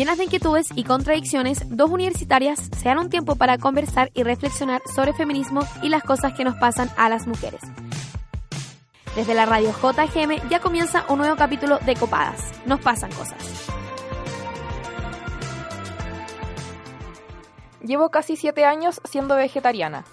[0.00, 4.80] Llenas de inquietudes y contradicciones, dos universitarias se dan un tiempo para conversar y reflexionar
[4.96, 7.60] sobre feminismo y las cosas que nos pasan a las mujeres.
[9.14, 12.50] Desde la radio JGM ya comienza un nuevo capítulo de Copadas.
[12.64, 13.66] Nos pasan cosas.
[17.84, 20.06] Llevo casi siete años siendo vegetariana.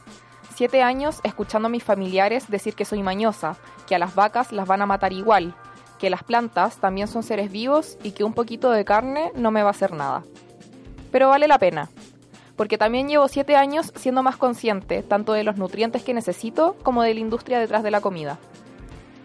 [0.54, 3.56] Siete años escuchando a mis familiares decir que soy mañosa,
[3.88, 5.56] que a las vacas las van a matar igual,
[5.98, 9.64] que las plantas también son seres vivos y que un poquito de carne no me
[9.64, 10.24] va a hacer nada.
[11.12, 11.90] Pero vale la pena,
[12.56, 17.04] porque también llevo siete años siendo más consciente tanto de los nutrientes que necesito como
[17.04, 18.38] de la industria detrás de la comida.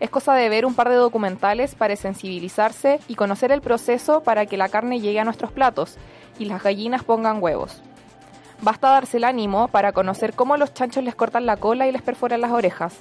[0.00, 4.46] Es cosa de ver un par de documentales para sensibilizarse y conocer el proceso para
[4.46, 5.96] que la carne llegue a nuestros platos
[6.38, 7.82] y las gallinas pongan huevos.
[8.60, 12.02] Basta darse el ánimo para conocer cómo los chanchos les cortan la cola y les
[12.02, 12.94] perforan las orejas,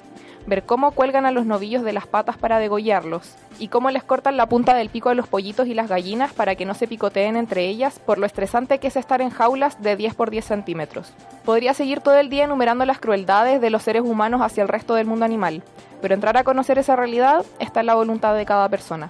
[0.47, 4.37] ver cómo cuelgan a los novillos de las patas para degollarlos y cómo les cortan
[4.37, 7.35] la punta del pico a los pollitos y las gallinas para que no se picoteen
[7.35, 11.13] entre ellas por lo estresante que es estar en jaulas de 10 por 10 centímetros.
[11.45, 14.95] Podría seguir todo el día enumerando las crueldades de los seres humanos hacia el resto
[14.95, 15.63] del mundo animal,
[16.01, 19.09] pero entrar a conocer esa realidad está en la voluntad de cada persona.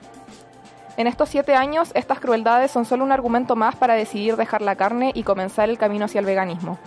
[0.98, 4.76] En estos siete años, estas crueldades son solo un argumento más para decidir dejar la
[4.76, 6.78] carne y comenzar el camino hacia el veganismo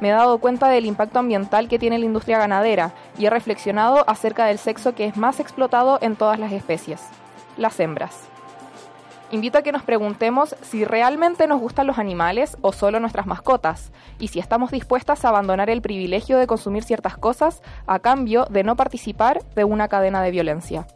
[0.00, 4.08] me he dado cuenta del impacto ambiental que tiene la industria ganadera y he reflexionado
[4.08, 7.00] acerca del sexo que es más explotado en todas las especies,
[7.56, 8.30] las hembras.
[9.32, 13.92] Invito a que nos preguntemos si realmente nos gustan los animales o solo nuestras mascotas,
[14.18, 18.64] y si estamos dispuestas a abandonar el privilegio de consumir ciertas cosas a cambio de
[18.64, 20.86] no participar de una cadena de violencia.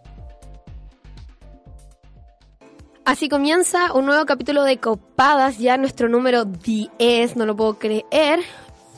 [3.04, 8.40] Así comienza un nuevo capítulo de Copadas, ya nuestro número 10, no lo puedo creer.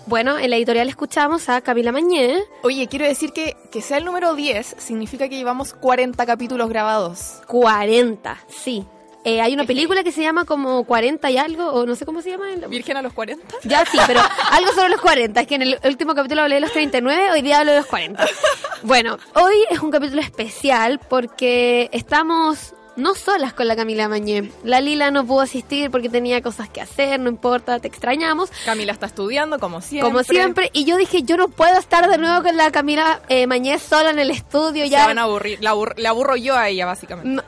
[0.06, 2.40] Bueno, en la editorial escuchamos a Camila Mañé.
[2.62, 7.42] Oye, quiero decir que que sea el número 10 significa que llevamos 40 capítulos grabados.
[7.48, 8.86] 40, sí.
[9.24, 12.22] Eh, hay una película que se llama como 40 y algo, o no sé cómo
[12.22, 12.46] se llama.
[12.68, 13.56] ¿Virgen a los 40?
[13.64, 14.20] Ya sí, pero
[14.52, 15.40] algo sobre los 40.
[15.40, 17.86] Es que en el último capítulo hablé de los 39, hoy día hablo de los
[17.86, 18.24] 40.
[18.82, 24.50] Bueno, hoy es un capítulo especial porque estamos no solas con la Camila Mañé.
[24.64, 28.50] La Lila no pudo asistir porque tenía cosas que hacer, no importa, te extrañamos.
[28.64, 30.10] Camila está estudiando como siempre.
[30.10, 33.46] Como siempre, y yo dije, yo no puedo estar de nuevo con la Camila eh,
[33.46, 34.84] Mañé sola en el estudio.
[34.86, 35.02] ya.
[35.02, 35.70] Se van a aburrir, la,
[36.10, 37.42] aburro yo a ella básicamente.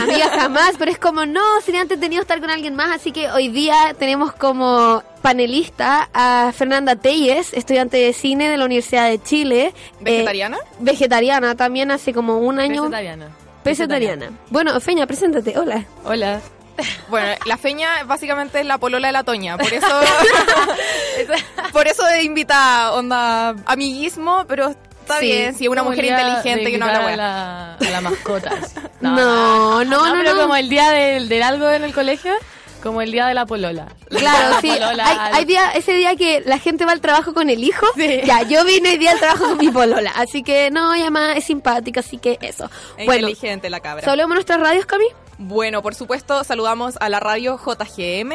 [0.00, 3.12] amiga, jamás, pero es como, no, si antes tenido que estar con alguien más, así
[3.12, 9.08] que hoy día tenemos como panelista a Fernanda Telles, estudiante de cine de la Universidad
[9.08, 9.66] de Chile.
[9.66, 10.58] Eh, ¿Vegetariana?
[10.78, 12.82] vegetariana, también hace como un año.
[12.82, 13.28] Vegetariana.
[13.68, 14.30] Vegetariana.
[14.50, 15.58] Bueno, Feña, preséntate.
[15.58, 15.84] Hola.
[16.04, 16.40] Hola.
[17.08, 19.86] Bueno, la feña básicamente es la polola de la toña, por eso
[21.72, 26.78] por eso de invita onda amiguismo, pero está bien, si es una mujer inteligente que
[26.78, 28.52] no habla a la, a la mascota.
[29.00, 32.34] No, no, no, no, pero como el día del, del algo en el colegio,
[32.78, 33.88] como el día de la polola.
[34.08, 34.70] Claro, sí.
[34.70, 37.86] hay, día, ese día que la gente va al trabajo con el hijo.
[38.24, 40.12] Ya, yo vine el día al trabajo con mi polola.
[40.16, 42.70] Así que no, ella es simpática, así que eso.
[42.96, 44.04] bueno, inteligente la cabra.
[44.04, 45.06] ¿Saludamos nuestras radios, Cami?
[45.38, 48.32] Bueno, por supuesto, saludamos a la radio JGM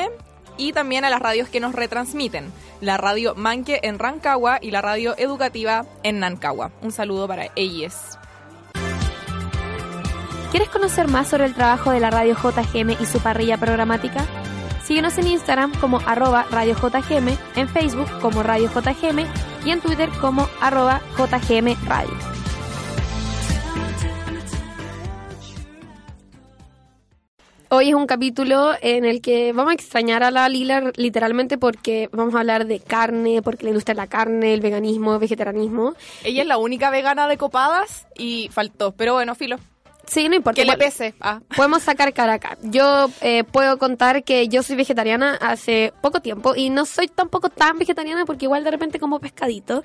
[0.58, 2.52] y también a las radios que nos retransmiten.
[2.81, 6.72] La radio Manque en Rancagua y la radio educativa en Nancagua.
[6.81, 8.18] Un saludo para ellas.
[10.53, 14.24] ¿Quieres conocer más sobre el trabajo de la radio JGM y su parrilla programática?
[14.84, 19.25] Síguenos en Instagram como arroba Radio JGM, en Facebook como Radio JGM
[19.66, 22.13] y en Twitter como arroba JGM Radio.
[27.69, 32.09] Hoy es un capítulo en el que vamos a extrañar a la Lila literalmente porque
[32.12, 35.96] vamos a hablar de carne, porque le gusta la carne, el veganismo, el vegetarianismo.
[36.24, 39.58] Ella es la única vegana de copadas y faltó, pero bueno, filo.
[40.06, 40.62] Sí, no importa.
[40.62, 41.14] Que le pese.
[41.22, 41.40] Ah.
[41.56, 42.58] Podemos sacar cara acá.
[42.62, 47.50] Yo eh, puedo contar que yo soy vegetariana hace poco tiempo y no soy tampoco
[47.50, 49.84] tan vegetariana porque igual de repente como pescadito.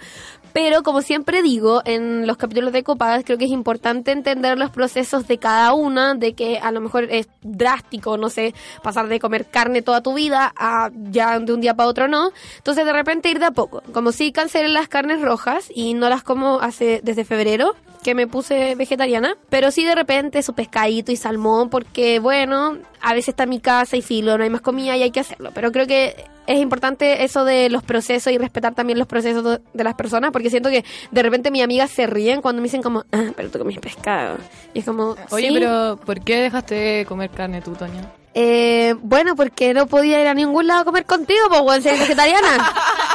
[0.52, 4.70] Pero como siempre digo en los capítulos de Copadas, creo que es importante entender los
[4.70, 9.20] procesos de cada una, de que a lo mejor es drástico, no sé, pasar de
[9.20, 12.32] comer carne toda tu vida a ya de un día para otro no.
[12.56, 13.82] Entonces de repente ir de a poco.
[13.92, 18.26] Como si cancelé las carnes rojas y no las como hace desde febrero que me
[18.26, 23.44] puse vegetariana, pero sí de repente su pescadito y salmón, porque bueno, a veces está
[23.44, 25.50] en mi casa y filo, no hay más comida y hay que hacerlo.
[25.54, 26.16] Pero creo que
[26.46, 30.48] es importante eso de los procesos y respetar también los procesos de las personas, porque
[30.48, 33.58] siento que de repente mis amigas se ríen cuando me dicen como, ah, pero tú
[33.58, 34.38] comís pescado.
[34.72, 38.12] Y es como, oye, pero ¿por qué dejaste de comer carne tú, Toña?
[38.34, 42.72] Eh, bueno, porque no podía ir a ningún lado a comer contigo, pues, ser vegetariana.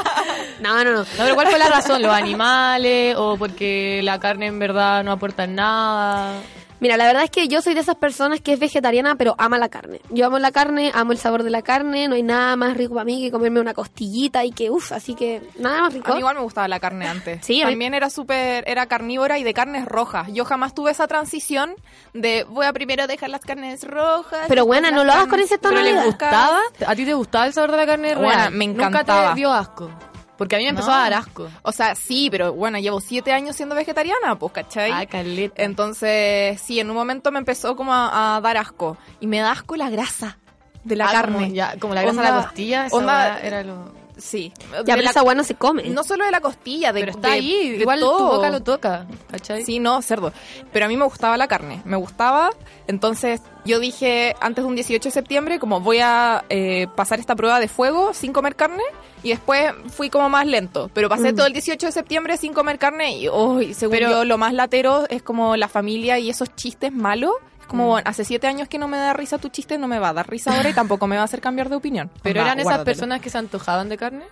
[0.64, 1.00] no, no, no.
[1.00, 2.02] No, pero ¿cuál fue la razón?
[2.02, 6.42] ¿Los animales o porque la carne en verdad no aporta nada?
[6.80, 9.58] Mira, la verdad es que yo soy de esas personas que es vegetariana, pero ama
[9.58, 10.02] la carne.
[10.10, 12.94] Yo amo la carne, amo el sabor de la carne, no hay nada más rico
[12.96, 16.12] para mí que comerme una costillita y que, uff, así que nada más rico.
[16.12, 17.46] A mí igual me gustaba la carne antes.
[17.46, 20.28] Sí, a mí- También era súper, era carnívora y de carnes rojas.
[20.34, 21.74] Yo jamás tuve esa transición
[22.14, 24.42] de voy a primero dejar las carnes rojas.
[24.50, 26.60] Pero buena, las no lo hagas con ese tono ¿Pero de le gustaba?
[26.86, 28.52] ¿A ti te gustaba el sabor de la carne Bueno, real?
[28.52, 29.30] me Nunca encantaba.
[29.30, 29.90] te dio asco.
[30.38, 30.96] Porque a mí me empezó No.
[30.96, 31.50] a dar asco.
[31.62, 34.92] O sea, sí, pero bueno, llevo siete años siendo vegetariana, pues, ¿cachai?
[34.92, 35.62] Ay, caleta.
[35.64, 38.98] Entonces, sí, en un momento me empezó como a, a dar asco.
[39.20, 40.38] Y me da asco la grasa
[40.84, 41.36] de la Ah, carne.
[41.38, 43.94] Como, ya, como la grasa de la costilla, onda- era lo...
[44.18, 44.54] Sí.
[44.86, 45.84] Ya, pero la- esa no se come.
[45.90, 48.36] no solo de la costilla, de, Pero está de- ahí, de igual tu todo.
[48.36, 49.64] boca lo toca, ¿cachai?
[49.64, 50.32] Sí, no, cerdo.
[50.72, 52.52] Pero a mí me gustaba la carne, me gustaba.
[52.88, 57.36] Entonces yo dije antes de un 18 de septiembre, como voy a eh, pasar esta
[57.36, 58.84] prueba de fuego sin comer carne.
[59.26, 60.92] Y después fui como más lento.
[60.94, 61.36] Pero pasé Mm.
[61.38, 63.18] todo el 18 de septiembre sin comer carne.
[63.20, 66.92] Y uy, según Pero- yo, lo más latero es como la familia y esos chistes
[66.92, 67.32] malos.
[67.74, 67.90] Como, Mm.
[67.90, 70.14] bueno, hace siete años que no me da risa tu chiste, no me va a
[70.14, 72.12] dar risa ahora y tampoco me va a hacer cambiar de opinión.
[72.22, 72.86] Pero eran esas guárdatelo.
[72.86, 74.26] personas que se antojaban de carne.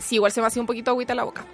[0.00, 1.44] Sí, igual se me hacía un poquito agüita la boca.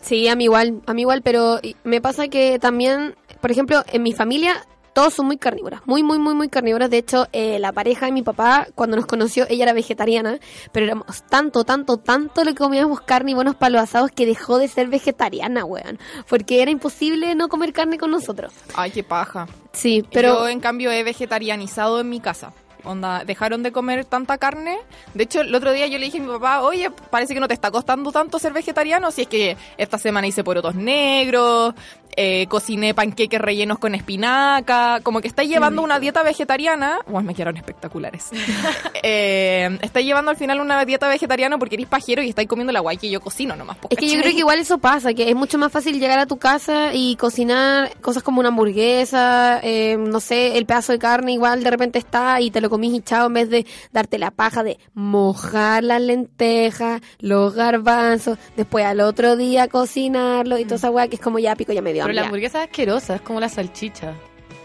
[0.00, 4.02] Sí, a mí igual, a mí igual, pero me pasa que también, por ejemplo, en
[4.02, 6.88] mi familia todos son muy carnívoras, muy, muy, muy, muy carnívoras.
[6.88, 10.38] De hecho, eh, la pareja de mi papá, cuando nos conoció, ella era vegetariana,
[10.72, 14.58] pero éramos tanto, tanto, tanto lo que comíamos carne y buenos palos asados que dejó
[14.58, 15.98] de ser vegetariana, weón.
[16.28, 18.52] Porque era imposible no comer carne con nosotros.
[18.74, 19.48] Ay, qué paja.
[19.72, 22.52] Sí, Pero yo, en cambio, he vegetarianizado en mi casa.
[22.84, 24.78] Onda, dejaron de comer tanta carne.
[25.14, 27.48] De hecho, el otro día yo le dije a mi papá, oye, parece que no
[27.48, 29.10] te está costando tanto ser vegetariano.
[29.10, 31.74] Si es que esta semana hice porotos negros,
[32.16, 35.00] eh, cociné panqueques rellenos con espinaca.
[35.02, 36.98] Como que estáis llevando una dieta vegetariana.
[37.06, 38.30] Bueno, me quedaron espectaculares.
[39.02, 42.80] eh, estáis llevando al final una dieta vegetariana porque eres pajero y estáis comiendo la
[42.80, 43.76] guay que yo cocino nomás.
[43.78, 46.18] po, Es que yo creo que igual eso pasa, que es mucho más fácil llegar
[46.18, 50.98] a tu casa y cocinar cosas como una hamburguesa, eh, no sé, el pedazo de
[50.98, 54.18] carne igual de repente está y te lo comís y chao en vez de darte
[54.18, 60.76] la paja de mojar las lentejas, los garbanzos, después al otro día cocinarlo y toda
[60.76, 63.16] esa weá que es como ya pico, ya me dio Pero la hamburguesa es asquerosa,
[63.16, 64.14] es como la salchicha.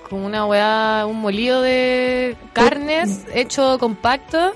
[0.10, 4.54] Como una weá, un molido de carnes hecho compacto,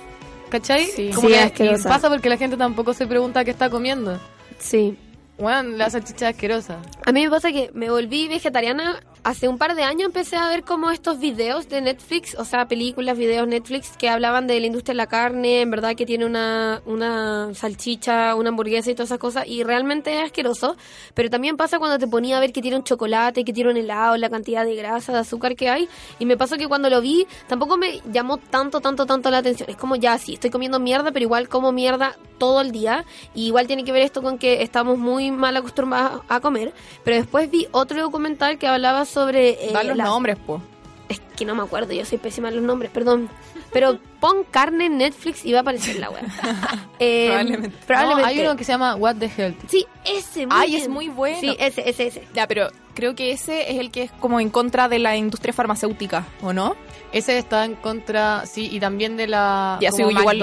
[0.49, 0.85] ¿cachai?
[0.85, 1.11] Sí.
[1.13, 1.89] Como Sí, que- asquerosa.
[1.89, 4.19] y pasa porque la gente tampoco se pregunta qué está comiendo.
[4.57, 4.97] Sí.
[5.37, 6.77] Bueno, la salchicha es asquerosa.
[7.05, 10.07] A mí me pasa que me volví vegetariana hace un par de años.
[10.07, 14.47] Empecé a ver como estos videos de Netflix, o sea, películas, videos Netflix que hablaban
[14.47, 18.91] de la industria de la carne, en verdad que tiene una, una salchicha, una hamburguesa
[18.91, 20.75] y todas esas cosas, y realmente es asqueroso.
[21.13, 23.77] Pero también pasa cuando te ponía a ver que tiene un chocolate, que tiene un
[23.77, 25.87] helado, la cantidad de grasa, de azúcar que hay.
[26.19, 29.69] Y me pasó que cuando lo vi, tampoco me llamó tanto, tanto, tanto la atención.
[29.69, 33.05] Es como ya, sí, estoy comiendo mierda, pero igual como mierda todo el día.
[33.33, 36.73] Y igual tiene que ver esto con que estamos muy mal acostumbrados a comer.
[37.03, 39.49] Pero después vi otro documental que hablaba sobre...
[39.51, 40.61] eh, Da los la- nombres, po.
[41.09, 43.29] Es que no me acuerdo, yo soy pésima en los nombres, perdón.
[43.71, 46.23] Pero pon carne en Netflix y va a aparecer la web.
[46.99, 47.77] Eh, Probablemente.
[47.85, 48.21] probablemente.
[48.21, 49.57] No, hay uno que se llama What the Health.
[49.67, 50.47] Sí, ese.
[50.47, 50.81] muy Ay, bien.
[50.83, 51.37] es muy bueno.
[51.41, 52.27] Sí, ese, ese, ese.
[52.33, 55.53] Ya, pero creo que ese es el que es como en contra de la industria
[55.53, 56.75] farmacéutica, ¿o no?
[57.11, 60.35] Ese está en contra, sí, y también de la Ya, como sí, igual-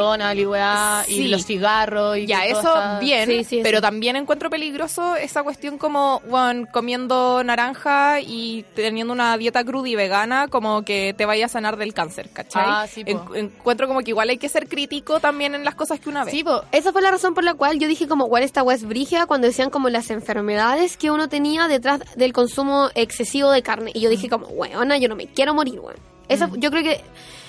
[1.08, 1.23] y Sí.
[1.23, 5.79] y los cigarros y Ya, eso está- bien, Sí, pero también encuentro peligroso esa cuestión
[5.79, 11.47] como, bueno, comiendo naranja y teniendo una dieta cruda y vegana, como que te vaya
[11.47, 12.64] a sanar del cáncer, ¿cachai?
[12.64, 13.02] Ah, sí.
[13.05, 16.23] En- encuentro como que igual hay que ser crítico también en las cosas que una
[16.25, 16.30] ve.
[16.30, 18.80] Sí, po, esa fue la razón por la cual yo dije como, igual esta web
[18.87, 23.90] brígida cuando decían como las enfermedades que uno tenía detrás del consumo excesivo de carne.
[23.94, 25.97] Y yo dije como, weona, yo no me quiero morir, weón.
[26.28, 27.00] Esa, Yo creo que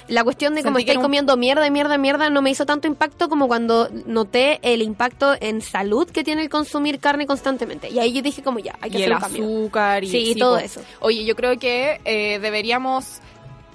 [0.07, 3.29] la cuestión de cómo estáis un- comiendo mierda, mierda, mierda no me hizo tanto impacto
[3.29, 7.89] como cuando noté el impacto en salud que tiene el consumir carne constantemente.
[7.91, 9.43] Y ahí yo dije como, ya, hay que y hacer el un cambio.
[9.43, 10.65] azúcar y Sí, todo po.
[10.65, 10.81] eso.
[11.00, 13.19] Oye, yo creo que eh, deberíamos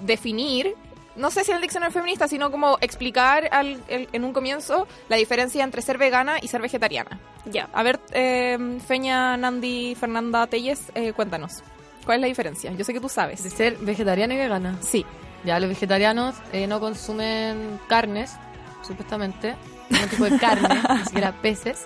[0.01, 0.75] definir,
[1.17, 4.87] no sé si en el diccionario feminista, sino como explicar al- el- en un comienzo
[5.09, 7.19] la diferencia entre ser vegana y ser vegetariana.
[7.45, 7.67] Ya.
[7.73, 11.63] A ver, eh, Feña, Nandi, Fernanda Telles, eh, cuéntanos.
[12.05, 12.71] ¿Cuál es la diferencia?
[12.71, 13.41] Yo sé que tú de sabes.
[13.41, 14.77] ser vegetariana y vegana.
[14.81, 15.05] Sí.
[15.43, 18.31] Ya, los vegetarianos eh, no consumen carnes,
[18.85, 19.55] supuestamente,
[19.89, 21.85] ningún tipo de carne, ni siquiera peces.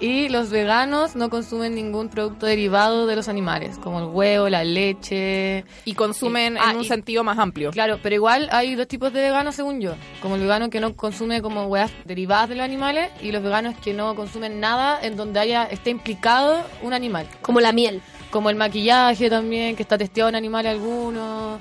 [0.00, 4.64] Y los veganos no consumen ningún producto derivado de los animales, como el huevo, la
[4.64, 5.64] leche.
[5.84, 7.70] Y consumen ah, en un y- sentido más amplio.
[7.70, 9.94] Claro, pero igual hay dos tipos de veganos según yo.
[10.20, 13.74] Como el vegano que no consume como huevas derivadas de los animales y los veganos
[13.78, 17.26] que no consumen nada en donde haya esté implicado un animal.
[17.40, 18.00] Como la miel.
[18.30, 21.60] Como el maquillaje también, que está testeado en animales algunos.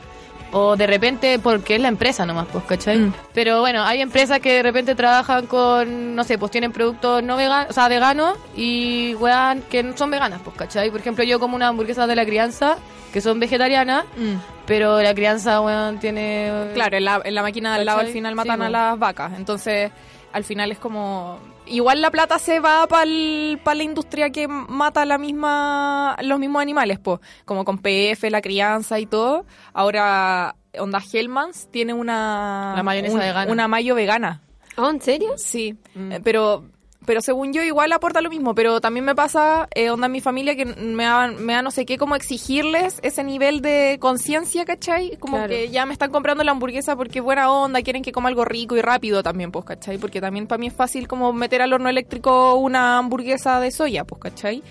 [0.54, 2.98] O de repente, porque es la empresa nomás, pues, ¿cachai?
[2.98, 3.14] Mm.
[3.34, 7.38] Pero bueno, hay empresas que de repente trabajan con, no sé, pues tienen productos no
[7.38, 10.92] veganos, o sea, veganos y wean que no son veganas, pues, ¿cachai?
[10.92, 12.76] Por ejemplo, yo como una hamburguesa de la crianza,
[13.14, 14.36] que son vegetarianas, Mm.
[14.66, 16.52] pero la crianza, weón, tiene...
[16.74, 19.32] Claro, en la, en la máquina del lado al final Sí, matan a las vacas.
[19.38, 19.90] Entonces,
[20.34, 21.40] al final es como.
[21.66, 27.00] Igual la plata se va para la industria que mata la misma los mismos animales,
[27.00, 27.20] pues.
[27.46, 29.46] Como con PF, la crianza y todo.
[29.74, 32.74] Ahora, Onda Hellmans tiene una.
[32.76, 33.52] La mayonesa vegana.
[33.52, 34.42] Una mayo vegana.
[34.78, 35.34] ¿Oh, en serio?
[35.38, 35.78] Sí.
[35.96, 36.16] Mm.
[36.24, 36.66] Pero.
[37.06, 40.22] Pero según yo igual aporta lo mismo, pero también me pasa, eh, onda en mi
[40.22, 44.66] familia, que me da, me da no sé qué, como exigirles ese nivel de conciencia,
[44.66, 45.18] ¿cachai?
[45.18, 45.50] Como Claro.
[45.50, 48.46] que ya me están comprando la hamburguesa porque es buena onda, quieren que coma algo
[48.46, 49.98] rico y rápido también, pues, ¿cachai?
[49.98, 54.04] Porque también para mí es fácil como meter al horno eléctrico una hamburguesa de soya,
[54.04, 54.62] pues, ¿cachai?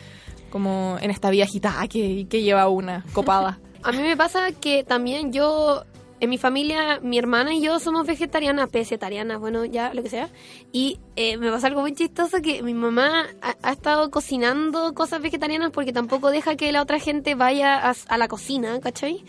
[0.51, 3.59] Como en esta vida agitada que, que lleva una copada.
[3.83, 5.85] A mí me pasa que también yo,
[6.21, 10.29] en mi familia, mi hermana y yo somos vegetarianas, vegetarianas, bueno, ya lo que sea.
[10.73, 15.23] Y eh, me pasa algo muy chistoso que mi mamá ha, ha estado cocinando cosas
[15.23, 19.25] vegetarianas porque tampoco deja que la otra gente vaya a, a la cocina, ¿cachai?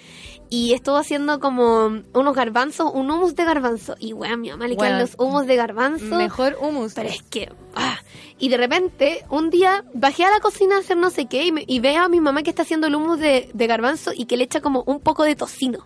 [0.50, 3.96] Y estuvo haciendo como unos garbanzos, un hummus de garbanzo.
[4.00, 6.04] Y weón, mi mamá le quedan los hummus de garbanzo.
[6.18, 6.94] Mejor humus.
[6.94, 7.50] Pero es que...
[7.76, 7.98] ah.
[8.38, 11.52] Y de repente, un día bajé a la cocina a hacer no sé qué y,
[11.54, 14.26] me- y veo a mi mamá que está haciendo el hummus de, de garbanzo y
[14.26, 15.86] que le echa como un poco de tocino.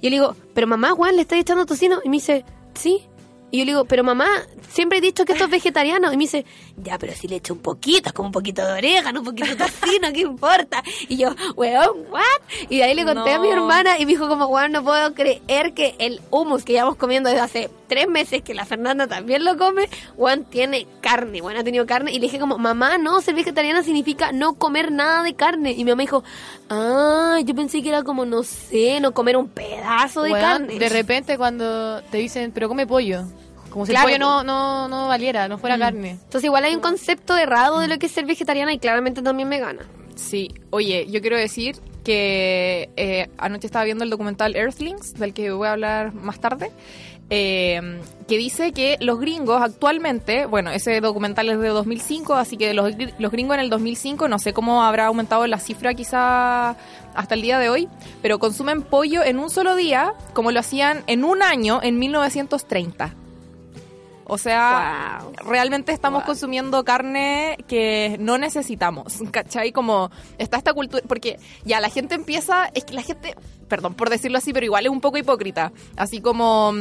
[0.00, 2.00] Y yo le digo, pero mamá, Juan, ¿le estás echando tocino?
[2.04, 3.02] Y me dice, sí.
[3.50, 4.28] Y yo le digo, pero mamá,
[4.68, 6.12] siempre he dicho que esto es vegetariano.
[6.12, 6.46] Y me dice,
[6.82, 9.48] ya, pero si le echo un poquito, es como un poquito de orégano, un poquito
[9.48, 10.82] de tocino, ¿qué importa?
[11.08, 12.22] Y yo, weón, ¿what?
[12.68, 15.14] Y de ahí le conté a mi hermana y me dijo como, weón, no puedo
[15.14, 19.44] creer que el hummus que llevamos comiendo desde hace tres meses, que la Fernanda también
[19.44, 22.12] lo come, weón, tiene carne, weón, ha tenido carne.
[22.12, 25.72] Y le dije como, mamá, no, ser vegetariana significa no comer nada de carne.
[25.72, 26.22] Y mi mamá dijo,
[26.68, 30.78] ah, yo pensé que era como, no sé, no comer un pedazo de Weón, carne.
[30.78, 33.24] de repente cuando te dicen, pero come pollo.
[33.70, 36.10] Como si Claro, el pollo no, no, no valiera, no fuera carne.
[36.10, 39.48] Entonces igual hay un concepto errado de lo que es ser vegetariana y claramente también
[39.48, 39.86] vegana.
[40.16, 45.50] Sí, oye, yo quiero decir que eh, anoche estaba viendo el documental Earthlings, del que
[45.52, 46.70] voy a hablar más tarde,
[47.32, 52.74] eh, que dice que los gringos actualmente, bueno, ese documental es de 2005, así que
[52.74, 56.70] los, los gringos en el 2005, no sé cómo habrá aumentado la cifra quizá
[57.14, 57.88] hasta el día de hoy,
[58.20, 63.14] pero consumen pollo en un solo día, como lo hacían en un año en 1930.
[64.32, 65.32] O sea, Wow.
[65.50, 66.26] realmente estamos Wow.
[66.28, 69.72] consumiendo carne que no necesitamos, ¿cachai?
[69.72, 73.34] Como está esta cultura, porque ya la gente empieza, es que la gente,
[73.68, 76.72] perdón por decirlo así, pero igual es un poco hipócrita, así como,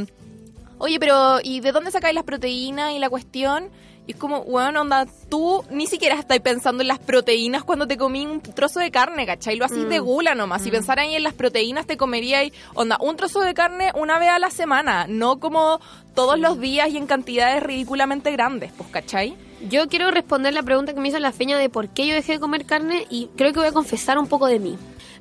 [0.77, 3.69] oye, pero ¿y de dónde sacáis las proteínas y la cuestión?
[4.09, 7.95] Y es como, bueno, onda, tú ni siquiera estás pensando en las proteínas cuando te
[7.95, 9.55] comí un trozo de carne, ¿cachai?
[9.55, 10.63] Lo así de gula nomás.
[10.63, 14.29] Si pensaras ahí en las proteínas, te comeríais, onda, un trozo de carne una vez
[14.29, 15.79] a la semana, no como
[16.15, 19.35] todos los días y en cantidades ridículamente grandes, pues, ¿cachai?
[19.69, 22.31] Yo quiero responder la pregunta que me hizo la feña de por qué yo dejé
[22.31, 24.75] de comer carne y creo que voy a confesar un poco de mí.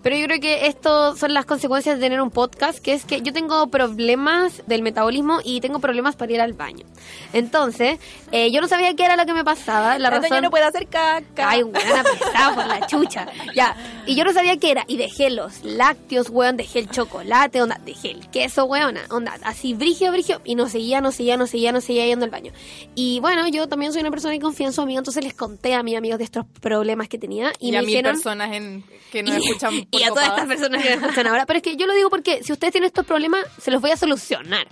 [0.09, 3.21] Pero yo creo que esto son las consecuencias de tener un podcast, que es que
[3.21, 6.87] yo tengo problemas del metabolismo y tengo problemas para ir al baño.
[7.35, 7.99] Entonces,
[8.33, 9.99] eh, yo no sabía qué era lo que me pasaba.
[9.99, 10.43] La razón...
[10.43, 11.50] no puede hacer caca.
[11.50, 13.27] Ay, weón, pesada por la chucha.
[13.55, 13.77] Ya.
[14.07, 14.87] Y yo no sabía qué era.
[14.88, 19.75] Y dejé los lácteos, weón, dejé el chocolate, onda, dejé el queso, weón, onda, así
[19.75, 20.41] brigio, brigio.
[20.43, 22.53] Y no seguía, no seguía, no seguía, no seguía yendo al baño.
[22.95, 25.75] Y bueno, yo también soy una persona que confía en su amigo, entonces les conté
[25.75, 27.53] a mis amigos de estos problemas que tenía.
[27.61, 28.15] Y, y, me a mil dijeron.
[28.15, 31.47] personas en, que nos y, escuchan y a todas estas personas que me escuchan ahora.
[31.47, 33.90] Pero es que yo lo digo porque si ustedes tienen estos problemas, se los voy
[33.90, 34.67] a solucionar.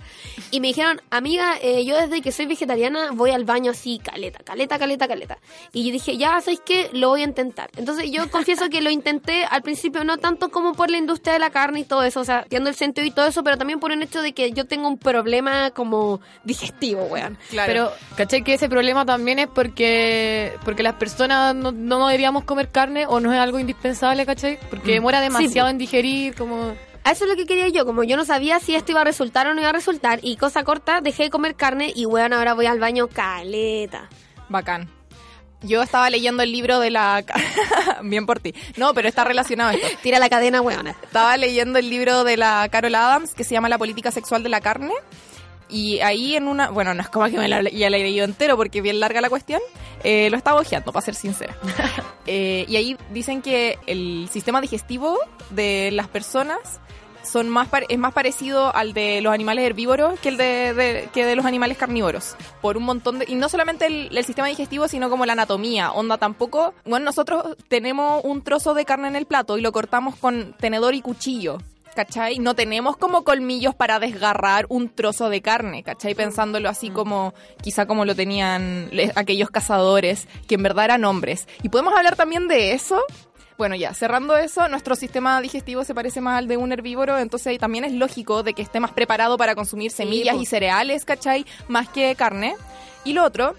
[0.51, 4.39] Y me dijeron, amiga, eh, yo desde que soy vegetariana voy al baño así, caleta,
[4.43, 5.37] caleta, caleta, caleta.
[5.73, 6.89] Y yo dije, ya, ¿sabéis qué?
[6.93, 7.69] Lo voy a intentar.
[7.75, 11.39] Entonces yo confieso que lo intenté al principio no tanto como por la industria de
[11.39, 13.79] la carne y todo eso, o sea, entiendo el sentido y todo eso, pero también
[13.79, 17.37] por el hecho de que yo tengo un problema como digestivo, weón.
[17.49, 17.67] Claro.
[17.67, 18.43] Pero, ¿cachai?
[18.43, 23.19] Que ese problema también es porque porque las personas no, no deberíamos comer carne o
[23.19, 24.59] no es algo indispensable, ¿cachai?
[24.69, 25.71] Porque demora demasiado po.
[25.71, 26.75] en digerir, como...
[27.05, 29.47] Eso es lo que quería yo, como yo no sabía si esto iba a resultar
[29.47, 32.53] o no iba a resultar, y cosa corta, dejé de comer carne y weón, ahora
[32.53, 34.09] voy al baño caleta.
[34.49, 34.89] Bacán.
[35.61, 37.23] Yo estaba leyendo el libro de la...
[38.03, 38.53] Bien por ti.
[38.75, 39.87] No, pero está relacionado esto.
[40.03, 40.91] Tira la cadena, weona.
[41.01, 44.49] Estaba leyendo el libro de la Carol Adams que se llama La política sexual de
[44.49, 44.93] la carne.
[45.69, 46.69] Y ahí en una...
[46.69, 48.99] Bueno, no es como que me la, ya la he leído entero porque es bien
[48.99, 49.61] larga la cuestión.
[50.03, 51.55] Eh, lo estaba ojeando, para ser sincera.
[52.29, 55.17] Eh, y ahí dicen que el sistema digestivo
[55.49, 56.59] de las personas
[57.23, 61.25] son más es más parecido al de los animales herbívoros que el de, de- que
[61.25, 64.89] de los animales carnívoros por un montón de y no solamente el, el sistema digestivo
[64.89, 69.25] sino como la anatomía onda tampoco bueno nosotros tenemos un trozo de carne en el
[69.25, 71.59] plato y lo cortamos con tenedor y cuchillo
[71.97, 72.37] ¿Cachai?
[72.37, 76.13] No tenemos como colmillos para desgarrar un trozo de carne, ¿cachai?
[76.13, 81.47] Pensándolo así como, quizá como lo tenían aquellos cazadores, que en verdad eran hombres.
[81.63, 83.01] Y podemos hablar también de eso,
[83.57, 87.57] Bueno, ya, cerrando eso, nuestro sistema digestivo se parece más al de un herbívoro, entonces
[87.57, 91.47] también es lógico de que esté más preparado para consumir semillas y cereales, ¿cachai?
[91.67, 92.55] Más que carne.
[93.03, 93.55] Y lo otro,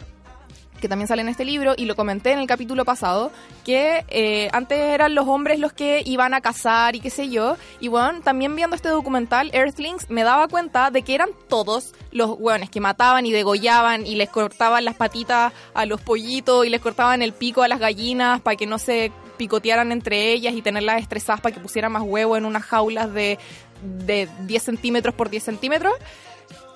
[0.78, 3.30] que también sale en este libro, y lo comenté en el capítulo pasado,
[3.64, 7.56] que eh, antes eran los hombres los que iban a cazar y qué sé yo.
[7.80, 12.36] Y bueno, también viendo este documental, Earthlings, me daba cuenta de que eran todos los
[12.38, 16.80] hueones que mataban y degollaban y les cortaban las patitas a los pollitos y les
[16.80, 21.00] cortaban el pico a las gallinas para que no se picotearan entre ellas y tenerlas
[21.00, 23.38] estresadas para que pusieran más huevo en unas jaulas de,
[23.82, 25.94] de 10 centímetros por 10 centímetros.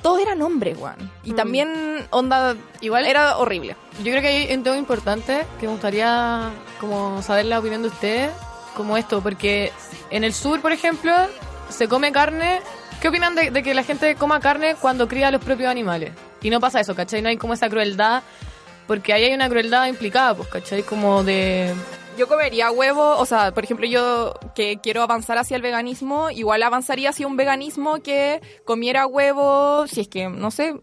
[0.02, 1.10] Todos eran hombres, weón.
[1.24, 1.36] Y Mm.
[1.36, 3.76] también, onda, igual era horrible.
[3.98, 7.88] Yo creo que hay un tema importante que me gustaría como saber la opinión de
[7.88, 8.30] ustedes,
[8.76, 9.70] como esto, porque
[10.10, 11.12] en el sur, por ejemplo,
[11.68, 12.60] se come carne.
[13.00, 16.12] ¿Qué opinan de, de que la gente coma carne cuando cría a los propios animales?
[16.40, 17.22] Y no pasa eso, ¿cachai?
[17.22, 18.22] No hay como esa crueldad,
[18.86, 20.82] porque ahí hay una crueldad implicada, pues, ¿cachai?
[20.82, 21.72] Como de...
[22.16, 26.62] Yo comería huevo, o sea, por ejemplo, yo que quiero avanzar hacia el veganismo, igual
[26.62, 30.74] avanzaría hacia un veganismo que comiera huevo, si es que, no sé,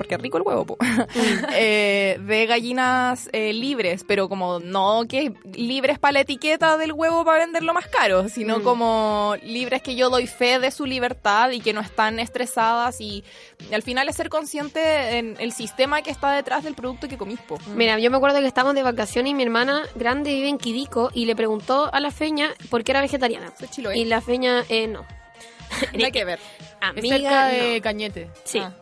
[0.00, 0.78] porque es rico el huevo, po.
[1.52, 7.22] Eh, de gallinas eh, libres, pero como no que libres para la etiqueta del huevo
[7.22, 8.62] para venderlo más caro, sino Mm.
[8.62, 13.24] como libres que yo doy fe de su libertad y que no están estresadas y,
[13.74, 17.38] al final es ser consciente en el sistema que está detrás del producto que comís,
[17.40, 17.58] po.
[17.74, 21.10] Mira, yo me acuerdo que estábamos de vacaciones y mi hermana grande vive en Quidico
[21.12, 23.52] y le preguntó a la feña por qué era vegetariana.
[23.58, 23.98] Soy Chiloé.
[23.98, 25.04] Y la feña, eh, no.
[25.92, 26.38] Nada que ver.
[26.80, 27.52] Amiga, cerca no.
[27.52, 28.30] de Cañete.
[28.44, 28.60] Sí.
[28.60, 28.72] Ah.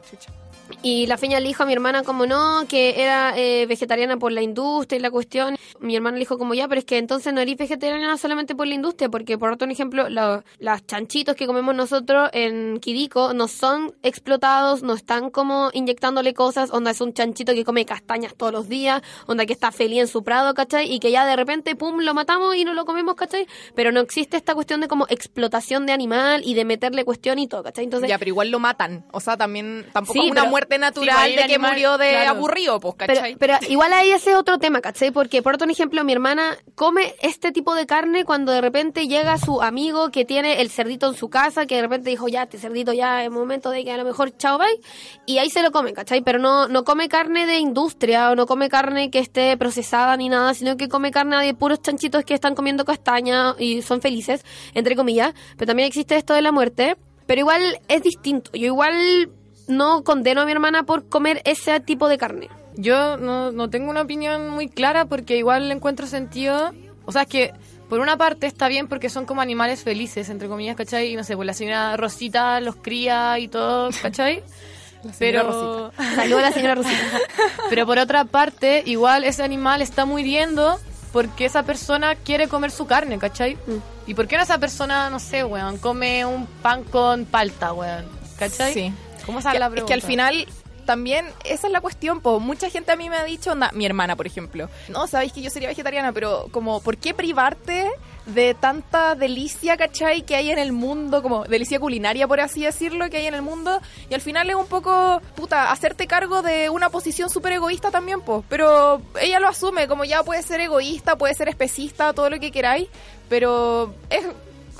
[0.82, 4.32] Y la feña le dijo a mi hermana como no, que era eh, vegetariana por
[4.32, 5.56] la industria y la cuestión.
[5.80, 8.66] Mi hermana le dijo como ya, pero es que entonces no eres vegetariana solamente por
[8.66, 13.48] la industria, porque por otro ejemplo, lo- los chanchitos que comemos nosotros en Quirico no
[13.48, 18.52] son explotados, no están como inyectándole cosas, onda es un chanchito que come castañas todos
[18.52, 20.92] los días, onda que está feliz en su prado, ¿cachai?
[20.92, 23.46] Y que ya de repente, pum, lo matamos y no lo comemos, ¿cachai?
[23.74, 27.46] Pero no existe esta cuestión de como explotación de animal y de meterle cuestión y
[27.48, 27.84] todo, ¿cachai?
[27.84, 29.04] Entonces, ya, pero igual lo matan.
[29.12, 31.98] O sea, también tampoco Sí, es una pero- muerte natural Sí, de que animal, murió
[31.98, 32.30] de claro.
[32.30, 32.94] aburrido, pues,
[33.38, 35.10] pero igual ahí ese es otro tema, ¿cachai?
[35.10, 39.38] Porque, por otro ejemplo, mi hermana come este tipo de carne cuando de repente llega
[39.38, 42.58] su amigo que tiene el cerdito en su casa, que de repente dijo, ya, este
[42.58, 44.66] cerdito ya es momento de que a lo mejor chao, bye,
[45.26, 46.22] y ahí se lo come, ¿cachai?
[46.22, 50.28] Pero no, no come carne de industria o no come carne que esté procesada ni
[50.28, 54.44] nada, sino que come carne de puros chanchitos que están comiendo castaña y son felices,
[54.74, 55.34] entre comillas.
[55.56, 58.50] Pero también existe esto de la muerte, pero igual es distinto.
[58.54, 59.30] Yo igual
[59.68, 62.48] no condeno a mi hermana por comer ese tipo de carne.
[62.76, 66.72] Yo no, no tengo una opinión muy clara porque igual le encuentro sentido.
[67.04, 67.52] O sea, es que
[67.88, 71.12] por una parte está bien porque son como animales felices, entre comillas, ¿cachai?
[71.12, 74.42] Y no sé, pues la señora Rosita los cría y todo, ¿cachai?
[75.18, 77.20] Pero, Saludos a la señora Rosita.
[77.70, 80.78] pero por otra parte, igual ese animal está muriendo
[81.12, 83.54] porque esa persona quiere comer su carne, ¿cachai?
[83.54, 84.08] Mm.
[84.08, 88.06] ¿Y por qué no esa persona, no sé, weón, come un pan con palta, weón?
[88.38, 88.74] ¿Cachai?
[88.74, 88.92] Sí.
[89.28, 89.88] ¿Cómo sale Que- la es pregunta?
[89.88, 90.46] que al final
[90.86, 92.40] también esa es la cuestión, po.
[92.40, 95.42] mucha gente a mí me ha dicho, onda, mi hermana por ejemplo, no, sabéis que
[95.42, 97.86] yo sería vegetariana, pero como, ¿por qué privarte
[98.24, 103.10] de tanta delicia, cachai, que hay en el mundo, como delicia culinaria, por así decirlo,
[103.10, 103.82] que hay en el mundo?
[104.08, 108.22] Y al final es un poco, puta, hacerte cargo de una posición súper egoísta también,
[108.22, 112.40] pues, pero ella lo asume, como ya puede ser egoísta, puede ser especista, todo lo
[112.40, 112.88] que queráis,
[113.28, 114.24] pero es...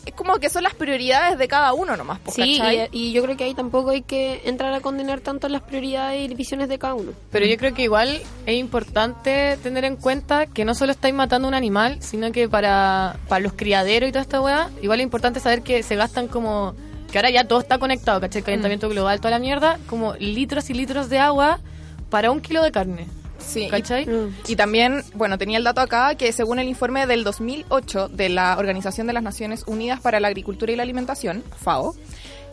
[0.09, 2.59] Es como que son las prioridades de cada uno nomás, po, Sí,
[2.93, 6.31] y, y yo creo que ahí tampoco hay que entrar a condenar tanto las prioridades
[6.31, 7.13] y visiones de cada uno.
[7.31, 11.47] Pero yo creo que igual es importante tener en cuenta que no solo estáis matando
[11.47, 15.41] un animal, sino que para, para los criaderos y toda esta weá, igual es importante
[15.41, 16.75] saber que se gastan como...
[17.13, 18.43] Que ahora ya todo está conectado, ¿cachai?
[18.43, 21.61] Calentamiento global, toda la mierda, como litros y litros de agua
[22.09, 23.07] para un kilo de carne,
[23.39, 24.07] Sí, y- ¿cachai?
[24.07, 24.35] Mm.
[24.49, 28.57] Y también, bueno, tenía el dato acá que según el informe del 2008 de la
[28.59, 31.95] Organización de las Naciones Unidas para la Agricultura y la Alimentación, FAO,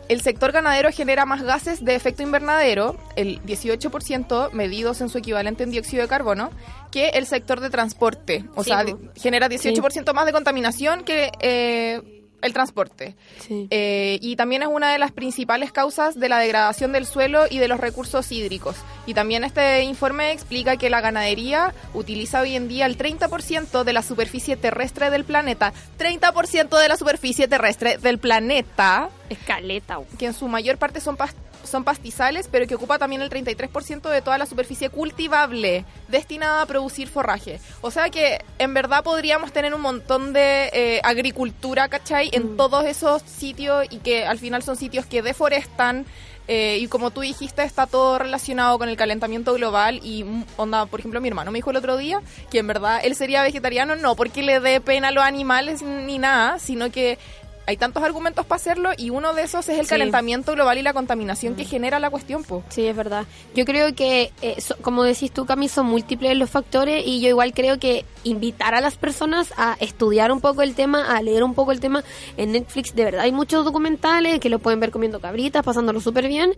[0.08, 5.64] el sector ganadero genera más gases de efecto invernadero, el 18% medidos en su equivalente
[5.64, 6.50] en dióxido de carbono,
[6.92, 8.44] que el sector de transporte.
[8.54, 8.84] O Sí, sea,
[9.16, 13.14] genera 18% más de contaminación que eh, el transporte.
[13.40, 13.66] Sí.
[13.70, 17.58] Eh, y también es una de las principales causas de la degradación del suelo y
[17.58, 18.76] de los recursos hídricos.
[19.06, 23.92] Y también este informe explica que la ganadería utiliza hoy en día el 30% de
[23.92, 25.72] la superficie terrestre del planeta.
[25.98, 29.98] 30% de la superficie terrestre del planeta, Escaleta.
[30.18, 31.34] que en su mayor parte son, pas-
[31.66, 36.66] son pastizales, pero que ocupa también el 33% de toda la superficie cultivable destinada a
[36.66, 37.60] producir forraje.
[37.80, 42.30] O sea que en verdad podríamos tener un montón de eh, agricultura, ¿cachai?
[42.32, 42.56] En Mm.
[42.56, 46.06] todos esos sitios y que al final son sitios que deforestan.
[46.48, 49.98] eh, y como tú dijiste, está todo relacionado con el calentamiento global.
[50.04, 52.20] Y mm, onda, por ejemplo, mi hermano me dijo el otro día
[52.52, 56.18] que en verdad él sería vegetariano no porque le dé pena a los animales ni
[56.20, 57.18] nada, sino que
[57.66, 59.90] hay tantos argumentos para hacerlo y uno de esos es el Sí.
[59.90, 62.62] calentamiento global y la contaminación que genera la cuestión, po.
[62.68, 63.26] Sí, es verdad.
[63.54, 67.28] Yo creo que, eh, so- como decís tú, Cami, son múltiples los factores y yo
[67.28, 71.42] igual creo que invitar a las personas a estudiar un poco el tema, a leer
[71.44, 72.02] un poco el tema.
[72.36, 76.28] En Netflix, de verdad, hay muchos documentales que lo pueden ver comiendo cabritas, pasándolo súper
[76.28, 76.52] bien.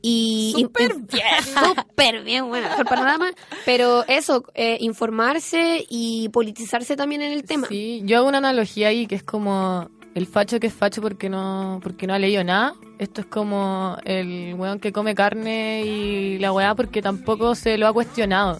[0.00, 1.18] Y, Súper y-
[1.64, 3.30] Súper bien, bueno, panorama.
[3.64, 7.66] Pero eso, eh, informarse y politizarse también en el tema.
[7.68, 11.28] Sí, yo hago una analogía ahí que es como el facho que es facho porque
[11.28, 12.74] no porque no ha leído nada.
[12.98, 17.86] Esto es como el weón que come carne y la weá porque tampoco se lo
[17.86, 18.58] ha cuestionado.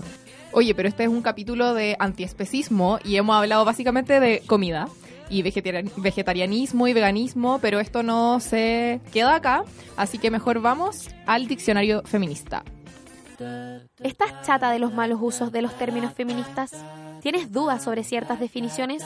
[0.52, 4.88] Oye, pero este es un capítulo de antiespecismo y hemos hablado básicamente de comida
[5.30, 9.64] y vegetarian- vegetarianismo y veganismo, pero esto no se queda acá,
[9.96, 12.64] así que mejor vamos al diccionario feminista.
[14.02, 16.72] ¿Estás chata de los malos usos de los términos feministas?
[17.20, 19.05] ¿Tienes dudas sobre ciertas definiciones?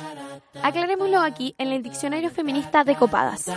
[0.62, 3.50] Aclarémoslo aquí en el Diccionario Feminista de Copadas.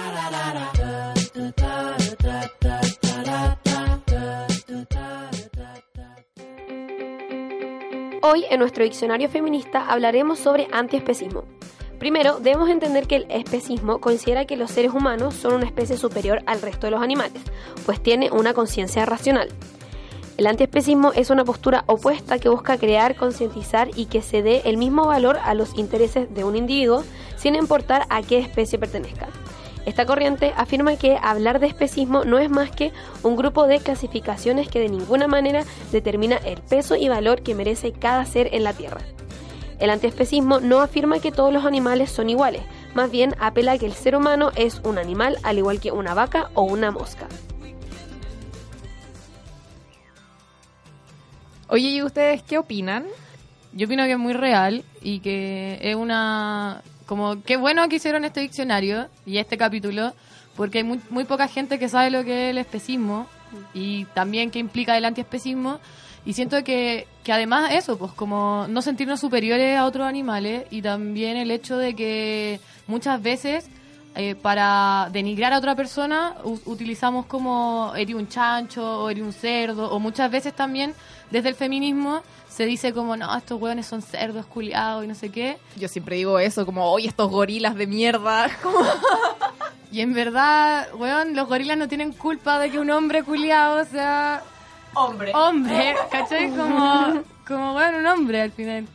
[8.22, 11.46] Hoy en nuestro diccionario feminista hablaremos sobre antiespecismo.
[12.00, 16.44] Primero, debemos entender que el especismo considera que los seres humanos son una especie superior
[16.46, 17.42] al resto de los animales,
[17.86, 19.50] pues tiene una conciencia racional.
[20.40, 24.78] El antiespecismo es una postura opuesta que busca crear, concientizar y que se dé el
[24.78, 27.04] mismo valor a los intereses de un individuo
[27.36, 29.28] sin importar a qué especie pertenezca.
[29.86, 34.70] Esta corriente afirma que hablar de especismo no es más que un grupo de clasificaciones
[34.70, 38.72] que de ninguna manera determina el peso y valor que merece cada ser en la
[38.72, 39.02] Tierra.
[39.78, 42.62] El antiespecismo no afirma que todos los animales son iguales,
[42.94, 46.14] más bien apela a que el ser humano es un animal al igual que una
[46.14, 47.28] vaca o una mosca.
[51.72, 53.06] Oye, ¿y ustedes qué opinan?
[53.74, 56.82] Yo opino que es muy real y que es una...
[57.06, 60.14] Como qué bueno que hicieron este diccionario y este capítulo,
[60.56, 63.28] porque hay muy, muy poca gente que sabe lo que es el especismo
[63.74, 65.80] y también qué implica el antiespecismo.
[66.26, 70.82] Y siento que, que además eso, pues como no sentirnos superiores a otros animales y
[70.82, 73.70] también el hecho de que muchas veces
[74.16, 79.90] eh, para denigrar a otra persona utilizamos como eres un chancho o eres un cerdo
[79.92, 80.96] o muchas veces también
[81.32, 85.30] desde el feminismo se dice como no, estos hueones son cerdos culiados y no sé
[85.30, 85.58] qué.
[85.78, 88.50] Yo siempre digo eso, como, oye, estos gorilas de mierda.
[88.64, 88.80] Como,
[89.92, 94.44] Y en verdad, weón, los gorilas no tienen culpa de que un hombre culiado sea
[94.94, 95.32] hombre.
[95.34, 96.50] hombre, ¿cachai?
[96.50, 98.88] Como, como weón, un hombre al final.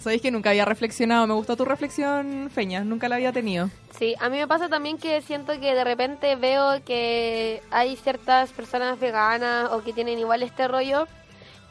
[0.00, 3.70] Sabéis que nunca había reflexionado, me gustó tu reflexión, Feña, nunca la había tenido.
[3.98, 8.50] Sí, a mí me pasa también que siento que de repente veo que hay ciertas
[8.50, 11.06] personas veganas o que tienen igual este rollo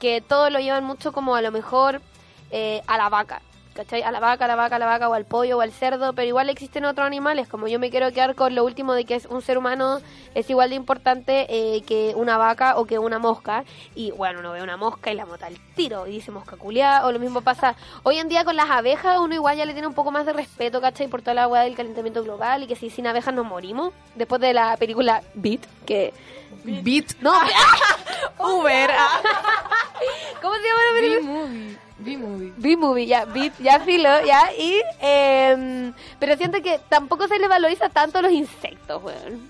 [0.03, 2.01] que todo lo llevan mucho como a lo mejor
[2.51, 3.41] eh, a la vaca.
[3.73, 4.03] ¿Cachai?
[4.03, 6.13] A la vaca, a la vaca, a la vaca, o al pollo, o al cerdo,
[6.13, 9.15] pero igual existen otros animales, como yo me quiero quedar con lo último de que
[9.15, 9.99] es un ser humano
[10.35, 13.63] es igual de importante eh, que una vaca o que una mosca,
[13.95, 17.07] y bueno, uno ve una mosca y la mota al tiro, y dice mosca culiada,
[17.07, 19.87] o lo mismo pasa hoy en día con las abejas, uno igual ya le tiene
[19.87, 21.07] un poco más de respeto, ¿cachai?
[21.07, 24.39] Por toda la weá del calentamiento global, y que si sin abejas nos morimos, después
[24.39, 26.13] de la película Beat, que...
[26.63, 27.33] Beat No,
[28.37, 28.91] Uber.
[30.41, 31.79] ¿cómo se llama la película?
[32.03, 33.05] B-movie, B-movie.
[33.07, 34.81] Ya, beat, ya filo, ya, y...
[35.01, 39.49] em, pero siento que tampoco se le valoriza tanto a los insectos, weón.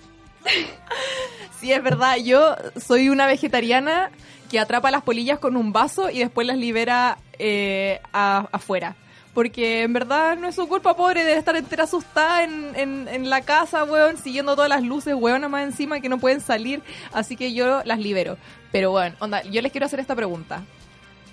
[1.60, 2.18] Sí, es verdad.
[2.18, 4.12] Yo soy una vegetariana
[4.52, 8.96] que atrapa las polillas con un vaso y después las libera eh, a- afuera.
[9.34, 13.30] Porque en verdad no es su culpa, pobre, de estar entera asustada en, en, en
[13.32, 16.84] la casa, weón, siguiendo todas las luces, weón, más encima que no pueden salir.
[17.14, 18.38] Así que yo las libero.
[18.72, 20.64] Pero bueno, onda, yo les quiero hacer esta pregunta.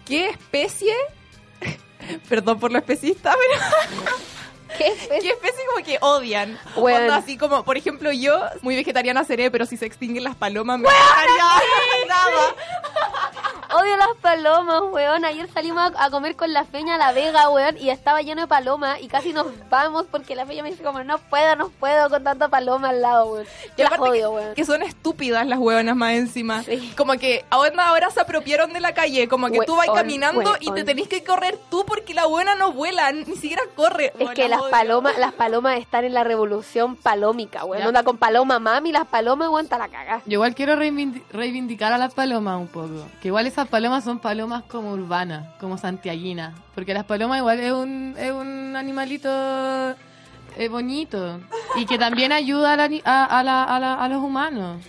[0.04, 0.94] ¿Qué especie...
[2.28, 4.06] Perdón por lo especista, pero...
[4.78, 5.20] ¿Qué especie?
[5.20, 6.58] ¿Qué especie como que odian?
[6.76, 7.00] Bueno.
[7.00, 10.78] Onda, así como, por ejemplo, yo, muy vegetariana seré, pero si se extinguen las palomas,
[10.78, 12.54] me daría nada.
[13.72, 15.24] Odio las palomas, weón.
[15.24, 18.40] Ayer salimos a, a comer con la feña a La Vega, weón, y estaba lleno
[18.42, 21.68] de palomas y casi nos vamos porque la feña me dice como, no puedo, no
[21.68, 23.46] puedo con tanta paloma al lado, weón.
[23.78, 24.54] Yo las odio, que, weón.
[24.54, 26.62] que son estúpidas las hueonas más encima.
[26.64, 26.92] Sí.
[26.96, 29.28] Como que ahora, ahora se apropiaron de la calle.
[29.28, 32.72] Como que tú vas caminando y te tenés que correr tú porque la buena no
[32.72, 34.06] vuela, ni siquiera corre.
[34.06, 34.70] Es Weón, que las odio.
[34.70, 37.86] palomas, las palomas están en la revolución palómica, weón.
[37.86, 40.22] Onda con paloma mami, las palomas, weón, está la caga.
[40.26, 43.06] Yo igual quiero reivindi- reivindicar a las palomas un poco.
[43.22, 46.54] Que igual esas palomas son palomas como urbanas, como santiaguinas.
[46.74, 49.28] Porque las palomas igual es un, es un animalito
[50.56, 51.40] eh, bonito.
[51.76, 54.82] Y que también ayuda a, la a, a la- a la- a los humanos.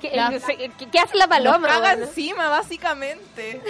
[0.00, 1.66] ¿Qué, la- ¿qué- qué hace la paloma?
[1.68, 3.60] caga encima, básicamente.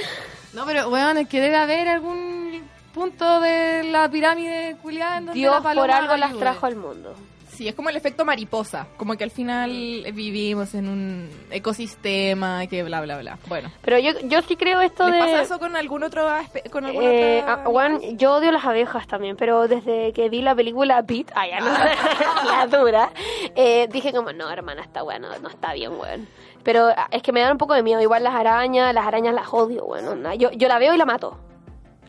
[0.52, 5.38] no, pero weón, es que debe haber algún punto de la pirámide culiada en donde
[5.40, 7.14] Dios la paloma por algo las trajo al mundo.
[7.54, 8.86] Sí, es como el efecto mariposa.
[8.96, 9.70] Como que al final
[10.12, 13.38] vivimos en un ecosistema que bla, bla, bla.
[13.48, 13.70] Bueno.
[13.82, 15.18] Pero yo, yo sí creo esto ¿Les de...
[15.20, 16.26] pasa eso con algún otro
[16.70, 20.42] con alguna Eh, otra- ah, weón, yo odio las abejas también, pero desde que vi
[20.42, 21.66] la película Pete, ah, ya no,
[22.50, 23.10] la dura,
[23.54, 26.26] eh, dije como, no, hermana, esta weón no, está bien, weón.
[26.62, 29.34] Pero ah, es que me dan un poco de miedo, igual las arañas, las arañas
[29.34, 30.08] las odio, weón.
[30.08, 30.34] onda.
[30.34, 31.38] Yo, yo la veo y la mato.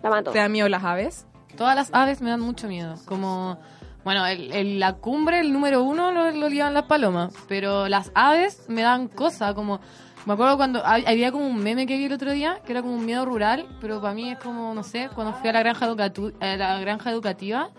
[0.02, 0.32] La mato.
[0.32, 1.28] ¿Te da miedo las aves?
[1.58, 2.96] Todas las aves me dan mucho miedo.
[3.06, 3.58] Como,
[4.06, 7.34] bueno, el, el- la cumbre, el número uno, lo, lo llevan las palomas.
[7.50, 9.82] Pero las aves me dan cosas, como...
[10.26, 12.82] Me acuerdo cuando hab- había como un meme que vi el otro día, que era
[12.82, 15.60] como un miedo rural, pero para mí es como, no sé, cuando fui a la
[15.60, 17.70] granja, educatu- a la granja educativa,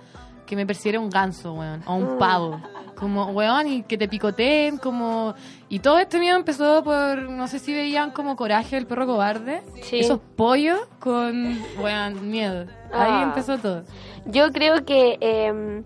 [0.46, 2.60] que me persiguiera un ganso, weón, o un pavo.
[2.94, 5.34] Como, weón, y que te picoteen, como...
[5.68, 9.62] Y todo este miedo empezó por, no sé si veían como Coraje, el perro cobarde.
[9.82, 9.98] Sí.
[9.98, 12.66] Esos pollos con, weón, miedo.
[12.92, 13.22] Ahí Ah.
[13.24, 13.82] empezó todo.
[14.26, 15.82] Yo creo que eh,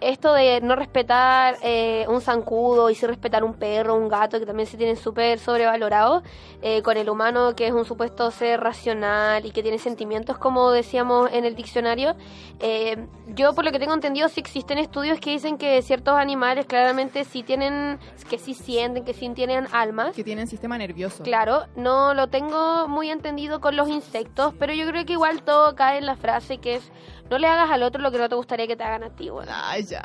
[0.00, 4.46] esto de no respetar eh, un zancudo y sí respetar un perro, un gato, que
[4.46, 6.22] también se tienen súper sobrevalorados,
[6.62, 10.70] eh, con el humano que es un supuesto ser racional y que tiene sentimientos, como
[10.70, 12.14] decíamos en el diccionario,
[12.60, 16.66] eh, yo por lo que tengo entendido sí existen estudios que dicen que ciertos animales
[16.66, 17.98] claramente sí tienen,
[18.28, 20.14] que sí sienten, que sí tienen almas.
[20.14, 21.22] Que tienen sistema nervioso.
[21.22, 25.74] Claro, no lo tengo muy entendido con los insectos, pero yo creo que igual todo
[25.74, 26.90] cae en la frase que es
[27.30, 29.30] no le hagas al otro lo que no te gustaría que te hagan a ti,
[29.30, 29.50] bueno.
[29.54, 30.02] Ay, ya.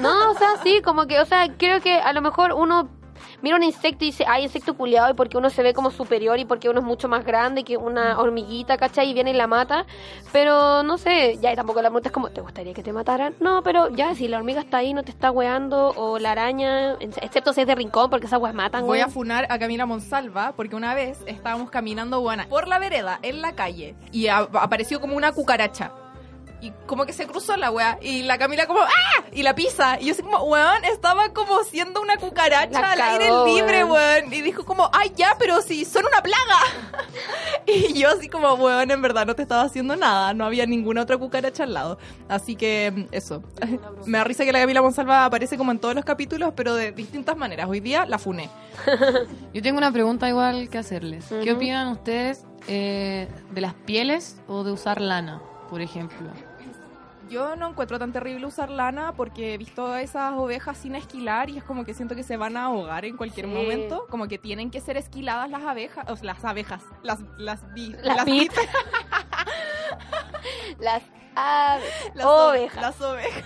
[0.00, 2.88] No, o sea, sí, como que, o sea, creo que a lo mejor uno
[3.42, 6.38] mira un insecto y dice, ay, insecto culiado, y porque uno se ve como superior
[6.38, 9.10] y porque uno es mucho más grande que una hormiguita, ¿cachai?
[9.10, 9.86] Y viene y la mata.
[10.32, 13.34] Pero no sé, ya y tampoco la pregunta es como, ¿te gustaría que te mataran?
[13.40, 16.92] No, pero ya, si la hormiga está ahí, no te está weando, o la araña,
[17.00, 20.52] excepto si es de rincón, porque esas weas matan, Voy a funar a Camila Monsalva
[20.56, 25.16] porque una vez estábamos caminando buena por la vereda, en la calle, y apareció como
[25.16, 25.92] una cucaracha.
[26.62, 27.98] Y como que se cruzó la wea.
[28.02, 29.24] Y la Camila como ¡Ah!
[29.32, 29.98] Y la pisa.
[30.00, 34.24] Y yo así como, weón, estaba como siendo una cucaracha La al aire libre, weón.
[34.24, 34.32] weón.
[34.34, 36.58] Y dijo como, ay ya, pero si son una plaga.
[37.66, 40.34] y yo así como, weón, en verdad no te estaba haciendo nada.
[40.34, 41.98] No había ninguna otra cucaracha al lado.
[42.28, 43.42] Así que eso.
[44.06, 46.92] Me da risa que la Camila Monsalva aparece como en todos los capítulos, pero de
[46.92, 47.68] distintas maneras.
[47.68, 48.50] Hoy día la funé.
[49.54, 51.26] Yo tengo una pregunta igual que hacerles.
[51.28, 51.56] ¿Qué Ujú.
[51.56, 56.28] opinan ustedes eh, de las pieles o de usar lana, por ejemplo?
[57.30, 61.48] Yo no encuentro tan terrible usar lana porque he visto a esas ovejas sin esquilar
[61.48, 63.52] y es como que siento que se van a ahogar en cualquier Sí.
[63.52, 64.06] momento.
[64.10, 67.62] Como que tienen que ser esquiladas las abejas, o sea, las abejas, las las
[68.02, 68.24] Las
[70.78, 71.02] Las
[72.14, 72.82] las ove- ovejas.
[72.82, 73.44] Las ovejas.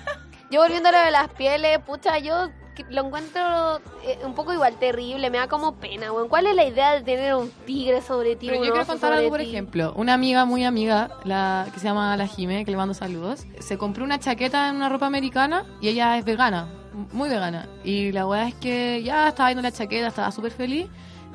[0.54, 2.48] Yo volviendo a lo de las pieles, pucha, yo
[2.88, 6.28] lo encuentro eh, un poco igual terrible, me da como pena, weón.
[6.28, 8.46] ¿Cuál es la idea de tener un tigre sobre ti?
[8.46, 9.48] Pero un yo quiero contar algo, por ti?
[9.48, 9.92] ejemplo.
[9.96, 13.76] Una amiga, muy amiga, la que se llama La Jime, que le mando saludos, se
[13.78, 16.68] compró una chaqueta en una ropa americana y ella es vegana,
[17.10, 17.68] muy vegana.
[17.82, 20.86] Y la weá es que ya estaba viendo la chaqueta, estaba súper feliz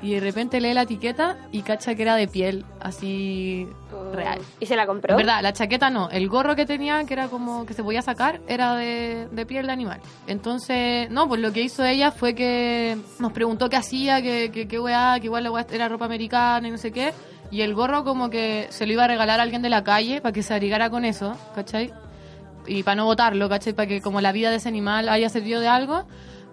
[0.02, 4.14] y de repente lee la etiqueta y cacha que era de piel, así Oh.
[4.14, 4.40] real.
[4.60, 5.14] ¿Y se la compró?
[5.14, 8.02] En verdad, la chaqueta no, el gorro que tenía, que era como que se podía
[8.04, 10.00] sacar, era de, de piel de animal.
[10.28, 14.68] Entonces, no, pues lo que hizo ella fue que nos preguntó qué hacía, que, que,
[14.68, 17.14] qué weá, que igual la weá era ropa americana y no sé qué.
[17.52, 20.22] Y el gorro como que se lo iba a regalar a alguien de la calle
[20.22, 21.92] para que se abrigara con eso, ¿cachai?
[22.68, 23.74] Y para no botarlo, ¿cachai?
[23.74, 26.06] Para que como la vida de ese animal haya servido de algo,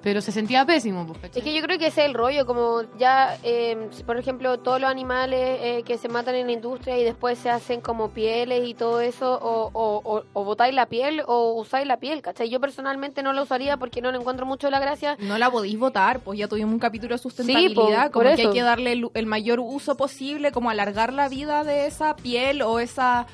[0.03, 1.39] pero se sentía pésimo, pues, ¿cachai?
[1.39, 4.81] Es que yo creo que ese es el rollo, como ya, eh, por ejemplo, todos
[4.81, 8.69] los animales eh, que se matan en la industria y después se hacen como pieles
[8.69, 12.49] y todo eso, o, o, o, o botáis la piel o usáis la piel, ¿cachai?
[12.49, 15.17] Yo personalmente no lo usaría porque no le encuentro mucho la gracia.
[15.19, 18.37] No la podéis votar, pues ya tuvimos un capítulo de sustentabilidad, Sí, po, por como
[18.37, 18.49] que eso.
[18.51, 22.63] hay que darle el, el mayor uso posible, como alargar la vida de esa piel
[22.63, 23.27] o esa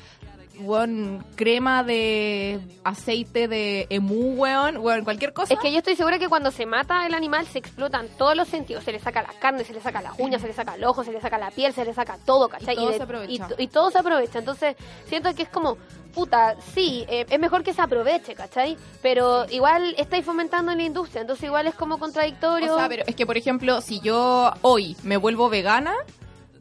[0.59, 5.53] weón, crema de aceite de emú, weón, weón, cualquier cosa.
[5.53, 8.47] Es que yo estoy segura que cuando se mata el animal se explotan todos los
[8.47, 8.83] sentidos.
[8.83, 11.03] Se le saca la carne, se le saca las uñas, se le saca el ojo,
[11.03, 12.73] se le saca la piel, se le saca todo, ¿cachai?
[12.75, 13.47] Y todo de- se aprovecha.
[13.57, 14.39] y y todo se aprovecha.
[14.39, 14.75] Entonces,
[15.07, 15.77] siento que es como,
[16.13, 18.77] puta, sí, eh, es mejor que se aproveche, ¿cachai?
[19.01, 22.75] Pero igual estáis fomentando en la industria, entonces igual es como contradictorio.
[22.75, 25.93] O sea, pero es que, por ejemplo, si yo hoy me vuelvo vegana,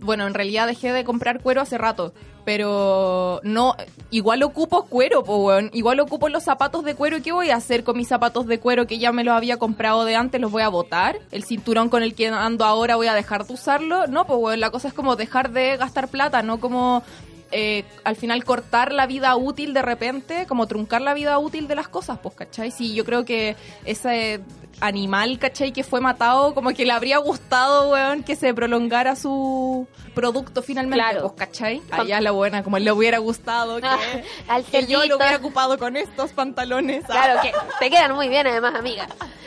[0.03, 2.13] bueno, en realidad dejé de comprar cuero hace rato,
[2.45, 3.77] pero no,
[4.11, 5.71] igual ocupo cuero, po, weón.
[5.73, 7.17] Igual ocupo los zapatos de cuero.
[7.17, 9.59] ¿Y qué voy a hacer con mis zapatos de cuero que ya me los había
[9.59, 10.41] comprado de antes?
[10.41, 11.19] ¿Los voy a botar?
[11.31, 14.07] ¿El cinturón con el que ando ahora voy a dejar de usarlo?
[14.09, 17.03] No, pues, la cosa es como dejar de gastar plata, no como...
[17.53, 21.75] eh, al final cortar la vida útil de repente, como truncar la vida útil de
[21.75, 22.71] las cosas, pues, ¿cachai?
[22.71, 24.41] Sí, yo creo que ese
[24.81, 25.73] animal, ¿cachai?
[25.73, 31.05] Que fue matado, como que le habría gustado, weón, que se prolongara su producto finalmente,
[31.05, 31.21] Claro.
[31.21, 31.83] pues, ¿cachai?
[31.91, 33.99] Allá la buena, como le hubiera gustado que, Ah,
[34.49, 37.05] al que yo lo hubiera ocupado con estos pantalones.
[37.05, 37.13] Ah.
[37.13, 39.07] Claro, que te quedan muy bien además, amiga.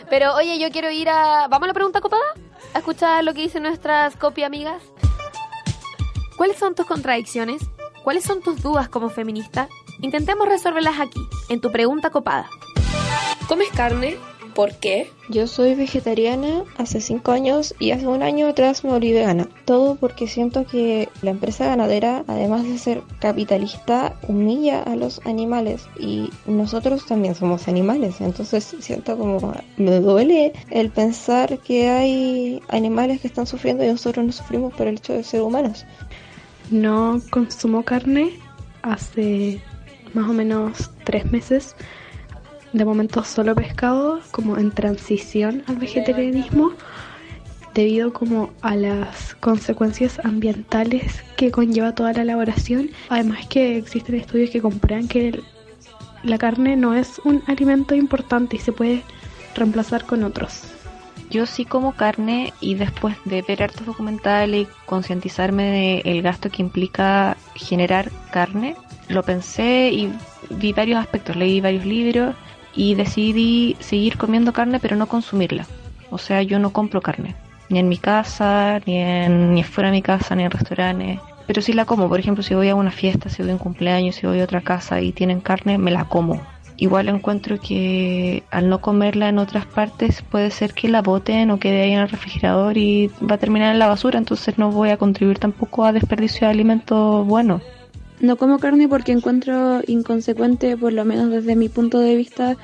[0.09, 1.47] Pero oye, yo quiero ir a...
[1.47, 2.21] ¿Vamos a la pregunta copada?
[2.73, 4.81] ¿A escuchar lo que dicen nuestras copia amigas?
[6.37, 7.61] ¿Cuáles son tus contradicciones?
[8.05, 9.67] ¿Cuáles son tus dudas como feminista?
[9.99, 12.47] Intentemos resolverlas aquí, en tu pregunta copada.
[13.47, 14.15] ¿Comes carne?
[14.53, 15.11] ¿Por qué?
[15.27, 19.49] Yo soy vegetariana hace 5 años y hace un año atrás me volví vegana.
[19.65, 25.87] Todo porque siento que la empresa ganadera, además de ser capitalista, humilla a los animales
[25.99, 28.21] y nosotros también somos animales.
[28.21, 34.25] Entonces siento como me duele el pensar que hay animales que están sufriendo y nosotros
[34.25, 35.85] no sufrimos por el hecho de ser humanos.
[36.71, 38.33] No consumo carne
[38.81, 39.61] hace
[40.13, 41.75] más o menos tres meses.
[42.73, 46.73] De momento solo pescado, como en transición al vegetarianismo,
[47.73, 52.89] debido como a las consecuencias ambientales que conlleva toda la elaboración.
[53.09, 55.41] Además que existen estudios que comprueban que
[56.23, 59.03] la carne no es un alimento importante y se puede
[59.55, 60.74] reemplazar con otros.
[61.29, 66.61] Yo sí como carne y después de ver hartos documentales y concientizarme del gasto que
[66.61, 68.75] implica generar carne,
[69.07, 70.11] lo pensé y
[70.49, 72.35] vi varios aspectos, leí varios libros
[72.75, 75.65] y decidí seguir comiendo carne pero no consumirla.
[76.11, 77.35] O sea, yo no compro carne,
[77.69, 81.19] ni en mi casa, ni, en, ni fuera de mi casa, ni en restaurantes.
[81.47, 83.59] Pero sí la como, por ejemplo, si voy a una fiesta, si voy a un
[83.59, 86.41] cumpleaños, si voy a otra casa y tienen carne, me la como.
[86.77, 91.59] Igual encuentro que al no comerla en otras partes puede ser que la boten o
[91.59, 94.89] quede ahí en el refrigerador y va a terminar en la basura, entonces no voy
[94.89, 97.61] a contribuir tampoco a desperdicio de alimentos buenos.
[98.19, 102.57] No como carne porque encuentro inconsecuente, por lo menos desde mi punto de vista,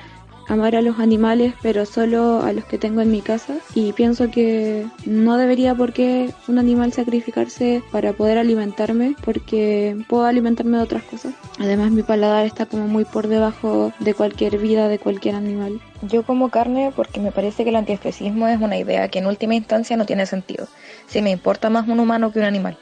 [0.52, 3.54] amar a los animales, pero solo a los que tengo en mi casa.
[3.74, 10.24] Y pienso que no debería por qué un animal sacrificarse para poder alimentarme, porque puedo
[10.24, 11.34] alimentarme de otras cosas.
[11.58, 15.80] Además, mi paladar está como muy por debajo de cualquier vida, de cualquier animal.
[16.02, 19.54] Yo como carne porque me parece que el antiespecismo es una idea que en última
[19.54, 20.66] instancia no tiene sentido.
[21.06, 22.76] Si me importa más un humano que un animal.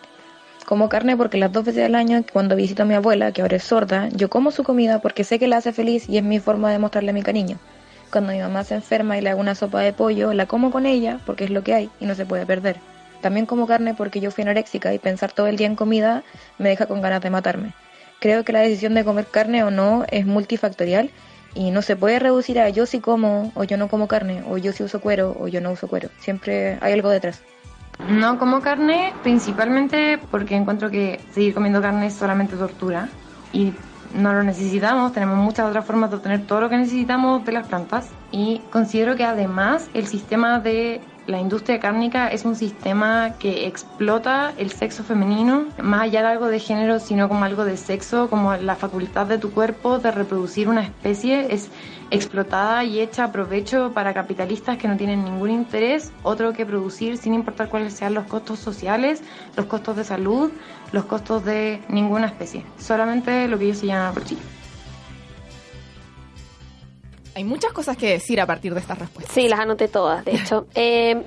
[0.67, 3.57] Como carne porque las dos veces al año, cuando visito a mi abuela, que ahora
[3.57, 6.39] es sorda, yo como su comida porque sé que la hace feliz y es mi
[6.39, 7.59] forma de mostrarle mi cariño.
[8.13, 10.87] Cuando mi mamá se enferma y le hago una sopa de pollo, la como con
[10.87, 12.77] ella porque es lo que hay y no se puede perder.
[13.21, 16.23] También como carne porque yo fui anoréxica y pensar todo el día en comida
[16.59, 17.75] me deja con ganas de matarme.
[18.19, 21.11] Creo que la decisión de comer carne o no es multifactorial
[21.55, 24.59] y no se puede reducir a yo sí como o yo no como carne o
[24.59, 26.11] yo sí uso cuero o yo no uso cuero.
[26.21, 27.43] Siempre hay algo detrás.
[28.09, 33.09] No como carne principalmente porque encuentro que seguir comiendo carne es solamente tortura
[33.53, 33.75] y
[34.15, 37.67] no lo necesitamos, tenemos muchas otras formas de obtener todo lo que necesitamos de las
[37.67, 43.67] plantas y considero que además el sistema de la industria cárnica es un sistema que
[43.67, 48.29] explota el sexo femenino, más allá de algo de género, sino como algo de sexo,
[48.29, 51.71] como la facultad de tu cuerpo de reproducir una especie es
[52.11, 57.17] explotada y hecha a provecho para capitalistas que no tienen ningún interés otro que producir
[57.17, 59.23] sin importar cuáles sean los costos sociales,
[59.57, 60.51] los costos de salud,
[60.93, 64.41] los costos de ninguna especie, solamente lo que ellos se llama bolsillo.
[67.35, 69.33] Hay muchas cosas que decir a partir de estas respuestas.
[69.33, 70.67] Sí, las anoté todas, de hecho.
[70.75, 71.23] Eh,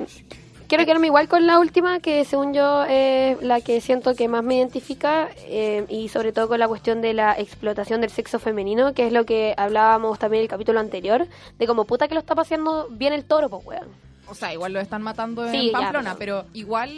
[0.73, 4.43] quiero quedarme igual con la última, que según yo es la que siento que más
[4.43, 8.95] me identifica, eh, y sobre todo con la cuestión de la explotación del sexo femenino,
[8.95, 11.27] que es lo que hablábamos también en el capítulo anterior,
[11.59, 13.87] de como puta que lo está pasando bien el toro, pues weón.
[14.27, 16.91] O sea, igual lo están matando Sí, en ya, Pamplona, pero igual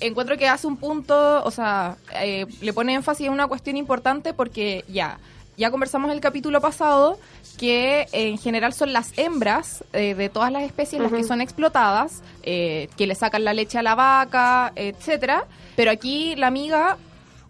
[0.00, 4.34] encuentro que hace un punto, o sea, eh, le pone énfasis en una cuestión importante
[4.34, 5.18] porque ya,
[5.56, 7.18] ya conversamos en el capítulo pasado
[7.58, 12.22] que en general son las hembras eh, de todas las especies las que son explotadas,
[12.42, 15.46] eh, que le sacan la leche a la vaca, etcétera.
[15.76, 16.96] Pero aquí la amiga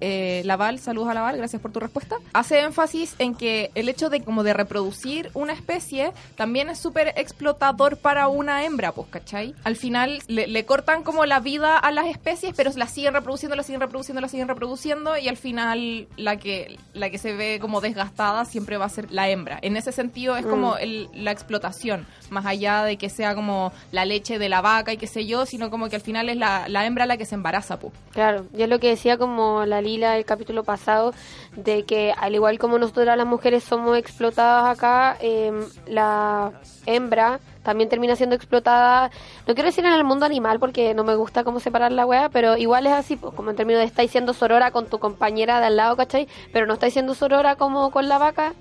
[0.06, 4.10] eh, Laval, saludos a Laval, gracias por tu respuesta, hace énfasis en que el hecho
[4.10, 9.54] de como de reproducir una especie también es súper explotador para una hembra, pues, ¿cachai?
[9.64, 13.56] Al final le, le cortan como la vida a las especies, pero la siguen reproduciendo,
[13.56, 17.58] la siguen reproduciendo, la siguen reproduciendo y al final la que, la que se ve
[17.60, 19.58] como desgastada siempre va a ser la hembra.
[19.62, 20.78] En ese sentido es como Mm.
[20.80, 24.96] el- la explotación, más allá de que sea como la leche de la vaca y
[24.96, 27.34] qué sé yo, sino como que al final es la, la hembra la que se
[27.34, 27.92] embaraza, pues.
[28.12, 31.14] Claro, y es lo que decía como la El capítulo pasado,
[31.56, 36.52] de que al igual como nosotras las mujeres somos explotadas acá, em, la
[36.86, 39.10] hembra también termina siendo explotada,
[39.46, 42.28] no quiero decir en el mundo animal porque no me gusta cómo separar la wea,
[42.28, 45.60] pero igual es así, pues, como en términos de estáis siendo sorora con tu compañera
[45.60, 46.28] de al lado, ¿cachai?
[46.52, 48.54] Pero no estáis siendo sorora como con la vaca.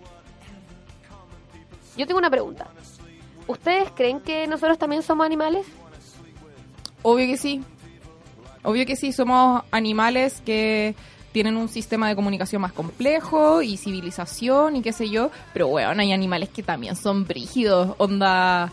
[1.97, 2.67] Yo tengo una pregunta.
[3.47, 5.65] ¿Ustedes creen que nosotros también somos animales?
[7.01, 7.61] Obvio que sí.
[8.63, 10.95] Obvio que sí, somos animales que
[11.33, 16.01] tienen un sistema de comunicación más complejo y civilización y qué sé yo, pero bueno,
[16.01, 18.71] hay animales que también son brígidos, onda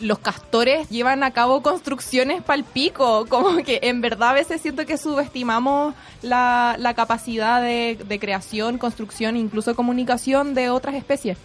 [0.00, 4.86] los castores llevan a cabo construcciones pal pico, como que en verdad a veces siento
[4.86, 11.38] que subestimamos la, la capacidad de, de creación, construcción, incluso comunicación de otras especies.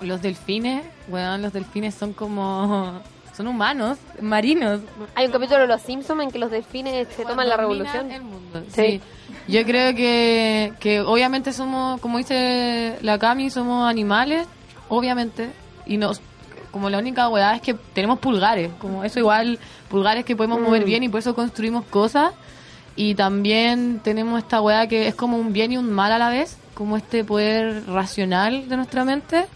[0.00, 3.00] Los delfines, weón, los delfines son como...
[3.38, 4.80] Son humanos, marinos.
[5.14, 8.10] Hay un capítulo de Los Simpsons en que los delfines se toman la revolución.
[8.10, 8.64] el mundo.
[8.74, 8.98] Sí.
[8.98, 9.00] Sí.
[9.48, 14.46] Yo creo que, que obviamente somos, como dice la Cami, somos animales,
[14.88, 15.50] obviamente,
[15.86, 16.20] y nos
[16.70, 20.82] como la única weá es que tenemos pulgares, como eso igual, pulgares que podemos mover
[20.82, 20.86] Mm.
[20.86, 22.32] bien y por eso construimos cosas.
[22.94, 26.28] Y también tenemos esta weá que es como un bien y un mal a la
[26.28, 29.46] vez, como este poder racional de nuestra mente,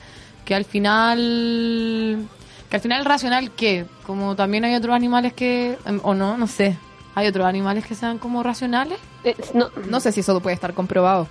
[0.44, 2.26] que al final
[2.70, 6.46] que al final racional qué, como también hay otros animales que em, o no, no
[6.46, 6.78] sé.
[7.14, 8.98] Hay otros animales que sean como racionales.
[9.24, 11.28] Eh, no, No sé si eso puede estar comprobado.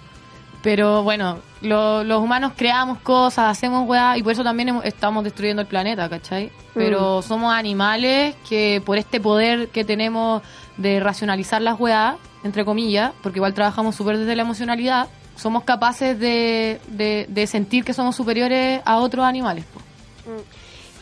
[0.62, 5.24] Pero bueno, lo- los humanos creamos cosas, hacemos weá, y por eso también hemos- estamos
[5.24, 6.52] destruyendo el planeta, ¿cachai?
[6.76, 10.44] Pero somos animales que por este poder que tenemos
[10.78, 16.20] de racionalizar las weá, entre comillas, porque igual trabajamos súper desde la emocionalidad, somos capaces
[16.20, 19.66] de, de, de sentir que somos superiores a otros animales.
[19.74, 19.82] po.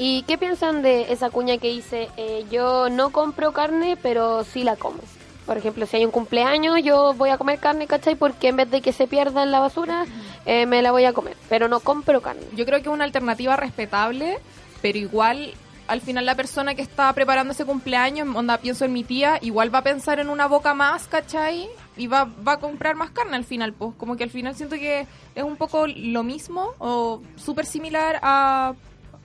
[0.01, 4.63] ¿Y qué piensan de esa cuña que dice, eh, yo no compro carne, pero sí
[4.63, 4.99] la como?
[5.45, 8.15] Por ejemplo, si hay un cumpleaños, yo voy a comer carne, ¿cachai?
[8.15, 10.05] Porque en vez de que se pierda en la basura,
[10.45, 11.35] eh, me la voy a comer.
[11.49, 12.43] Pero no compro carne.
[12.55, 14.39] Yo creo que es una alternativa respetable,
[14.81, 15.53] pero igual
[15.87, 19.73] al final la persona que está preparando ese cumpleaños, onda pienso en mi tía, igual
[19.73, 21.67] va a pensar en una boca más, ¿cachai?
[21.97, 24.75] Y va, va a comprar más carne al final, pues como que al final siento
[24.75, 28.75] que es un poco lo mismo o súper similar a,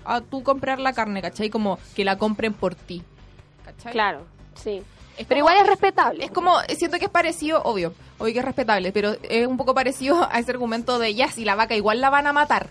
[0.04, 1.50] a tú comprar la carne, ¿cachai?
[1.50, 3.02] Como que la compren por ti,
[3.64, 3.92] ¿cachai?
[3.92, 4.22] Claro,
[4.54, 4.82] sí.
[5.16, 6.24] Es Pero como- igual es respetable.
[6.24, 9.72] Es como, siento que es parecido, obvio, obvio que es respetable, pero es un poco
[9.74, 12.68] parecido a ese argumento de ya, si la vaca igual la van a matar.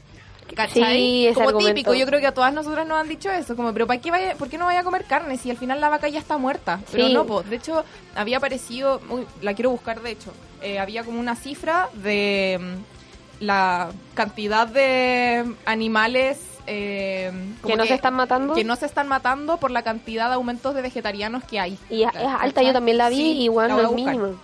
[0.54, 0.98] ¿Cachai?
[0.98, 1.74] Sí, ese como argumento.
[1.74, 4.12] típico, yo creo que a todas nosotras nos han dicho eso, como, pero ¿para qué
[4.12, 6.38] vaya, ¿por qué no vaya a comer carne si al final la vaca ya está
[6.38, 6.82] muerta?
[6.92, 7.14] Pero Sí.
[7.14, 7.44] no, po.
[7.44, 11.90] de hecho, había aparecido, uy, la quiero buscar de hecho, eh, había como una cifra
[11.94, 17.32] de mm, la cantidad de animales eh,
[17.66, 18.54] Que no se están matando.
[18.54, 21.78] que no se están matando por la cantidad de aumentos de vegetarianos que hay.
[21.90, 23.90] Y es, es alta, yo también la vi, Sí, y igual la no es a
[23.90, 24.14] buscar.
[24.16, 24.38] mínimo.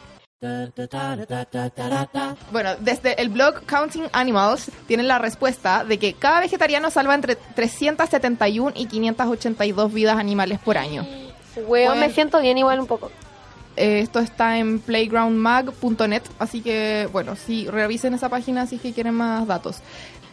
[2.51, 7.35] Bueno, desde el blog Counting Animals tienen la respuesta de que cada vegetariano salva entre
[7.35, 11.05] 371 y 582 vidas animales por año.
[11.55, 11.95] Weón, Bueno.
[11.95, 13.11] me siento bien igual un poco.
[13.75, 18.93] Eh, esto está en playgroundmag.net, así que bueno, sí, revisen esa página si es que
[18.93, 19.77] quieren más datos.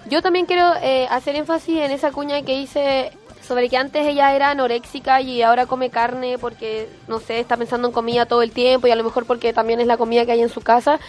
[0.09, 3.11] Yo también quiero eh, hacer énfasis en esa cuña que hice
[3.47, 7.89] sobre que antes ella era anoréxica y ahora come carne porque, no sé, está pensando
[7.89, 10.33] en comida todo el tiempo y a lo mejor porque también es la comida que
[10.33, 11.01] hay en su casa.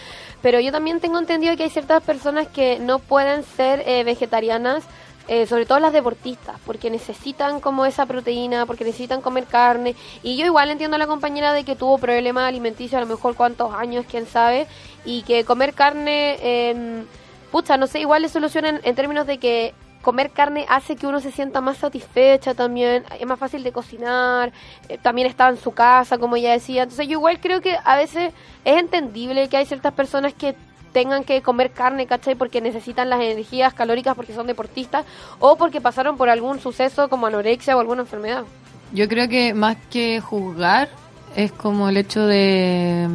[0.41, 4.83] Pero yo también tengo entendido que hay ciertas personas que no pueden ser eh, vegetarianas,
[5.27, 9.95] eh, sobre todo las deportistas, porque necesitan como esa proteína, porque necesitan comer carne.
[10.23, 13.35] Y yo igual entiendo a la compañera de que tuvo problemas alimenticios, a lo mejor
[13.35, 14.65] cuántos años, quién sabe,
[15.05, 16.37] y que comer carne...
[16.41, 17.03] Eh,
[17.51, 21.19] pucha, no sé, igual le solucionan en términos de que comer carne hace que uno
[21.19, 24.53] se sienta más satisfecha también, es más fácil de cocinar,
[24.87, 26.83] eh, también está en su casa, como ella decía.
[26.83, 28.33] Entonces yo igual creo que a veces
[28.63, 30.55] es entendible que hay ciertas personas que
[30.93, 32.35] tengan que comer carne, ¿cachai?
[32.35, 35.05] Porque necesitan las energías calóricas porque son deportistas
[35.39, 38.45] o porque pasaron por algún suceso como anorexia o alguna enfermedad.
[38.93, 40.89] Yo creo que más que juzgar
[41.35, 43.07] es como el hecho de,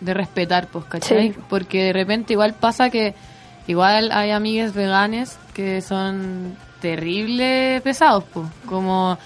[0.00, 1.32] de respetar, pues, ¿cachai?
[1.32, 1.38] Sí.
[1.48, 3.14] Porque de repente igual pasa que
[3.68, 9.16] igual hay amigues veganes que son terribles pesados, pues, como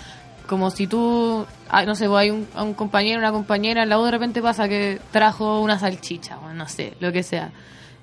[0.52, 4.42] como si tú, ah, no sé, pues hay un, compañero, una compañera, lado de repente
[4.42, 7.52] pasa que trajo una salchicha, o no sé, lo que sea.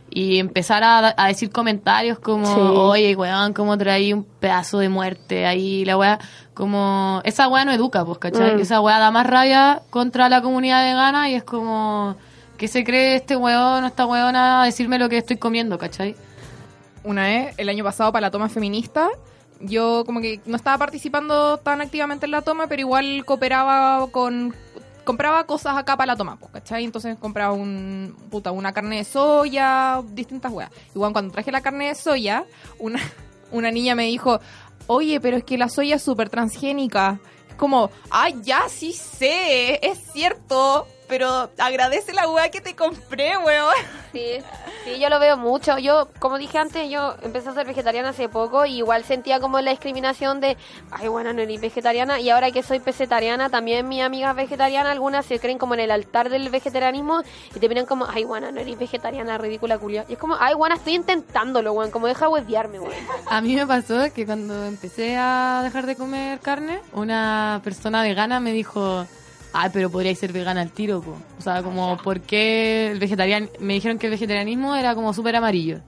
[0.10, 2.60] Y empezar a, a decir comentarios como, Sí.
[2.60, 6.18] oye, weón, cómo traí un pedazo de muerte ahí, la weá,
[6.56, 8.56] como, esa weá no educa, pues, ¿cachai?
[8.56, 8.62] Mm.
[8.62, 12.16] Esa weá da más rabia contra la comunidad vegana y es como,
[12.58, 16.16] ¿qué se cree este weón o esta weona a decirme lo que estoy comiendo, ¿cachai?
[17.04, 19.10] Una vez, el año pasado, para la toma feminista,
[19.60, 24.56] yo como que no estaba participando tan activamente en la toma, pero igual cooperaba con...
[25.04, 26.84] Compraba cosas acá para la toma, pues, ¿cachai?
[26.84, 30.70] Entonces compraba un, puta, una carne de soya, distintas weas.
[30.94, 32.46] Igual cuando traje la carne de soya,
[32.78, 33.00] una,
[33.52, 34.40] una niña me dijo,
[34.86, 37.20] oye, pero es que la soya es súper transgénica.
[37.50, 43.36] Es como, ay, ya sí sé, es cierto, pero agradece la wea que te compré,
[43.38, 43.74] weón.
[44.14, 44.38] Sí,
[44.86, 45.78] sí, yo lo veo mucho.
[45.80, 49.60] Yo, como dije antes, yo empecé a ser vegetariana hace poco y igual sentía como
[49.60, 50.56] la discriminación de,
[50.92, 52.20] ay, bueno, no eres vegetariana.
[52.20, 55.92] Y ahora que soy pesetariana, también mis amigas vegetarianas, algunas se creen como en el
[55.92, 57.22] altar del vegetarianismo
[57.56, 60.06] y te miran como, ay, bueno, no eres vegetariana, ridícula, culia.
[60.08, 62.94] Y es como, ay, bueno, estoy intentándolo, weón, como deja huevearme, weón.
[63.28, 68.40] A mí me pasó que cuando empecé a dejar de comer carne, una persona vegana
[68.40, 69.06] me dijo,
[69.54, 71.18] ay, pero podríais ser vegana al tiro, po.
[71.38, 75.36] O sea, como, ¿por qué el vegetarian Me dijeron que el vegetarianismo era como súper
[75.36, 75.80] amarillo.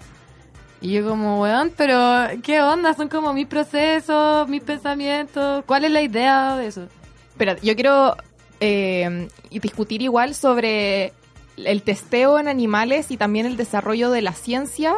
[0.82, 2.94] Y yo como, weón, pero ¿qué onda?
[2.96, 5.64] Son como mis procesos, mis pensamientos.
[5.68, 6.88] ¿Cuál es la idea de eso?
[7.30, 8.18] Espera, yo quiero
[8.60, 11.14] y discutir igual sobre
[11.58, 14.96] el testeo en animales y también el desarrollo de la ciencia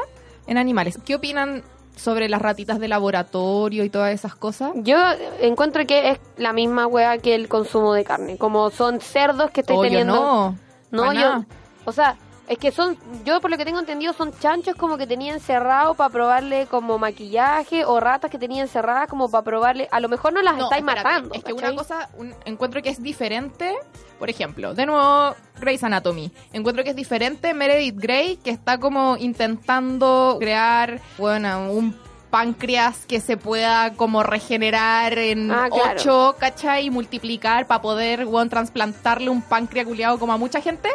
[0.47, 0.99] en animales.
[1.05, 1.63] ¿Qué opinan
[1.95, 4.71] sobre las ratitas de laboratorio y todas esas cosas?
[4.75, 4.97] Yo
[5.39, 8.37] encuentro que es la misma wea que el consumo de carne.
[8.37, 10.15] Como son cerdos que estoy teniendo.
[10.15, 10.57] no.
[10.91, 11.43] No, yo.
[11.85, 12.17] O sea,
[12.47, 12.97] es que son.
[13.25, 16.97] Yo, por lo que tengo entendido, son chanchos como que tenían encerrado para probarle como
[16.99, 19.87] maquillaje o ratas que tenían encerradas como para probarle.
[19.91, 21.33] A lo mejor no las No, estáis espérate, matando.
[21.35, 21.69] Es que ¿cachai?
[21.69, 23.75] una cosa, un- encuentro que es diferente,
[24.19, 26.31] por ejemplo, de nuevo, Grey's Anatomy.
[26.51, 31.97] Encuentro que es diferente Meredith Grey, que está como intentando crear, bueno, un
[32.29, 35.99] páncreas que se pueda como regenerar en Ah, claro.
[35.99, 36.87] 8, ¿cachai?
[36.87, 40.89] Y multiplicar para poder, bueno, trasplantarle un páncreas culiado como a mucha gente.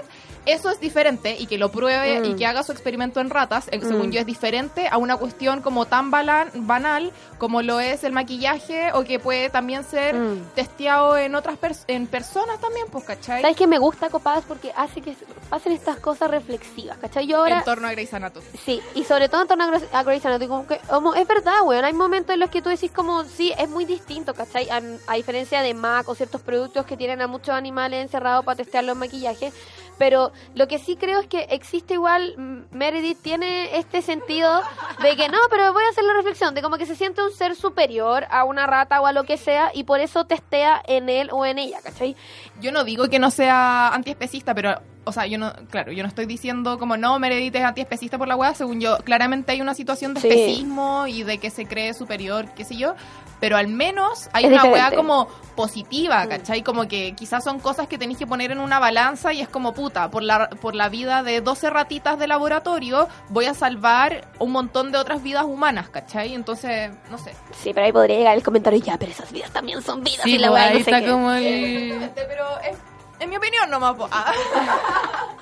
[0.46, 2.24] Eso es diferente y que lo pruebe Mm.
[2.24, 3.88] y que haga su experimento en ratas, eh, Mm.
[3.88, 8.12] según yo es diferente a una cuestión como tan balan- banal como lo es el
[8.12, 10.42] maquillaje o que puede también ser Mm.
[10.54, 13.42] testeado en otras pers- en personas también, pues, ¿cachai?
[13.42, 14.44] ¿Sabes que me gusta Copadas?
[14.46, 15.14] Porque hace que
[15.50, 17.26] pasen estas cosas reflexivas, ¿cachai?
[17.26, 17.58] Yo ahora...
[17.58, 18.46] En torno a Grey's Anatomy.
[18.64, 21.26] Sí, y sobre todo en torno a Grey's- a Grey's Anatomy, como que, como, es
[21.28, 24.68] verdad, weón, hay momentos en los que tú decís como, sí, es muy distinto, ¿cachai?
[24.70, 28.56] A, a diferencia de MAC o ciertos productos que tienen a muchos animales encerrados para
[28.56, 29.52] testear los maquillajes,
[29.98, 32.34] pero lo que sí creo es que existe igual,
[32.70, 34.62] Meredith tiene este sentido
[35.02, 37.32] de que no, pero voy a hacer la reflexión, de como que se siente un
[37.32, 41.08] ser superior a una rata o a lo que sea, y por eso testea en
[41.08, 42.16] él o en ella, ¿cachai?
[42.60, 46.08] Yo no digo que no sea antiespecista, pero, o sea, yo no, claro, yo no
[46.08, 49.74] estoy diciendo como no, Meredith es antiespecista por la weá, según yo, claramente hay una
[49.74, 50.28] situación de Sí.
[50.28, 52.94] especismo y de que se cree superior, qué sé yo,
[53.40, 54.96] pero al menos hay Es una weá diferente.
[54.96, 56.28] como positiva, Mm.
[56.28, 56.62] ¿cachai?
[56.62, 59.74] Como que quizás son cosas que tenéis que poner en una balanza y es como
[59.74, 64.52] puta, por la, por la vida de 12 ratitas de laboratorio voy a salvar un
[64.52, 66.34] montón de otras vidas humanas, ¿cachai?
[66.34, 67.32] Entonces, no sé.
[67.60, 70.34] Sí, pero ahí podría llegar el comentario, ya, pero esas vidas también son vidas, Sí,
[70.34, 71.10] y la pues, weá ahí no sé está qué.
[71.10, 72.10] como el...
[72.14, 72.76] Pero es,
[73.20, 73.94] en mi opinión nomás.
[73.96, 74.08] po.
[74.10, 74.32] Ah.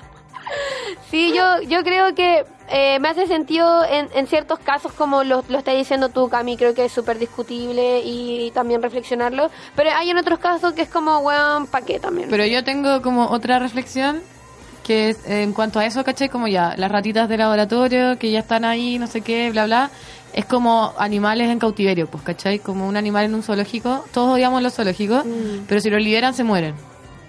[1.11, 5.43] Sí, yo, yo creo que eh, me hace sentido en, en ciertos casos como lo,
[5.49, 10.09] lo estás diciendo tú, Cami, creo que es súper discutible y también reflexionarlo, pero hay
[10.09, 12.29] en otros casos que es como, weón, ¿pa' qué también?
[12.29, 14.21] Pero yo tengo como otra reflexión
[14.85, 16.29] que es en cuanto a eso, ¿cachai?
[16.29, 19.89] Como ya, las ratitas de laboratorio que ya están ahí, no sé qué, bla, bla.
[20.33, 22.59] Es como animales en cautiverio, pues, ¿cachai?
[22.59, 24.05] Como un animal en un zoológico.
[24.13, 25.65] Todos odiamos los zoológicos, Mm.
[25.67, 26.73] pero si los liberan se mueren.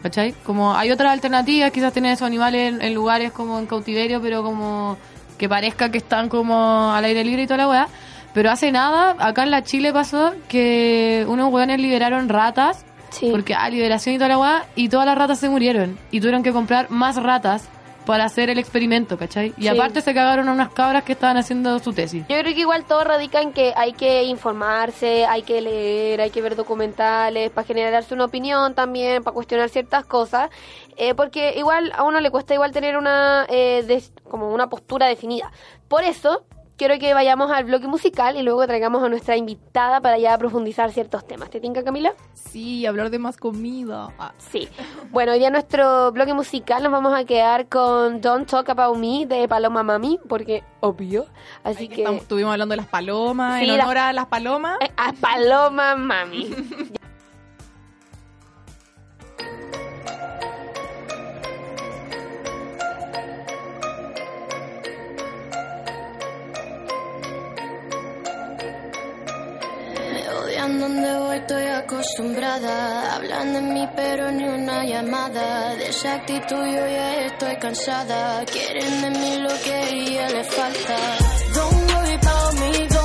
[0.08, 0.32] ¿Cachai?
[0.42, 4.42] Como hay otras alternativas, quizás tener esos animales en, en lugares como en cautiverio, pero
[4.42, 4.96] como
[5.36, 7.88] que parezca que están como al aire libre y toda la weá.
[8.32, 13.28] Pero hace nada, acá en la Chile pasó que unos weones liberaron ratas Sí.
[13.30, 15.98] porque ah, liberación y toda la weá, y todas las ratas se murieron.
[16.10, 17.68] Y tuvieron que comprar más ratas
[18.08, 19.52] para hacer el experimento, ¿cachai?
[19.58, 19.68] Y Sí.
[19.68, 22.24] aparte se cagaron a unas cabras que estaban haciendo su tesis.
[22.26, 26.30] Yo creo que igual todo radica en que hay que informarse, hay que leer, hay
[26.30, 30.48] que ver documentales para generarse una opinión también, para cuestionar ciertas cosas,
[30.96, 35.06] eh, porque igual a uno le cuesta igual tener una eh, des- como una postura
[35.06, 35.52] definida.
[35.86, 36.44] Por eso
[36.78, 40.90] quiero que vayamos al bloque musical y luego traigamos a nuestra invitada para ya profundizar
[40.92, 41.50] ciertos temas.
[41.50, 42.14] ¿Te tinca, Camila?
[42.32, 44.08] Sí, hablar de más comida.
[44.18, 44.32] Ah.
[44.38, 44.68] Sí.
[45.10, 49.26] Bueno, hoy día nuestro bloque musical nos vamos a quedar con Don't Talk About Me
[49.26, 51.26] de Paloma Mami, porque obvio.
[51.64, 52.02] Así Ahí que...
[52.02, 54.78] estamos- estuvimos hablando de las palomas, Sí, en honor a las palomas.
[54.80, 56.48] Eh, A Paloma Mami.
[70.78, 73.14] Dónde voy, estoy acostumbrada.
[73.16, 75.74] Hablan de mí, pero ni una llamada.
[75.74, 78.44] De esa actitud yo ya estoy cansada.
[78.44, 80.96] Quieren de mí lo que a ella le falta.
[81.54, 82.97] Don't worry about me,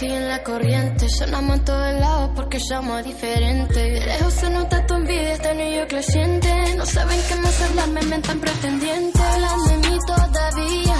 [0.00, 1.06] siguen la corriente.
[1.10, 3.76] Sonamos en todos lados porque somos diferentes.
[3.76, 6.74] De lejos se nota tu envidia, este niño creciente.
[6.76, 9.20] No saben qué más hablar, me mentan pretendientes.
[9.20, 10.96] Hablan de mí todavía.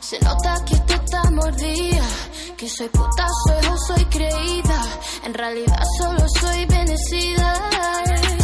[0.00, 2.06] Se nota que tú estás mordida.
[2.56, 4.82] Que soy puta, soy o soy creída.
[5.24, 8.43] En realidad solo soy bendecida.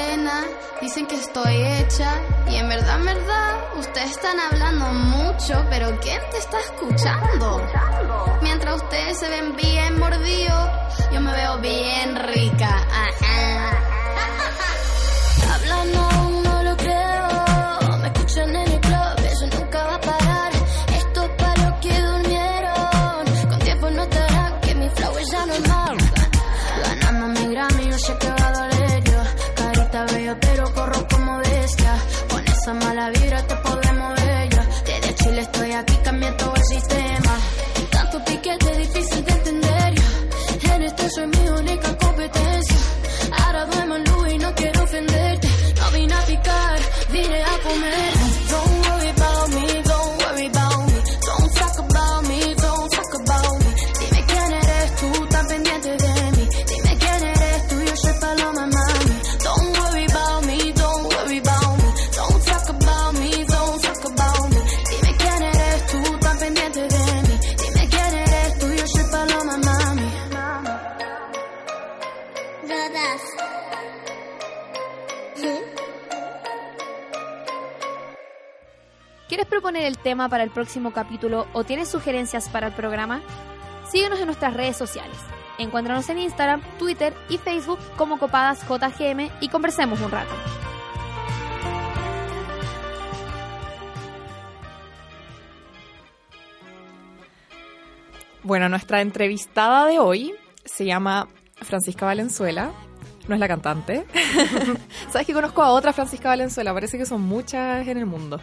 [1.11, 2.13] que estoy hecha.
[2.49, 7.61] Y en verdad, en verdad, ustedes están hablando mucho, pero ¿quién te está escuchando?
[8.41, 10.69] Mientras ustedes se ven bien mordidos,
[11.11, 12.69] yo me veo bien rica.
[12.91, 13.77] Ah, ah.
[15.93, 20.51] No lo creo, me escuchan en el club, eso nunca va a parar.
[20.95, 25.97] Esto es para los que durmieron, con tiempo notarán que mi flow es ya normal.
[26.83, 28.40] Ganando mi Grammy, yo sé que
[32.61, 34.63] esa mala vibra te podemos ver ya.
[34.85, 37.33] Desde Chile estoy aquí, cambié todo el sistema.
[37.89, 40.75] Tanto piquete, difícil de entender ya.
[40.75, 41.90] En esto soy mi única
[79.87, 83.21] el tema para el próximo capítulo o tienes sugerencias para el programa?
[83.89, 85.17] Síguenos en nuestras redes sociales.
[85.57, 90.33] Encuéntranos en Instagram, Twitter y Facebook como CopadasJGM y conversemos un rato.
[98.43, 100.33] Bueno, nuestra entrevistada de hoy
[100.65, 101.27] se llama
[101.61, 102.71] Francisca Valenzuela.
[103.27, 104.05] No es la cantante.
[105.11, 106.73] Sabes que conozco a otra Francisca Valenzuela.
[106.73, 108.39] Parece que son muchas en el mundo.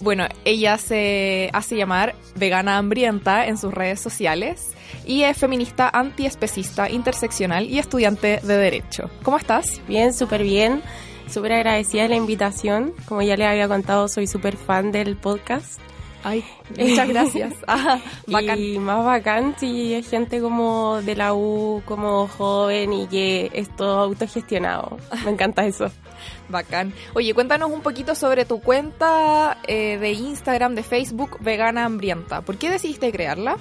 [0.00, 4.70] Bueno, ella se hace llamar vegana hambrienta en sus redes sociales
[5.04, 9.10] y es feminista antiespecista, interseccional y estudiante de Derecho.
[9.24, 9.80] ¿Cómo estás?
[9.88, 10.82] Bien, súper bien.
[11.28, 12.94] Súper agradecida de la invitación.
[13.06, 15.80] Como ya les había contado, soy súper fan del podcast.
[16.24, 16.44] Ay,
[16.78, 17.54] muchas gracias.
[17.68, 18.58] Ah, bacán.
[18.58, 23.74] Y más bacán si es gente como de la U, como joven y que es
[23.76, 24.98] todo autogestionado.
[25.24, 25.90] Me encanta eso.
[26.48, 26.92] Bacán.
[27.14, 32.40] Oye, cuéntanos un poquito sobre tu cuenta eh, de Instagram, de Facebook, Vegana Hambrienta.
[32.40, 33.56] ¿Por qué decidiste crearla?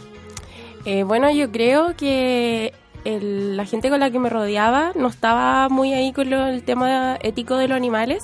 [0.85, 5.67] Eh, bueno, yo creo que el- la gente con la que me rodeaba no estaba
[5.69, 8.23] muy ahí con lo- el tema ético de los animales.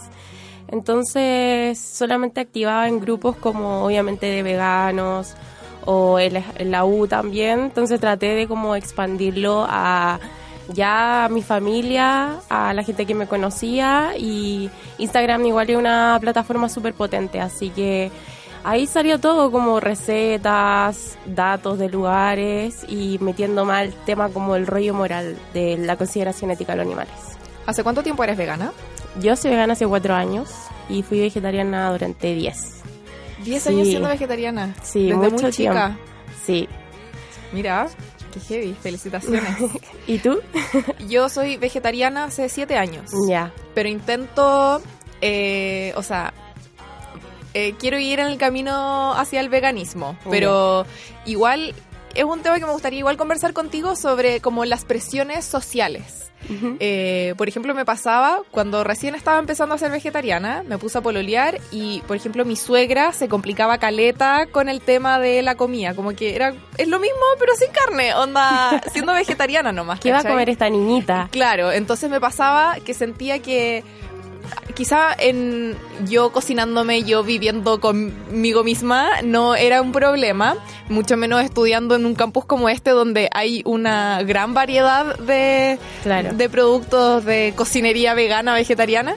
[0.74, 5.36] Entonces solamente activaba en grupos como obviamente de veganos
[5.86, 7.59] o en la, U también.
[7.59, 10.19] Entonces traté de como expandirlo a
[10.69, 16.17] ya a mi familia, a la gente que me conocía y Instagram igual es una
[16.19, 18.09] plataforma súper potente, así que
[18.63, 24.65] ahí salió todo como recetas, datos de lugares y metiendo más el tema como el
[24.65, 27.13] rollo moral de la consideración ética de los animales.
[27.67, 28.71] ¿Hace cuánto tiempo eres vegana?
[29.20, 30.49] Yo soy vegana hace cuatro años
[30.89, 32.82] y fui vegetariana durante diez.
[33.43, 33.70] Diez Sí.
[33.70, 34.74] años siendo vegetariana.
[34.84, 35.86] Sí, Desde mucho muy chica.
[35.95, 36.01] tiempo.
[36.45, 36.68] Sí.
[37.51, 37.88] Mira,
[38.34, 39.43] Qué heavy, felicitaciones.
[40.07, 40.39] ¿Y tú?
[41.07, 43.11] Yo soy vegetariana hace siete años.
[43.30, 43.51] Ya.
[43.76, 44.82] Pero intento,
[45.22, 46.34] eh, o sea,
[47.53, 50.18] eh, quiero ir en el camino hacia el veganismo.
[50.32, 50.88] Pero
[51.28, 51.76] igual
[52.16, 56.32] es un tema que me gustaría igual conversar contigo sobre como las presiones sociales.
[56.80, 61.02] Eh, por ejemplo, me pasaba cuando recién estaba empezando a ser vegetariana, me puse a
[61.02, 65.96] pololear y, por ejemplo, mi suegra se complicaba caleta con el tema de la comida,
[65.96, 70.00] como que era es lo mismo pero sin carne, onda siendo vegetariana nomás.
[70.00, 71.30] ¿Qué va a comer esta niñita?
[71.32, 73.84] Claro, entonces me pasaba que sentía que
[74.76, 75.78] quizá en
[76.08, 80.56] yo cocinándome, yo viviendo conmigo misma, no era un problema,
[80.89, 86.34] mucho menos estudiando en un campus como este donde hay una gran variedad de, Claro.
[86.34, 89.16] de productos de cocinería vegana, vegetariana.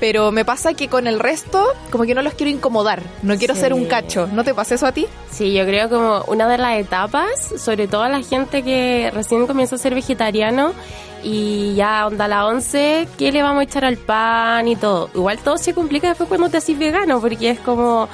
[0.00, 3.00] Pero me pasa que con el resto, como que no los quiero incomodar.
[3.22, 3.60] No quiero Sí.
[3.60, 4.26] ser un cacho.
[4.32, 5.06] ¿No te pasa eso a ti?
[5.30, 9.46] Sí, yo creo como una de las etapas, sobre todo a la gente que recién
[9.46, 10.72] comienza a ser vegetariano
[11.24, 15.08] y ya onda la 11, ¿qué le vamos a echar al pan y todo?
[15.14, 18.08] Igual todo se complica después cuando te haces vegano, porque es como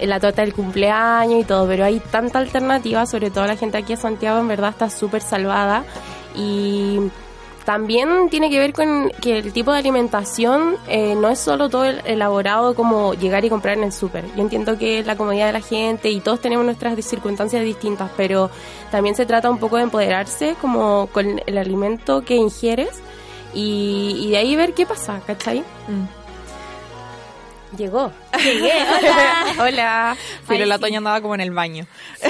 [0.00, 3.94] la torta del cumpleaños y todo, pero hay tanta alternativa, sobre todo la gente aquí
[3.94, 5.84] en Santiago en verdad está súper salvada
[6.36, 7.00] y
[7.64, 11.84] también tiene que ver con que el tipo de alimentación eh, no es solo todo
[11.86, 14.24] el- elaborado como llegar y comprar en el súper.
[14.36, 18.10] Yo entiendo que es la comodidad de la gente y todos tenemos nuestras circunstancias distintas,
[18.16, 18.50] pero
[18.90, 22.90] también se trata un poco de empoderarse como con el alimento que ingieres
[23.54, 25.64] y, y de ahí ver qué pasa, ¿cachai?
[27.76, 28.12] Llegó.
[28.42, 29.44] Llegué, hola.
[29.58, 30.16] Hola.
[30.46, 30.80] Pero Ay, la sí.
[30.82, 31.86] Toña andaba como en el baño.
[32.20, 32.28] Sí,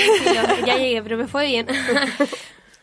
[0.65, 1.67] ya llegué, pero me fue bien.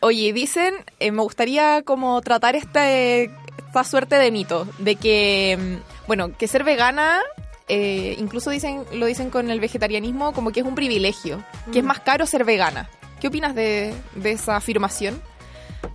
[0.04, 3.30] Oye, dicen, eh, me gustaría como tratar este,
[3.66, 7.20] esta suerte de mito, de que, mm, bueno, que ser vegana,
[7.68, 11.84] eh, incluso dicen, lo dicen con el vegetarianismo, como que es un privilegio, que es
[11.84, 12.90] más caro ser vegana.
[13.20, 15.22] ¿Qué opinas de, de esa afirmación?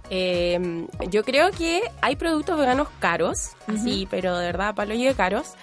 [0.10, 3.52] Eh, yo creo que hay productos veganos caros,
[3.84, 5.56] sí, pero de verdad, palo y de caros.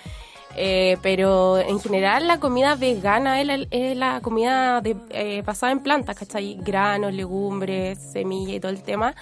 [0.56, 5.72] Eh, pero en general la comida vegana es la, es la comida de, eh, basada
[5.72, 6.58] en plantas, ¿cachai?
[6.60, 9.14] Granos, legumbres, semillas y todo el tema.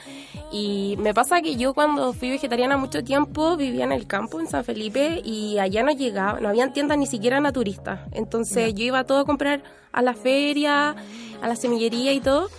[0.50, 4.46] Y me pasa que yo cuando fui vegetariana mucho tiempo vivía en el campo, en
[4.46, 8.00] San Felipe, y allá no llegaba, no habían tiendas ni siquiera naturistas.
[8.12, 9.62] Entonces yo iba todo a comprar
[9.92, 10.94] a la feria,
[11.40, 12.50] a la semillería y todo.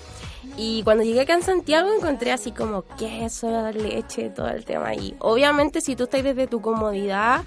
[0.57, 4.93] Y cuando llegué acá en Santiago encontré así como queso, leche, todo el tema.
[4.93, 7.43] Y obviamente si tú estás desde tu comodidad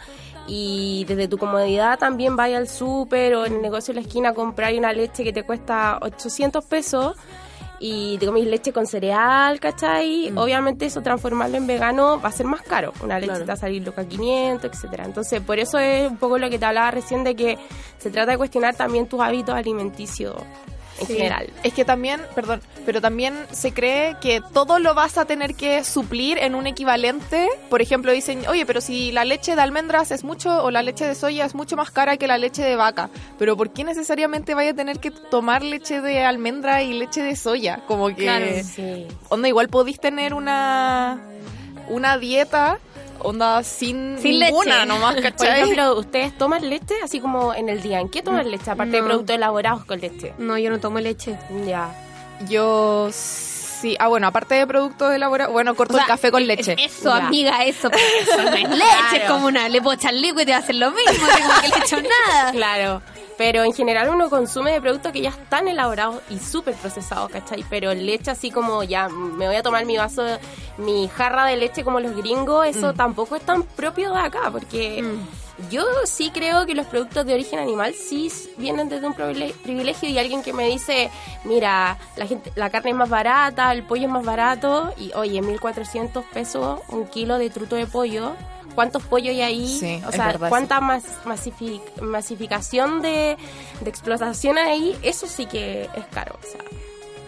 [0.46, 4.30] y desde tu comodidad también vaya al súper o en el negocio de la esquina
[4.30, 7.16] a comprar una leche que te cuesta 800 pesos
[7.78, 10.32] y te comís leche con cereal, ¿cachai?
[10.36, 12.92] Obviamente eso transformarlo en vegano va a ser más caro.
[13.02, 15.04] Una leche te va a salir loca 500, etcétera.
[15.04, 17.58] Entonces por eso es un poco lo que te hablaba recién de que
[17.98, 20.36] se trata de cuestionar también tus hábitos alimenticios
[21.00, 21.14] en Sí.
[21.14, 21.50] general.
[21.62, 25.84] Es que también, perdón, pero también se cree que todo lo vas a tener que
[25.84, 27.48] suplir en un equivalente.
[27.70, 31.06] Por ejemplo, dicen, oye, pero si la leche de almendras es mucho o la leche
[31.06, 34.54] de soya es mucho más cara que la leche de vaca, pero ¿por qué necesariamente
[34.54, 37.80] vaya a tener que tomar leche de almendra y leche de soya?
[37.86, 39.06] Como que, Claro, Sí.
[39.28, 41.20] onda, igual podéis tener una,
[41.88, 42.78] una dieta,
[43.22, 44.86] onda, sin, Sin ninguna leche.
[44.86, 45.60] nomás, Por ¿cachai?
[45.62, 48.00] ejemplo, ¿ustedes toman leche así como en el día?
[48.00, 48.70] ¿En qué toman leche?
[48.70, 50.34] Aparte de productos elaborados con leche.
[50.38, 51.38] No, yo no tomo leche.
[51.66, 51.90] Ya.
[52.48, 53.55] Yo sí,
[53.98, 56.76] ah, bueno, aparte de productos elaborados, bueno, corto O sea, el café con leche.
[56.78, 57.26] Eso, Ya.
[57.26, 57.90] amiga, eso.
[57.90, 59.34] pero Eso no es leche, es Claro.
[59.34, 59.68] como una.
[59.68, 61.26] Le puedo echar líquido y te va a hacer lo mismo.
[61.26, 62.52] Tengo que le echo nada.
[62.56, 63.02] Claro.
[63.38, 67.64] Pero en general uno consume de productos que ya están elaborados y súper procesados, ¿cachai?
[67.68, 70.24] Pero leche así como ya me voy a tomar mi vaso,
[70.78, 75.04] mi jarra de leche como los gringos, eso tampoco es tan propio de acá, porque
[75.70, 80.08] yo sí creo que los productos de origen animal sí vienen desde un privile- privilegio
[80.08, 81.10] y alguien que me dice,
[81.44, 85.40] mira, la gente, la carne es más barata, el pollo es más barato y oye,
[85.42, 88.32] 1400 pesos un kilo de truto de pollo.
[88.74, 89.78] ¿Cuántos pollos hay ahí?
[89.80, 90.80] Sí, o sea, verdad, ¿cuánta
[92.02, 93.36] masificación de,
[93.80, 94.98] de explotación hay ahí?
[95.02, 96.38] Eso sí que es caro.
[96.38, 96.60] O sea,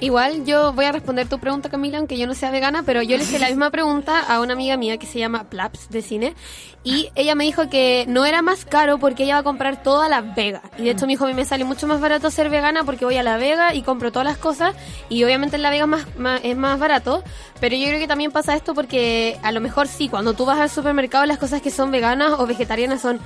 [0.01, 3.17] Igual yo voy a responder tu pregunta, Camila, aunque yo no sea vegana, pero yo
[3.17, 6.35] le hice la misma pregunta a una amiga mía que se llama Plaps de cine
[6.85, 10.09] y ella me dijo que no era más caro porque ella va a comprar toda
[10.09, 10.63] la vega.
[10.79, 13.05] Y de hecho me dijo, a mí me sale mucho más barato ser vegana porque
[13.05, 14.77] voy a la vega y compro todas las cosas
[15.09, 17.25] y obviamente en la vega es más, más- es más barato,
[17.61, 20.61] pero yo creo que también pasa esto porque a lo mejor sí, cuando tú vas
[20.61, 23.19] al supermercado las cosas que son veganas o vegetarianas son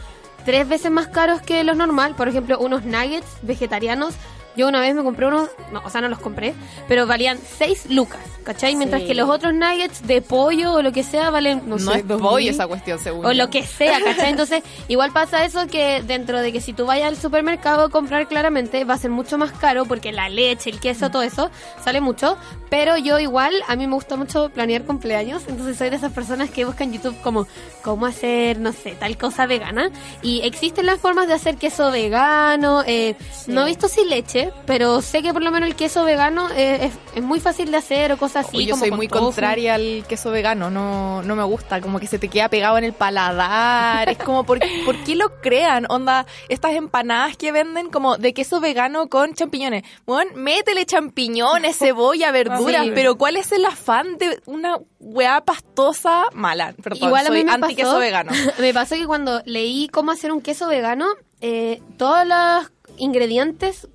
[0.47, 2.15] tres veces más caros que lo normal.
[2.17, 4.15] Por ejemplo, unos nuggets vegetarianos
[4.57, 6.55] Yo una vez me compré unos, no, o sea, no los compré,
[6.89, 8.77] pero valían 6 lucas, ¿cachai?
[8.77, 9.09] Mientras Sí.
[9.09, 12.07] que los otros nuggets de pollo o lo que sea valen, no, No, sé, es
[12.09, 12.29] 2000.
[12.31, 14.31] pollo esa cuestión, según O lo que sea, ¿cachai?
[14.31, 18.29] Entonces, igual pasa eso que dentro de que si tú vayas al supermercado a comprar
[18.29, 21.51] claramente va a ser mucho más caro porque la leche, el queso, todo eso
[21.85, 22.37] sale mucho.
[22.69, 26.51] Pero yo igual, a mí me gusta mucho planear cumpleaños, entonces soy de esas personas
[26.51, 27.47] que buscan YouTube como
[27.83, 29.91] cómo hacer, no sé, tal cosa vegana.
[30.23, 32.83] Y existen las formas de hacer queso vegano.
[32.87, 33.15] eh,
[33.47, 36.93] No he visto sin leche, pero sé que por lo menos el queso vegano es,
[37.15, 38.65] es muy fácil de hacer o cosas así.
[38.65, 39.25] Yo como soy con muy tofu.
[39.27, 42.85] contraria al queso vegano, no, no me gusta, como que se te queda pegado en
[42.85, 45.87] el paladar, es como, ¿por, ¿por qué lo crean?
[45.89, 49.83] Onda, estas empanadas que venden como de queso vegano con champiñones.
[50.07, 52.93] Bueno, métele champiñones, cebolla, verduras, Sí.
[52.95, 56.75] pero ¿cuál es el afán de una weá pastosa mala?
[56.83, 58.33] Perdón, Igual a soy mí me anti queso pasó, vegano.
[58.59, 61.07] me pasó que cuando leí cómo hacer un queso vegano,
[61.41, 63.89] eh, todos los ingredientes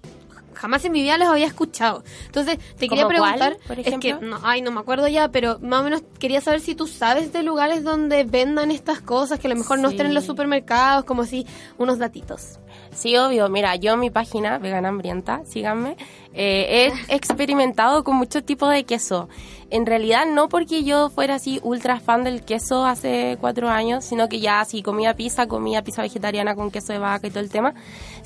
[0.57, 2.03] jamás en mi vida los había escuchado.
[2.25, 5.29] Entonces, te quería ¿Como cuál, preguntar, por es que, no, ay, no me acuerdo ya,
[5.29, 9.39] pero más o menos quería saber si tú sabes de lugares donde vendan estas cosas
[9.39, 11.45] que a lo mejor no estén en los supermercados, como así,
[11.77, 12.59] unos datitos.
[12.91, 13.47] Sí, obvio.
[13.49, 15.97] Mira, yo en mi página, Vegana Hambrienta, síganme,
[16.33, 19.29] eh, he experimentado con muchos tipos de queso.
[19.69, 24.29] En realidad no porque yo fuera así ultra fan del queso hace cuatro años, sino
[24.29, 27.49] que ya si comía pizza, comía pizza vegetariana con queso de vaca y todo el
[27.49, 27.73] tema,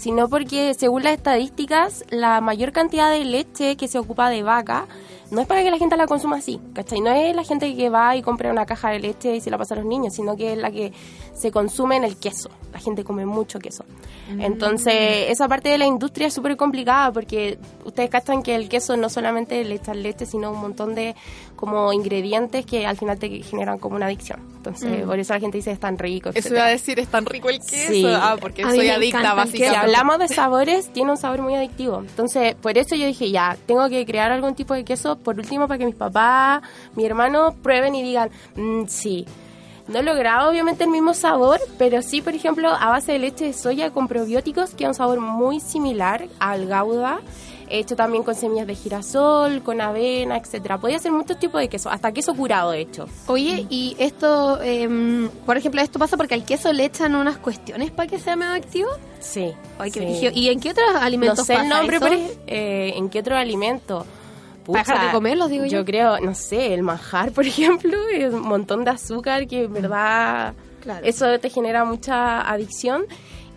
[0.02, 4.88] sino porque según las estadísticas, la mayor cantidad de leche que se ocupa de vaca
[5.30, 7.02] no es para que la gente la consuma así, ¿cachai?
[7.02, 9.60] No es la gente que va y compra una caja de leche y se la
[9.60, 10.92] pasa a los niños, sino que es la que
[11.36, 12.50] se consume en el queso.
[12.74, 13.86] La gente come mucho queso.
[14.40, 18.98] Entonces, esa parte de la industria es súper complicada porque ustedes cachan que el queso
[18.98, 21.16] no solamente le echan leche, sino un montón de
[21.62, 24.40] como ingredientes que al final te generan como una adicción.
[24.58, 25.08] Entonces, Mm.
[25.08, 26.32] por eso la gente dice es tan rico.
[26.34, 27.92] Eso iba a decir, es tan rico el queso.
[27.94, 28.04] Sí.
[28.08, 29.78] Ah, porque A soy adicta, el Si básicamente.
[29.78, 32.00] hablamos de sabores, tiene un sabor muy adictivo.
[32.00, 35.68] Entonces, por eso yo dije, ya, tengo que crear algún tipo de queso, por último,
[35.68, 36.62] para que mis papás,
[36.96, 39.26] mi hermano, prueben y digan, "Mm, sí.
[39.88, 43.46] No he logrado, obviamente, el mismo sabor, pero sí, por ejemplo, a base de leche
[43.46, 47.20] de soya con probióticos, que es un sabor muy similar al gouda.
[47.72, 50.78] He hecho también con semillas de girasol, con avena, etcétera.
[50.78, 53.08] Podía hacer muchos tipos de queso, hasta queso curado, de hecho.
[53.28, 57.92] Oye, y esto, em, por ejemplo, esto pasa porque al queso le echan unas cuestiones
[57.92, 58.90] para que sea medio activo.
[59.20, 59.54] Sí.
[59.80, 60.28] Ay, qué sí.
[60.34, 62.06] ¿Y en qué otros alimentos no sé el pasa nombre, eso?
[62.10, 64.06] pero eh, ¿en qué otro alimento?
[64.66, 65.80] ¿Para dejar de comerlos, digo yo?
[65.80, 69.74] Yo creo, no sé, el manjar, por ejemplo, es un montón de azúcar que en
[69.74, 71.06] verdad Claro.
[71.06, 73.06] eso te genera mucha adicción.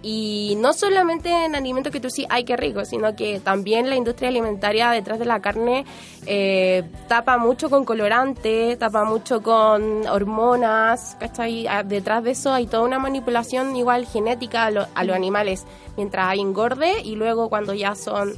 [0.07, 3.97] Y no solamente en alimentos que tú sí, ay, qué rico, sino que también la
[3.97, 5.87] industria alimentaria detrás de la carne
[6.27, 11.67] eh, tapa mucho con colorante, tapa mucho con hormonas, ¿cachai?
[11.67, 15.65] Ah, Detrás de eso hay toda una manipulación igual genética a, lo- a los animales,
[15.97, 18.35] mientras hay engorde y luego cuando ya son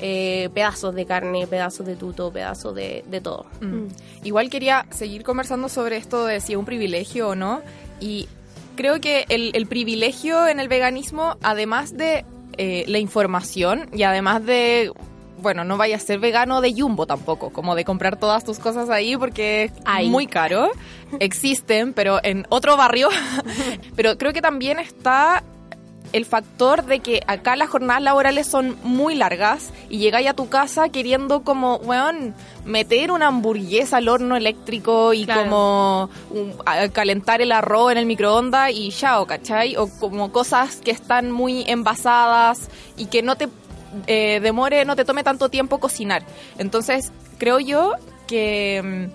[0.00, 3.46] eh, pedazos de carne, pedazos de tuto, pedazos de, de todo.
[3.62, 3.86] Mm.
[4.24, 7.62] Igual quería seguir conversando sobre esto de si es un privilegio o no.
[8.00, 8.28] Y
[8.76, 12.24] creo que el, el privilegio en el veganismo, además de
[12.58, 14.92] eh, la información y además de,
[15.40, 18.90] bueno, no vaya a ser vegano de Jumbo tampoco, como de comprar todas tus cosas
[18.90, 20.70] ahí porque es muy caro.
[21.18, 23.08] Existen, pero en otro barrio.
[23.96, 25.42] pero creo que también está
[26.12, 30.48] el factor de que acá las jornadas laborales son muy largas y llegáis a tu
[30.48, 32.34] casa queriendo como, weón,
[32.64, 35.42] meter una hamburguesa al horno eléctrico y Claro.
[35.44, 39.76] como un- a- calentar el arroz en el microondas y chao, ¿cachai?
[39.76, 43.48] O como cosas que están muy envasadas y que no te
[44.06, 46.22] eh, demore, no te tome tanto tiempo cocinar.
[46.56, 47.92] Entonces, creo yo
[48.26, 49.10] que...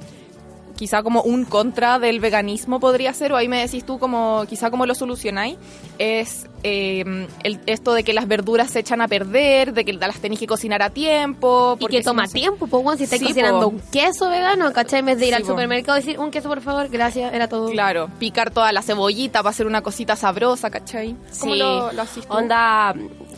[0.78, 4.70] quizá como un contra del veganismo podría ser, o ahí me decís tú como quizá
[4.72, 5.58] como lo solucionáis,
[5.98, 10.20] es eh, el- esto de que las verduras se echan a perder, de que las
[10.20, 11.78] tenéis que cocinar a tiempo.
[11.80, 13.68] Y que toma no tiempo, pues, bueno, si estás Sí, cocinando po.
[13.68, 15.00] un queso vegano, ¿cachai?
[15.02, 15.50] En vez de ir Sí, al po.
[15.50, 17.70] supermercado y decir, un queso, por favor, gracias, era todo.
[17.70, 21.16] Claro, picar toda la cebollita para hacer una cosita sabrosa, ¿cachai?
[21.40, 21.60] ¿Cómo Sí.
[21.60, 22.04] lo, lo?
[22.30, 22.94] Onda,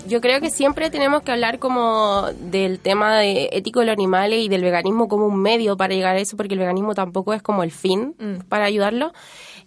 [0.09, 4.39] yo creo que siempre tenemos que hablar como del tema de ético de los animales
[4.43, 7.41] y del veganismo como un medio para llegar a eso, porque el veganismo tampoco es
[7.41, 8.47] como el fin Mm.
[8.49, 9.13] para ayudarlo.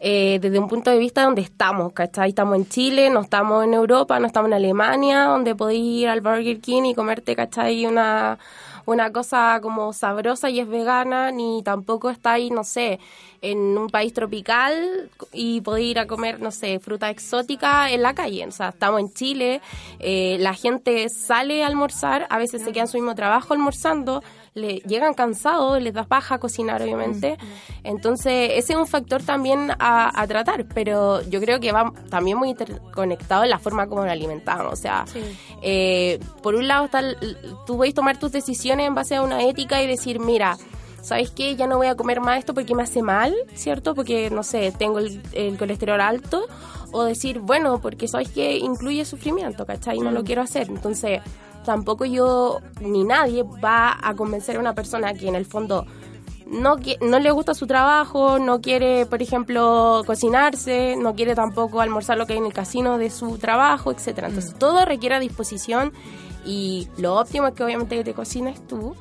[0.05, 2.30] Eh, desde un punto de vista donde estamos, ¿cachai?
[2.30, 6.20] Estamos en Chile, no estamos en Europa, no estamos en Alemania, donde podéis ir al
[6.20, 7.86] Burger King y comerte, ¿cachai?
[7.86, 8.36] Una,
[8.87, 12.99] una cosa como sabrosa y es vegana, ni tampoco estáis, no sé,
[13.41, 18.14] en un país tropical y podéis ir a comer, no sé, fruta exótica en la
[18.14, 18.47] calle.
[18.47, 19.61] O sea, estamos en Chile,
[19.99, 24.22] eh, la gente sale a almorzar, a veces se queda en su mismo trabajo almorzando,
[24.55, 27.38] le llegan cansados, les da paja cocinar, obviamente.
[27.84, 32.36] Entonces, ese es un factor también a, a tratar, pero yo creo que va también
[32.36, 34.72] muy interconectado en la forma como nos alimentamos.
[34.72, 35.05] O sea,
[35.62, 37.03] eh, por un lado, está
[37.66, 40.59] tú puedes tomar tus decisiones en base a una ética y decir, mira,
[41.00, 41.57] ¿sabes qué?
[41.57, 43.94] Ya no voy a comer más esto porque me hace mal, ¿cierto?
[43.94, 46.46] Porque, no sé, tengo el, el colesterol alto.
[46.94, 48.59] O decir, bueno, porque ¿sabes qué?
[48.59, 49.98] Incluye sufrimiento, ¿cachai?
[50.00, 50.68] No lo quiero hacer.
[50.68, 51.22] Entonces,
[51.64, 55.86] tampoco yo ni nadie va a convencer a una persona que en el fondo
[56.46, 62.18] no, no le gusta su trabajo, no quiere, por ejemplo, cocinarse, no quiere tampoco almorzar
[62.18, 64.28] lo que hay en el casino de su trabajo, etcétera.
[64.28, 65.92] Entonces, todo requiere disposición
[66.44, 68.94] y lo óptimo es que obviamente que te cocines tú.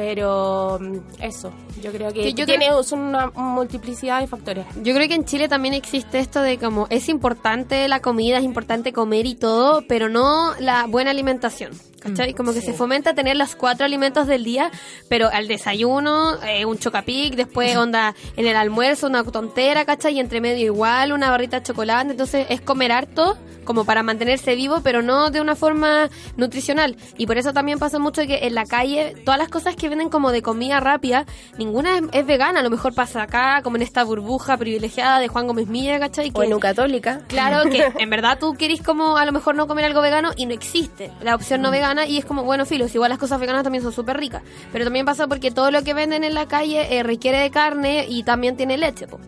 [0.00, 4.64] Pero mm, eso, yo creo que Sí, yo tiene creo- son una multiplicidad de factores.
[4.82, 8.44] Yo creo que en Chile también existe esto de como es importante la comida, es
[8.44, 11.72] importante comer y todo, pero no la buena alimentación.
[12.00, 12.34] ¿Cachai?
[12.34, 14.70] Como que se fomenta tener los cuatro alimentos del día,
[15.08, 20.14] pero al desayuno, eh, un chocapic, después onda en el almuerzo, una tontera, ¿cachai?
[20.14, 22.10] Y entre medio igual, una barrita de chocolate.
[22.10, 26.96] Entonces es comer harto, como para mantenerse vivo, pero no de una forma nutricional.
[27.16, 30.08] Y por eso también pasa mucho que en la calle, todas las cosas que venden
[30.08, 31.26] como de comida rápida,
[31.58, 32.60] ninguna es, es vegana.
[32.60, 36.30] A lo mejor pasa acá, como en esta burbuja privilegiada de Juan Gómez Milla, ¿cachai?
[36.34, 37.20] O en un católica.
[37.28, 40.46] Claro que en verdad tú querís como a lo mejor no comer algo vegano y
[40.46, 43.62] no existe la opción no vegana y es como, bueno, filos, igual las cosas veganas
[43.62, 44.42] también son súper ricas.
[44.72, 48.06] Pero también pasa porque todo lo que venden en la calle eh, requiere de carne
[48.08, 49.06] y también tiene leche.
[49.06, 49.18] po.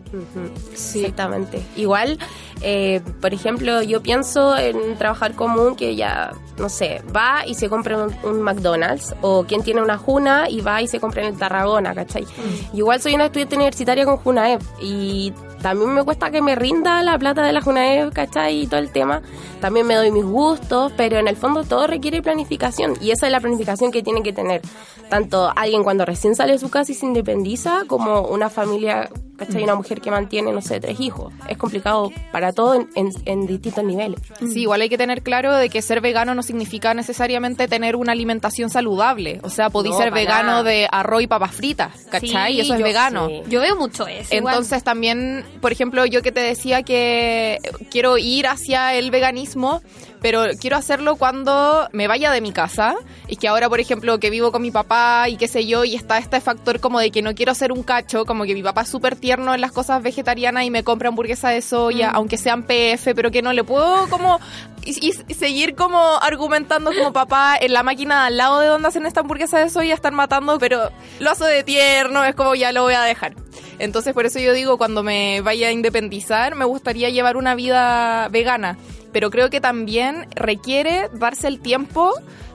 [0.71, 1.61] Exactamente.
[1.75, 2.19] Igual,
[2.63, 7.69] eh, por ejemplo, yo pienso en trabajar común que ya, no sé, va y se
[7.69, 11.33] compra un, un McDonald's o quien tiene una Juna y va y se compra en
[11.33, 12.23] el Tarragona, ¿cachai?
[12.71, 17.01] Yo igual soy una estudiante universitaria con Junaev y también me cuesta que me rinda
[17.03, 18.61] la plata de la Junaev, ¿cachai?
[18.61, 19.21] Y todo el tema.
[19.61, 23.31] También me doy mis gustos, pero en el fondo todo requiere planificación y esa es
[23.31, 24.61] la planificación que tiene que tener
[25.09, 29.63] tanto alguien cuando recién sale de su casa y se independiza como una familia, ¿cachai?
[29.63, 31.33] Una mujer que mantiene, no sé, tres hijos.
[31.47, 34.19] Es complicado para todo en, en- en distintos niveles.
[34.39, 38.11] Sí, igual hay que tener claro de que ser vegano no significa necesariamente tener una
[38.11, 39.39] alimentación saludable.
[39.43, 40.63] O sea, podéis No, ser vegano nada.
[40.63, 42.53] de arroz y papas fritas, ¿cachai?
[42.53, 43.27] Sí, Eso es yo vegano.
[43.27, 43.41] sí.
[43.49, 44.33] Yo veo mucho eso.
[44.35, 44.53] igual.
[44.55, 47.59] Entonces también, por ejemplo, yo que te decía que
[47.91, 49.81] quiero ir hacia el veganismo,
[50.23, 52.95] pero quiero hacerlo cuando me vaya de mi casa
[53.27, 55.95] y que ahora, por ejemplo, que vivo con mi papá y qué sé yo, y
[55.95, 58.83] está este factor como de que no quiero ser un cacho, como que mi papá
[58.83, 62.63] es súper tierno en las cosas vegetarianas y me compra hamburguesa de soya, aunque sean
[62.63, 64.39] PF, pero que no le puedo como
[64.85, 69.05] y, y seguir como argumentando como papá en la máquina al lado de donde hacen
[69.05, 72.83] esta hamburguesa de soya están matando, pero lo hace de tierno, es como ya lo
[72.83, 73.35] voy a dejar.
[73.83, 78.29] Entonces por eso yo digo, cuando me vaya a independizar, me gustaría llevar una vida
[78.29, 78.77] vegana,
[79.11, 82.13] pero creo que también requiere darse el tiempo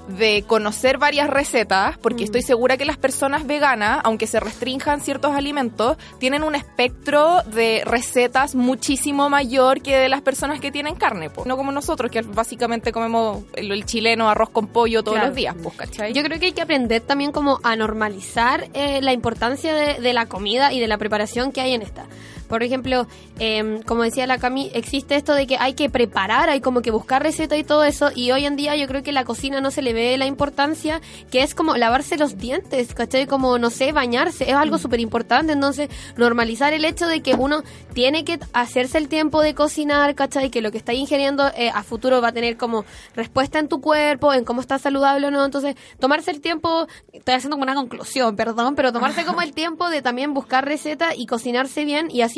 [0.08, 5.32] de conocer varias recetas, porque estoy segura que las personas veganas, aunque se restrinjan ciertos
[5.36, 11.30] alimentos, tienen un espectro de recetas muchísimo mayor que de las personas que tienen carne,
[11.30, 11.44] po.
[11.44, 15.28] no como nosotros, que básicamente comemos el, el chileno arroz con pollo todos Claro.
[15.28, 16.12] los días, pues, ¿cachai?
[16.12, 20.12] Yo creo que hay que aprender también como a normalizar eh, la importancia de, de
[20.12, 22.06] la comida y de la preparación que hay en esta.
[22.48, 23.06] Por ejemplo,
[23.38, 26.90] em, como decía la Cami, existe esto de que hay que preparar, hay como que
[26.90, 29.70] buscar recetas y todo eso, y hoy en día yo creo que la cocina no
[29.70, 33.26] se le ve la importancia, que es como lavarse los dientes, ¿cachai?
[33.26, 37.62] Como, no sé, bañarse, es algo súper importante, entonces normalizar el hecho de que uno
[37.92, 40.50] tiene que hacerse el tiempo de cocinar, ¿cachai?
[40.50, 42.84] Que lo que está ingiriendo eh, a futuro va a tener como
[43.14, 47.34] respuesta en tu cuerpo, en cómo está saludable o no, entonces tomarse el tiempo, estoy
[47.34, 51.26] haciendo como una conclusión, perdón, pero tomarse como el tiempo de también buscar recetas y
[51.26, 52.37] cocinarse bien y así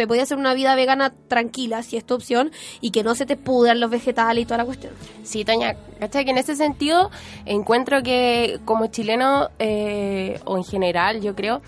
[0.00, 3.26] te podía hacer una vida vegana tranquila, si es tu opción, y que no se
[3.26, 4.94] te pudran los vegetales y toda la cuestión.
[5.24, 6.24] Sí, Toña, ¿cachai?
[6.24, 7.10] Que en ese sentido
[7.44, 11.60] encuentro que como chileno, eh, o en general, yo creo,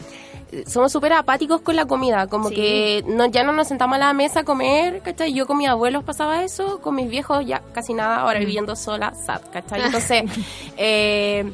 [0.66, 2.54] somos súper apáticos con la comida, como Sí.
[2.54, 5.32] que no, ya no nos sentamos a la mesa a comer, ¿cachai?
[5.34, 9.12] Yo con mis abuelos pasaba eso, con mis viejos ya casi nada, ahora viviendo sola,
[9.14, 9.80] sad, ¿cachai?
[9.84, 10.22] Entonces,
[10.76, 11.50] eh,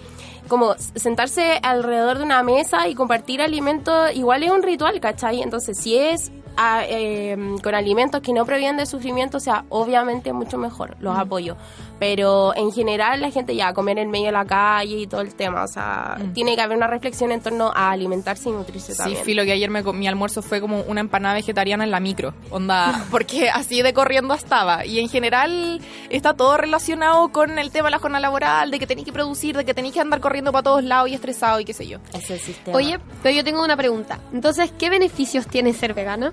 [0.48, 5.42] como sentarse alrededor de una mesa y compartir alimentos, igual es un ritual, ¿cachai?
[5.42, 10.32] Entonces, si es a, eh, con alimentos que no provienen de sufrimiento, o sea, obviamente
[10.32, 11.20] mucho mejor, los Mm.
[11.20, 11.56] apoyo.
[11.98, 15.34] Pero en general la gente ya comer en medio de la calle y todo el
[15.34, 16.32] tema, o sea, Mm.
[16.32, 19.24] tiene que haber una reflexión en torno a alimentarse y nutrirse Sí, también.
[19.24, 23.04] filo que ayer me, mi almuerzo fue como una empanada vegetariana en la micro, onda,
[23.10, 24.86] porque así de corriendo estaba.
[24.86, 25.80] Y en general
[26.10, 29.56] está todo relacionado con el tema de la jornada laboral, de que tenéis que producir,
[29.56, 31.98] de que tenéis que andar corriendo para todos lados y estresado y qué sé yo.
[32.12, 32.76] Es el sistema.
[32.76, 34.20] Oye, pero yo tengo una pregunta.
[34.32, 36.32] Entonces, ¿qué beneficios tiene ser vegana?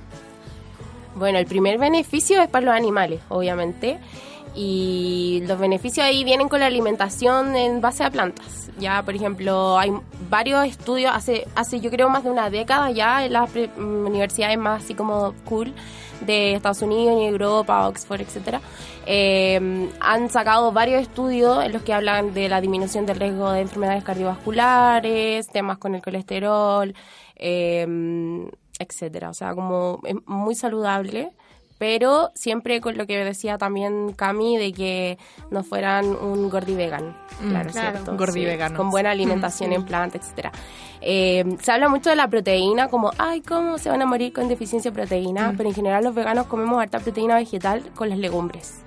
[1.15, 3.99] Bueno, el primer beneficio es para los animales, obviamente.
[4.55, 8.69] Y los beneficios ahí vienen con la alimentación en base a plantas.
[8.79, 9.91] Ya, por ejemplo, hay
[10.29, 14.57] varios estudios, hace, hace yo creo más de una década ya, en las mm, universidades
[14.57, 15.73] más así como cool
[16.21, 18.61] de Estados Unidos, y Europa, Oxford, etcétera,
[19.05, 23.61] eh, han sacado varios estudios en los que hablan de la disminución del riesgo de
[23.61, 26.93] enfermedades cardiovasculares, temas con el colesterol,
[27.35, 27.85] eh,
[28.79, 29.29] etcétera.
[29.29, 31.31] O sea, como es muy saludable,
[31.77, 35.17] pero siempre con lo que decía también Cami de que
[35.51, 37.15] no fueran un gordi vegan.
[37.41, 37.91] Mm, claro, claro.
[37.91, 38.17] ¿cierto?
[38.17, 38.77] Gordi Sí, vegano.
[38.77, 40.51] Con buena alimentación en planta, etcétera.
[41.01, 44.47] Eh, se habla mucho de la proteína, como, ay, ¿cómo se van a morir con
[44.47, 45.53] deficiencia de proteína?
[45.55, 48.83] Pero en general los veganos comemos harta proteína vegetal con las legumbres.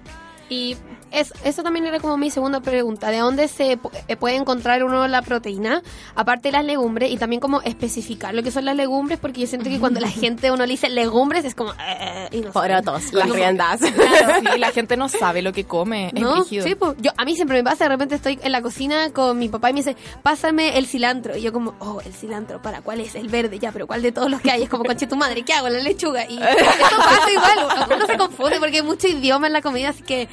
[0.48, 0.76] Y
[1.10, 3.10] es, eso también era como mi segunda pregunta.
[3.10, 3.78] ¿De dónde se
[4.08, 5.82] eh, puede encontrar uno la proteína?
[6.14, 9.46] Aparte de las legumbres y también como especificar lo que son las legumbres, porque yo
[9.46, 11.72] siento que cuando la gente uno le dice legumbres es como...
[11.72, 12.52] eh, y no.
[12.52, 13.80] Porotos, las riendas.
[14.38, 16.44] Sí, la gente no sabe lo que come, es ¿No?
[16.44, 19.38] Sí, pues, yo, a mí siempre me pasa, de repente estoy en la cocina con
[19.38, 21.36] mi papá y me dice, pásame el cilantro.
[21.36, 23.14] Y yo como, oh, el cilantro, ¿para cuál es?
[23.14, 24.62] El verde, ya, pero ¿cuál de todos los que hay?
[24.62, 25.68] Es como, conche tu madre, ¿qué hago?
[25.68, 26.24] La lechuga.
[26.28, 30.02] Y eso pasa igual, uno se confunde porque hay mucho idioma en la comida, así
[30.02, 30.28] que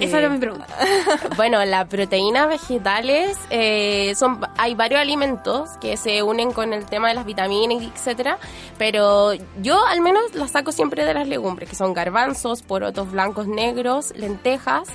[0.00, 0.66] esa era mi pregunta.
[1.36, 7.08] Bueno, las proteínas vegetales eh, son hay varios alimentos que se unen con el tema
[7.08, 8.38] de las vitaminas, etcétera,
[8.78, 13.46] pero yo al menos las saco siempre de las legumbres, que son garbanzos, porotos blancos,
[13.46, 14.88] negros, lentejas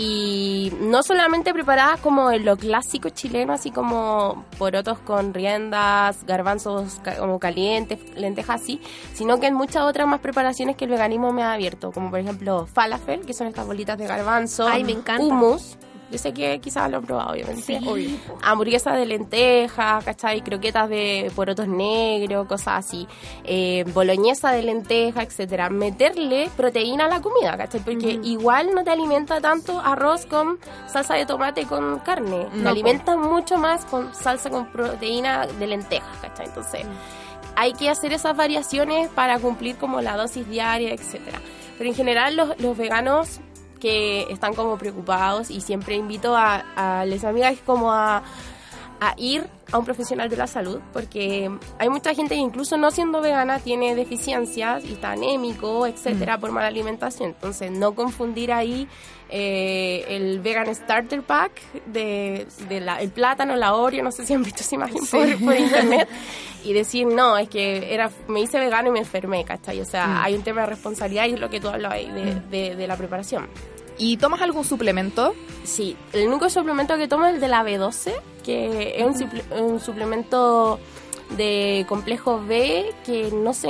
[0.00, 7.00] y no solamente preparadas como en lo clásico chileno, así como porotos con riendas, garbanzos
[7.18, 8.80] como calientes, lentejas así,
[9.12, 12.20] sino que en muchas otras más preparaciones que el veganismo me ha abierto, como por
[12.20, 15.24] ejemplo falafel, que son estas bolitas de garbanzo, Ay, me encanta.
[15.24, 15.76] hummus,
[16.10, 17.62] yo sé que quizás lo han probado, obviamente.
[17.62, 18.20] Sí.
[18.42, 20.40] Hamburguesas de lentejas, ¿cachai?
[20.40, 23.06] Croquetas de porotos negros, cosas así.
[23.44, 25.68] Eh, boloñesa de lentejas, etcétera.
[25.68, 27.80] Meterle proteína a la comida, ¿cachai?
[27.80, 32.46] Porque igual no te alimenta tanto arroz con salsa de tomate con carne.
[32.52, 36.46] No, te alimenta mucho más con salsa con proteína de lentejas, ¿cachai?
[36.46, 36.86] Entonces,
[37.54, 41.40] hay que hacer esas variaciones para cumplir como la dosis diaria, etcétera.
[41.76, 43.40] Pero en general los, los veganos
[43.78, 48.22] que están como preocupados y siempre invito a, a las amigas como a,
[49.00, 52.90] a ir a un profesional de la salud porque hay mucha gente que incluso no
[52.90, 57.30] siendo vegana tiene deficiencias y está anémico, etcétera, por mala alimentación.
[57.30, 58.88] Entonces, no confundir ahí
[59.30, 61.52] eh, el vegan starter pack
[61.86, 65.16] de, de la- el plátano, la Oreo, no sé si han visto esa imagen Sí.
[65.16, 66.08] por, por internet
[66.64, 69.80] y decir, no, es que era me hice vegano y me enfermé, ¿cachai?
[69.80, 70.16] O sea, Mm.
[70.24, 72.86] hay un tema de responsabilidad y es lo que tú hablas ahí de, de- de
[72.86, 73.48] la preparación.
[74.00, 75.34] ¿Y tomas algún suplemento?
[75.64, 78.12] Sí, el único suplemento que tomo es el de la B12,
[78.44, 80.78] que es un, suple- un suplemento
[81.36, 83.68] de complejo B que no se,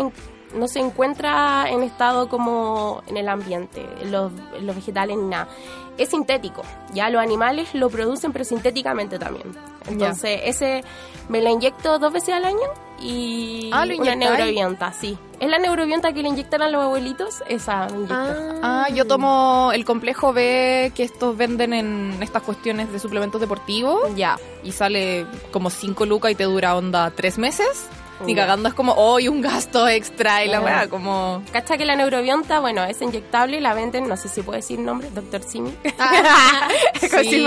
[0.54, 5.28] no se encuentra en estado como en el ambiente, en los, en los vegetales ni
[5.28, 5.48] nada.
[5.96, 9.46] Es sintético, ya los animales lo producen pero sintéticamente también.
[9.88, 10.84] Entonces ese
[11.28, 12.68] me lo inyecto dos veces al año
[13.00, 15.18] y Ah, ¿lo una sí.
[15.40, 18.60] Es la neurobionta que le inyectan a los abuelitos, esa me inyecto.
[18.62, 24.14] Ah, yo tomo el complejo B que estos venden en estas cuestiones de suplementos deportivos.
[24.16, 24.36] Ya.
[24.64, 27.88] Y sale como 5 lucas y te dura onda 3 meses.
[28.24, 30.60] Ni cagando es como, hoy un gasto extra y la Ah.
[30.60, 31.42] weá, como.
[31.52, 34.78] Cacha que la neurobionta, bueno, es inyectable y la venden, no sé si puedo decir
[34.78, 35.72] nombre, Doctor Simi.
[37.10, 37.46] Como Sí,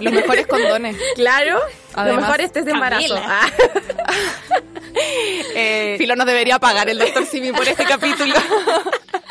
[0.00, 0.96] los mejores condones.
[1.16, 3.16] Claro, lo Además, mejor este es de embarazo.
[3.16, 3.46] Ah.
[5.54, 8.34] Eh, Filo nos debería pagar el doctor Simi por este capítulo.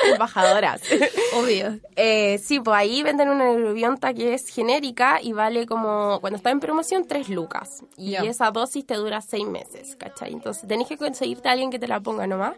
[0.05, 0.81] Embajadoras.
[1.35, 1.79] Obvio.
[1.95, 6.51] Eh, sí, pues ahí venden una neurobionta que es genérica y vale como, cuando está
[6.51, 7.83] en promoción, 3 lucas.
[7.97, 10.33] Y esa dosis te dura 6 meses, ¿cachai?
[10.33, 12.55] Entonces tenés que conseguirte a alguien que te la ponga nomás.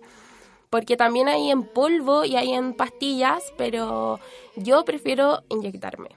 [0.70, 4.20] Porque también hay en polvo y hay en pastillas, pero
[4.56, 6.10] yo prefiero inyectarme.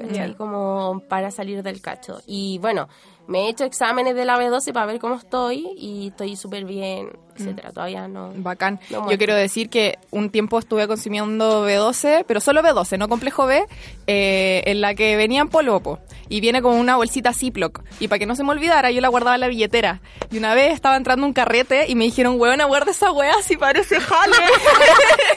[0.00, 0.34] ¿Cachai?
[0.34, 2.20] Como para salir del cacho.
[2.26, 2.88] Y bueno,
[3.30, 7.10] me he hecho exámenes de la B12 para ver cómo estoy y estoy súper bien,
[7.36, 7.70] etcétera.
[7.70, 8.32] Todavía no.
[8.34, 8.80] Bacán.
[8.90, 13.46] no Yo quiero decir que un tiempo estuve consumiendo B12, pero solo B12, no complejo
[13.46, 13.64] B,
[14.08, 17.82] eh, en la que venía en polvo, po, y viene como una bolsita Ziploc.
[18.00, 20.00] Y para que no se me olvidara, yo la guardaba en la billetera.
[20.32, 23.56] Y una vez estaba entrando un carrete y me dijeron, huevona, guarda esa wea si
[23.56, 24.36] parece jale.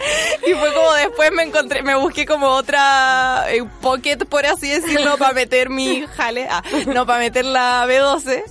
[0.46, 5.16] Y fue como después me encontré, me busqué como otra eh, pocket, por así decirlo,
[5.18, 8.42] para meter mi jale, ah, no, para meter la B12,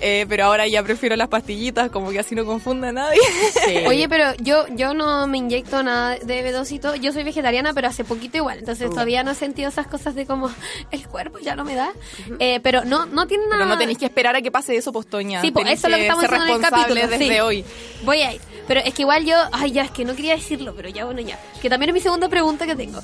[0.00, 3.20] eh, pero ahora ya prefiero las pastillitas, como que así no confunda a nadie.
[3.86, 6.94] Oye, pero yo yo no me inyecto nada de B2 y todo.
[6.96, 8.58] Yo soy vegetariana, pero hace poquito igual.
[8.58, 10.50] Entonces todavía no he sentido esas cosas de como
[10.90, 11.92] el cuerpo ya no me da.
[12.38, 13.58] Eh, pero no no tiene nada.
[13.58, 15.40] Pero no tenéis que esperar a que pase eso, postoña.
[15.40, 17.00] Sí, pues eso es lo que estamos ser diciendo en el capítulo.
[17.00, 17.40] desde sí.
[17.40, 17.64] hoy.
[18.02, 18.40] Voy a ir.
[18.66, 21.20] Pero es que igual yo, ay ya, es que no quería decirlo, pero ya bueno,
[21.20, 21.38] ya.
[21.60, 23.00] Que también es mi segunda pregunta que tengo.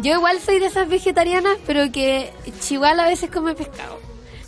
[0.00, 2.32] Yo igual soy de esas vegetarianas, pero que
[2.70, 4.00] igual a veces come pescado.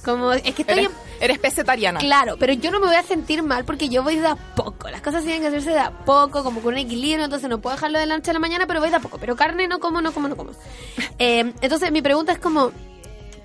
[0.04, 1.98] Como, es que estoy Eres, en- eres pesetariana.
[1.98, 4.90] Claro, pero yo no me voy a sentir mal porque yo voy de a poco.
[4.90, 7.74] Las cosas tienen que hacerse de a poco, como con un equilibrio, entonces no puedo
[7.76, 9.16] dejarlo de la noche a la mañana, pero voy de a poco.
[9.18, 10.52] Pero carne no como, no como, no como.
[11.18, 12.70] Eh, entonces mi pregunta es como,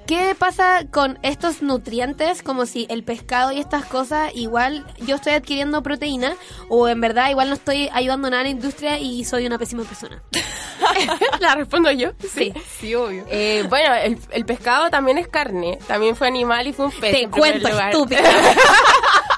[0.10, 2.42] ¿qué pasa con estos nutrientes?
[2.42, 6.36] Como si el pescado y estas cosas, igual yo estoy adquiriendo proteína
[6.68, 9.84] o en verdad igual no estoy ayudando nada a la industria y soy una pésima
[9.84, 10.24] persona.
[11.40, 12.10] ¿La respondo yo?
[12.34, 12.52] Sí.
[12.80, 13.24] Sí, obvio.
[13.30, 15.78] Eh, bueno, el, el pescado también es carne.
[15.86, 17.12] También fue animal y fue un pez.
[17.12, 18.24] Te cuento, estúpida.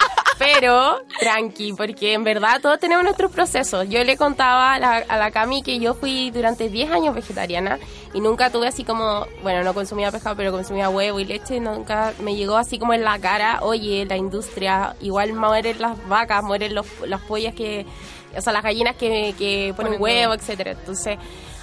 [0.44, 3.88] Pero, tranqui, porque en verdad todos tenemos nuestros procesos.
[3.90, 7.78] Yo le contaba a la, a la Cami que yo fui durante 10 años vegetariana
[8.14, 11.60] y nunca tuve así como, bueno, no consumía pescado, pero consumía huevo y leche.
[11.60, 16.44] Nunca me llegó así como en la cara, oye, la industria, igual mueren las vacas,
[16.44, 17.86] mueren los, las pollas que,
[18.36, 20.72] o sea, las gallinas que, que ponen huevo, etcétera.
[20.72, 21.18] Entonces,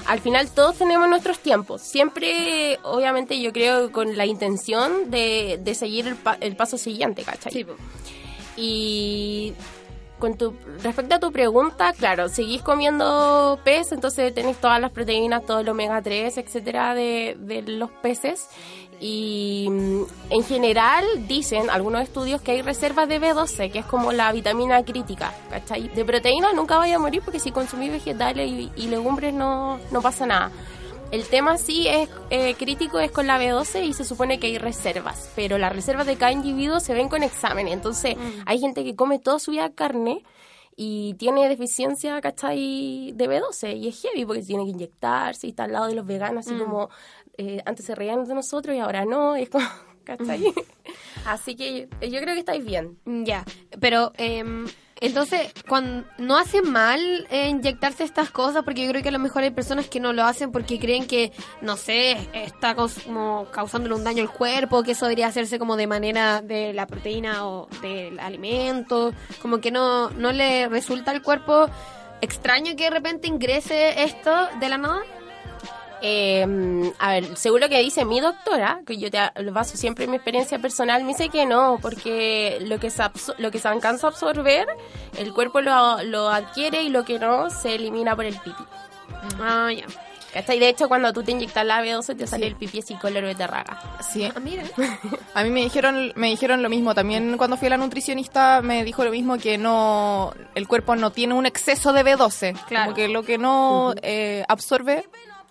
[0.07, 1.83] al final todos tenemos nuestros tiempos.
[1.83, 7.25] Siempre, obviamente, yo creo con la intención de, de seguir el, pa- el paso siguiente,
[7.25, 7.53] ¿cachai?
[8.59, 9.55] Y
[10.19, 15.47] con tu, respecto a tu pregunta, claro, seguís comiendo pez, entonces tenéis todas las proteínas,
[15.47, 18.49] todo el omega 3, etcétera, de, de los peces.
[19.01, 24.13] Y mm, en general dicen algunos estudios que hay reservas de B12, que es como
[24.13, 25.89] la vitamina crítica, ¿cachai?
[25.89, 30.03] De proteínas nunca vaya a morir porque si consumís vegetales y, y legumbres no, no
[30.03, 30.51] pasa nada.
[31.11, 34.59] El tema sí es eh, crítico es con la B12 y se supone que hay
[34.59, 37.67] reservas, pero las reservas de cada individuo se ven con examen.
[37.69, 40.23] Entonces, hay gente que come toda su vida carne
[40.77, 43.13] y tiene deficiencia, ¿cachai?
[43.15, 46.07] De B12 y es heavy porque tiene que inyectarse y está al lado de los
[46.07, 46.59] veganos, así Mm.
[46.59, 46.91] como
[47.39, 49.65] eh, antes se reían de nosotros y ahora no, y es como,
[50.05, 50.45] ¿cachai?
[51.25, 52.99] Así que yo, yo creo que estáis bien.
[53.25, 53.45] Ya,
[53.81, 54.67] pero em,
[55.01, 59.19] entonces, cuando no hace mal eh, inyectarse estas cosas, porque yo creo que a lo
[59.19, 63.95] mejor hay personas que no lo hacen porque creen que, no sé, está como causándole
[63.95, 67.69] un daño al cuerpo, que eso debería hacerse como de manera de la proteína o
[67.83, 71.69] del alimento, como que no, no le resulta al cuerpo
[72.21, 74.31] extraño que de repente ingrese esto
[74.61, 75.03] de la nada.
[76.03, 80.05] Eh, a ver, según lo que dice mi doctora, que yo te lo baso siempre
[80.05, 83.59] en mi experiencia personal, me dice que no, porque lo que se, absor- lo que
[83.59, 84.67] se alcanza a absorber,
[85.17, 88.65] el cuerpo lo, lo adquiere y lo que no se elimina por el pipí.
[89.41, 89.87] Ah, ya.
[90.33, 90.59] ¿Cachai?
[90.59, 93.47] De hecho, cuando tú te inyectas la B12, te sale el pipí así color de
[93.47, 93.81] raga.
[94.03, 94.31] Sí.
[94.33, 94.63] Ah, mira.
[95.35, 96.95] A mí me dijeron, me dijeron lo mismo.
[96.95, 101.11] También cuando fui a la nutricionista me dijo lo mismo que no, el cuerpo no
[101.13, 102.61] tiene un exceso de B12.
[102.67, 102.85] Claro.
[102.85, 105.09] Como que lo que no eh, absorbe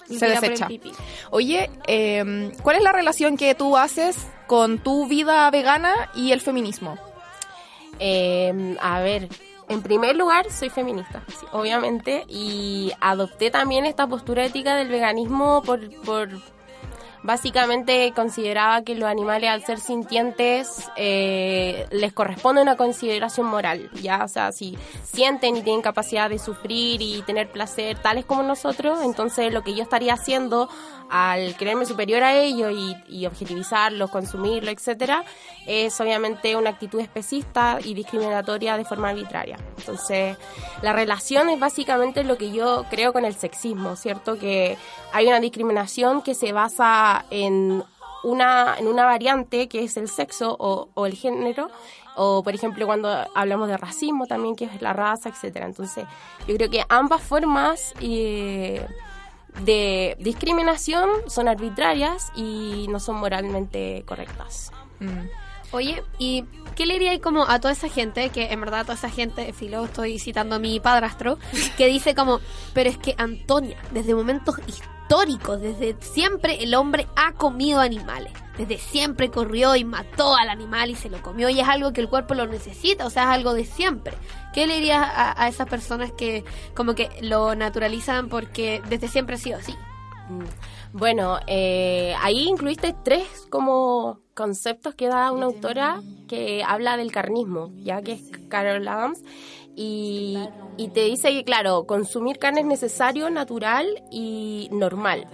[0.07, 0.67] se Libera por el desecha.
[0.67, 0.91] pipí.
[1.31, 6.41] Oye, eh, ¿cuál es la relación que tú haces con tu vida vegana y el
[6.41, 6.97] feminismo?
[7.99, 9.27] Eh, a ver,
[9.69, 15.61] en primer lugar, soy feminista, sí, obviamente, y adopté también esta postura ética del veganismo
[15.61, 16.29] por, por
[17.23, 24.23] básicamente consideraba que los animales al ser sintientes eh, les corresponde una consideración moral, ya,
[24.23, 28.99] o sea, si sienten y tienen capacidad de sufrir y tener placer tales como nosotros,
[29.03, 30.69] entonces lo que yo estaría haciendo
[31.09, 35.23] al creerme superior a ellos y, y objetivizarlos, consumirlo, etcétera,
[35.65, 39.57] es obviamente una actitud especista y discriminatoria de forma arbitraria.
[39.77, 40.37] Entonces,
[40.81, 44.37] la relación es básicamente lo que yo creo con el sexismo, ¿cierto?
[44.37, 44.77] Que
[45.13, 47.83] hay una discriminación que se basa en
[48.23, 51.69] una, en una variante que es el sexo o, o el género,
[52.15, 55.65] o por ejemplo cuando hablamos de racismo también, que es la raza, etcétera.
[55.65, 56.05] Entonces,
[56.47, 58.85] yo creo que ambas formas eh,
[59.63, 64.71] de discriminación son arbitrarias y no son moralmente correctas.
[65.71, 69.09] Oye, ¿y qué le diría como a toda esa gente, que en verdad toda esa
[69.09, 71.37] gente, filo, estoy citando a mi padrastro,
[71.77, 72.39] que dice como,
[72.73, 75.57] pero es que Antonia, desde momentos histórico.
[75.57, 78.31] Desde siempre el hombre ha comido animales.
[78.57, 82.01] Desde siempre corrió y mató al animal y se lo comió y es algo que
[82.01, 84.13] el cuerpo lo necesita, o sea, es algo de siempre.
[84.57, 86.43] ¿Qué le dirías a, a esas personas que
[86.73, 89.73] como que lo naturalizan porque desde siempre ha sido así?
[90.29, 90.97] Mm.
[90.97, 97.71] Bueno, eh, ahí incluiste tres como conceptos que da una autora que habla del carnismo,
[97.83, 99.21] ya que es Carol Adams,
[99.75, 100.39] y,
[100.75, 105.27] y te dice que, claro, consumir carne es necesario, natural y normal.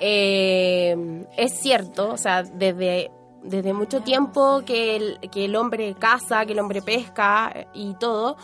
[0.00, 3.10] Eh, es cierto, o sea, desde,
[3.46, 8.36] desde mucho tiempo que el, que el hombre caza, que el hombre pesca y todo,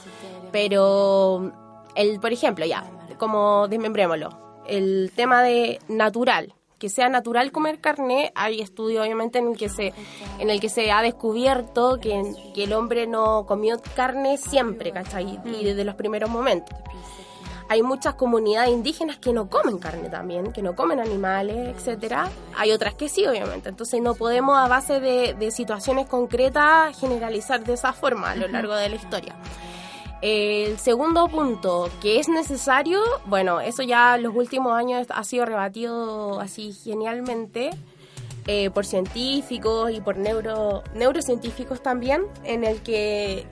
[0.51, 1.53] pero,
[1.95, 2.85] el, por ejemplo, ya,
[3.19, 9.49] como desmembrémoslo, el tema de natural, que sea natural comer carne, hay estudios obviamente en
[9.53, 9.93] el que se,
[10.39, 15.41] en el que se ha descubierto que, que el hombre no comió carne siempre, ¿cachai?
[15.45, 16.77] Y desde los primeros momentos.
[17.73, 22.29] Hay muchas comunidades indígenas que no comen carne también, que no comen animales, etcétera.
[22.55, 23.71] Hay otras que sí, obviamente.
[23.71, 28.47] Entonces no podemos a base de, de situaciones concretas generalizar de esa forma a lo
[28.47, 29.35] largo de la historia.
[30.21, 35.47] El segundo punto, que es necesario, bueno, eso ya en los últimos años ha sido
[35.47, 37.71] rebatido así genialmente
[38.49, 43.47] eh, por científicos y por neuro, neurocientíficos también, en el que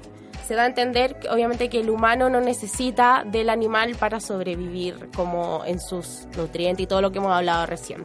[0.51, 5.09] se da a entender, que, obviamente, que el humano no necesita del animal para sobrevivir,
[5.15, 8.05] como en sus nutrientes y todo lo que hemos hablado recién.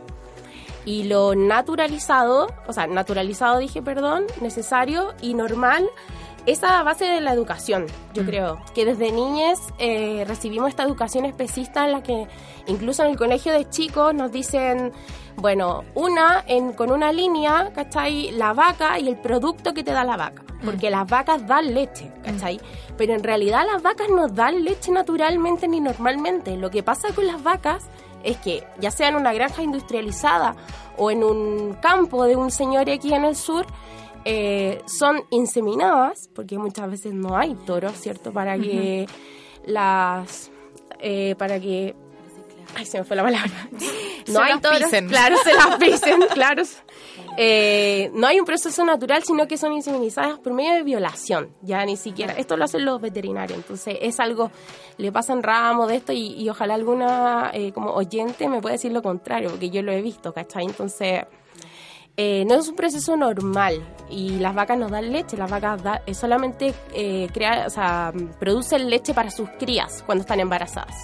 [0.86, 5.90] Y lo naturalizado, o sea, naturalizado dije, perdón, necesario y normal
[6.46, 11.86] esa base de la educación, yo creo, que desde niñas eh, recibimos esta educación especista
[11.86, 12.28] en la que
[12.68, 14.92] incluso en el colegio de chicos nos dicen,
[15.38, 18.30] bueno, una en, con una línea, ¿cachai?
[18.34, 22.12] La vaca y el producto que te da la vaca, porque las vacas dan leche,
[22.24, 22.60] ¿cachai?
[22.98, 26.56] Pero en realidad las vacas no dan leche naturalmente ni normalmente.
[26.58, 27.84] Lo que pasa con las vacas
[28.24, 30.56] es que ya sea en una granja industrializada
[30.98, 33.66] o en un campo de un señor X en el sur,
[34.24, 38.32] eh, son inseminadas, porque muchas veces no hay toros, ¿cierto?
[38.34, 39.06] Para que
[39.66, 40.50] las...
[41.00, 41.96] eh, para que...
[42.76, 43.70] Ay, se me fue la palabra.
[44.28, 45.08] No Se hay toros, pisen.
[45.08, 46.64] claro, se las pisen, claro.
[47.38, 51.50] Eh, no hay un proceso natural, sino que son inseminizadas por medio de violación.
[51.62, 54.52] Ya ni siquiera, esto lo hacen los veterinarios, entonces es algo,
[54.98, 59.02] le pasan ramos de esto y, ojalá alguna eh, como oyente me pueda decir lo
[59.02, 60.66] contrario, porque yo lo he visto, ¿cachai?
[60.66, 61.24] Entonces,
[62.18, 66.02] eh, no es un proceso normal y las vacas nos dan leche, las vacas da-
[66.14, 70.96] solamente eh, crea- o sea, producen leche para sus crías cuando están embarazadas.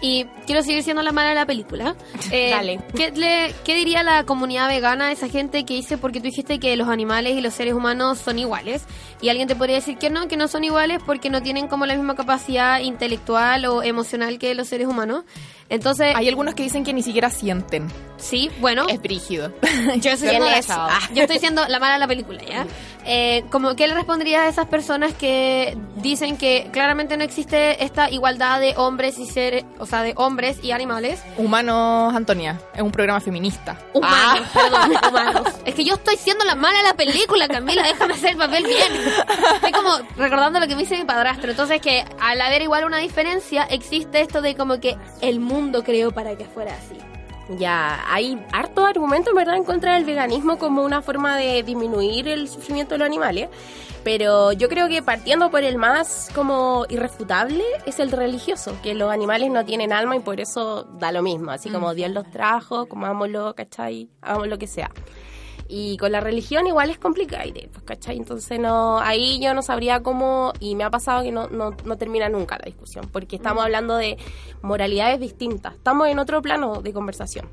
[0.00, 1.94] Y quiero seguir siendo la mala de la película.
[2.32, 2.80] Eh, Dale.
[2.96, 6.76] ¿qué, le- qué diría la comunidad vegana, esa gente que dice, porque tú dijiste que
[6.76, 8.82] los animales y los seres humanos son iguales?
[9.20, 11.86] Y alguien te podría decir que no, que no son iguales porque no tienen como
[11.86, 15.24] la misma capacidad intelectual o emocional que los seres humanos.
[15.68, 16.14] Entonces...
[16.16, 17.88] Hay algunos que dicen que ni siquiera sienten.
[18.18, 18.86] Sí, bueno.
[18.88, 19.52] Es brígido.
[20.00, 20.46] Yo estoy, ¿Quién siendo?
[20.68, 22.66] Ah, yo estoy siendo la mala de la película, ¿ya?
[23.08, 28.10] Eh, como, ¿Qué le responderías a esas personas que dicen que claramente no existe esta
[28.10, 31.22] igualdad de hombres y seres, o sea, de hombres y animales?
[31.36, 32.60] Humanos, Antonia.
[32.74, 33.78] Es un programa feminista.
[33.92, 34.60] Humanos, Ah.
[34.60, 35.48] perdón, humanos.
[35.64, 38.64] Es que yo estoy siendo la mala de la película, Camila, déjame hacer el papel
[38.64, 38.92] bien.
[39.54, 41.50] Estoy como recordando lo que me dice mi padrastro.
[41.52, 46.10] Entonces que al haber igual una diferencia, existe esto de como que el mundo creó
[46.10, 46.98] para que fuera así.
[47.48, 52.26] Ya, hay harto argumento en verdad en contra del veganismo como una forma de disminuir
[52.26, 53.48] el sufrimiento de los animales,
[54.02, 59.12] pero yo creo que partiendo por el más como irrefutable es el religioso, que los
[59.12, 62.86] animales no tienen alma y por eso da lo mismo, así como Dios los trajo,
[62.86, 64.08] comámoslo, ¿cachai?
[64.22, 64.90] Hagamos lo que sea.
[65.68, 68.16] Y con la religión igual es complicado, pues, ¿cachai?
[68.16, 71.96] Entonces no, ahí yo no sabría cómo, y me ha pasado que no, no, no
[71.96, 74.16] termina nunca la discusión, porque estamos hablando de
[74.62, 77.48] moralidades distintas, estamos en otro plano de conversación.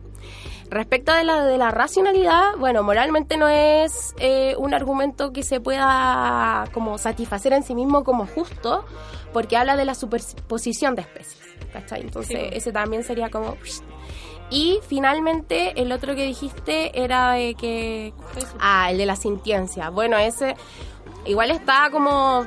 [0.70, 5.60] Respecto de la, de la racionalidad, bueno, moralmente no es eh, un argumento que se
[5.60, 8.86] pueda como satisfacer en sí mismo como justo,
[9.34, 12.02] porque habla de la superposición de especies, ¿cachai?
[12.02, 12.50] Entonces Sí.
[12.52, 13.58] ese también sería como...
[14.50, 18.14] Y finalmente, el otro que dijiste era de que...
[18.60, 19.90] Ah, el de la sintiencia.
[19.90, 20.56] Bueno, ese
[21.26, 22.46] igual está como...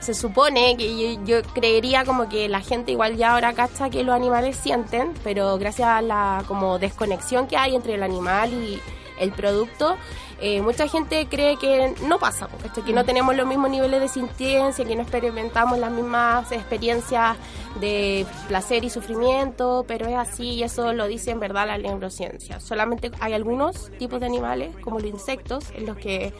[0.00, 4.04] Se supone que yo, yo creería como que la gente igual ya ahora cacha que
[4.04, 8.80] los animales sienten, pero gracias a la como desconexión que hay entre el animal y
[9.18, 9.96] el producto,
[10.40, 14.08] eh, mucha gente cree que no pasa, porque que no tenemos los mismos niveles de
[14.08, 17.36] sintiencia, que no experimentamos las mismas experiencias
[17.80, 22.60] de placer y sufrimiento, pero es así y eso lo dice en verdad la neurociencia.
[22.60, 26.32] Solamente hay algunos tipos de animales, como los insectos, en los que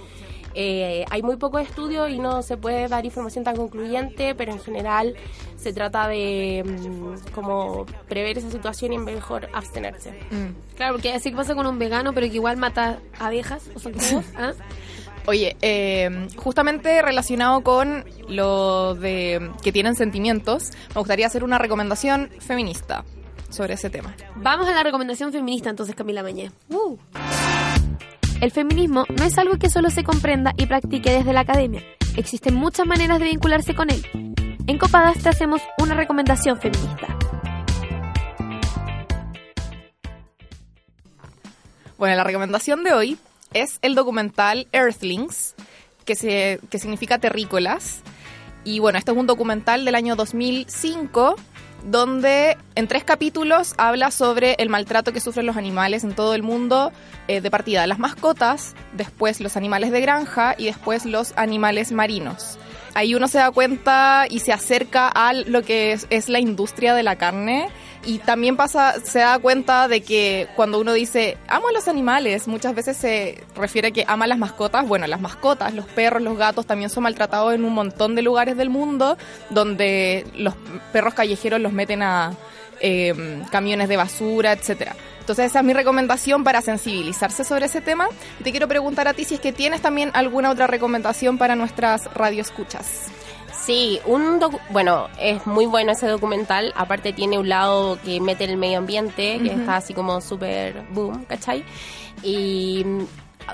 [0.60, 4.58] eh, hay muy poco estudio y no se puede dar información tan concluyente, pero en
[4.58, 5.14] general
[5.56, 10.18] se trata de mm, como prever esa situación y mejor abstenerse.
[10.74, 14.24] Claro, porque así pasa con un vegano, pero que igual mata abejas o zancudos.
[14.36, 14.50] ¿ah?
[15.26, 22.30] Oye, eh, justamente relacionado con lo de que tienen sentimientos, me gustaría hacer una recomendación
[22.40, 23.04] feminista
[23.48, 24.16] sobre ese tema.
[24.34, 26.50] Vamos a la recomendación feminista entonces, Camila Mañé.
[26.68, 26.96] Uh.
[28.40, 31.82] El feminismo no es algo que solo se comprenda y practique desde la academia.
[32.16, 34.00] Existen muchas maneras de vincularse con él.
[34.68, 37.18] En Copadas te hacemos una recomendación feminista.
[41.98, 43.18] Bueno, la recomendación de hoy
[43.54, 45.56] es el documental Earthlings,
[46.04, 48.02] que, se, que significa terrícolas.
[48.62, 51.34] Y bueno, este es un documental del año 2005
[51.84, 56.42] donde en tres capítulos habla sobre el maltrato que sufren los animales en todo el
[56.42, 56.92] mundo,
[57.28, 62.58] eh, de partida las mascotas, después los animales de granja y después los animales marinos.
[62.94, 66.94] Ahí uno se da cuenta y se acerca a lo que es, es la industria
[66.94, 67.68] de la carne
[68.04, 72.48] y también pasa, se da cuenta de que cuando uno dice amo a los animales,
[72.48, 74.86] muchas veces se refiere a que ama a las mascotas.
[74.86, 78.56] Bueno, las mascotas, los perros, los gatos también son maltratados en un montón de lugares
[78.56, 79.18] del mundo
[79.50, 80.54] donde los
[80.92, 82.32] perros callejeros los meten a
[82.80, 84.94] eh, camiones de basura, etcétera.
[85.20, 88.08] Entonces esa es mi recomendación para sensibilizarse sobre ese tema.
[88.42, 92.06] Te quiero preguntar a ti si es que tienes también alguna otra recomendación para nuestras
[92.14, 93.10] radioescuchas.
[93.68, 96.72] Sí, un docu- bueno, es muy bueno ese documental.
[96.74, 99.60] Aparte tiene un lado que mete el medio ambiente, que Ujú.
[99.60, 101.62] está así como súper boom, ¿cachai?
[102.22, 103.04] Y mm,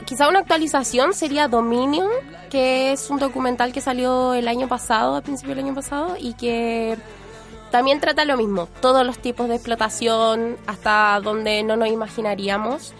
[0.04, 2.06] quizá una actualización sería Dominion,
[2.48, 6.34] que es un documental que salió el año pasado, a principio del año pasado, y
[6.34, 6.96] que
[7.72, 12.94] también trata lo mismo, todos los tipos de explotación, hasta donde no nos imaginaríamos.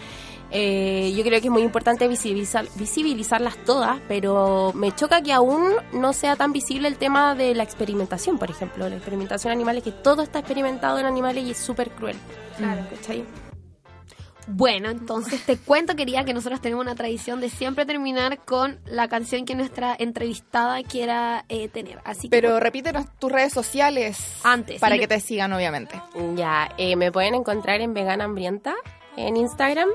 [0.51, 5.73] Eh, yo creo que es muy importante visibilizar, visibilizarlas todas, pero me choca que aún
[5.93, 9.91] no sea tan visible el tema de la experimentación, por ejemplo, la experimentación animal, que
[9.91, 12.15] todo está experimentado en animales y es súper cruel.
[12.57, 13.25] Claro, ¿cachai?
[14.47, 19.07] Bueno, entonces te cuento, quería que nosotros tenemos una tradición de siempre terminar con la
[19.07, 21.99] canción que nuestra entrevistada quiera eh, tener.
[22.03, 25.99] Así que, Pero repítenos tus redes sociales Antes, para que te sigan, obviamente.
[26.35, 28.75] Ya, eh, me pueden encontrar en Vegana Hambrienta
[29.17, 29.89] en Instagram.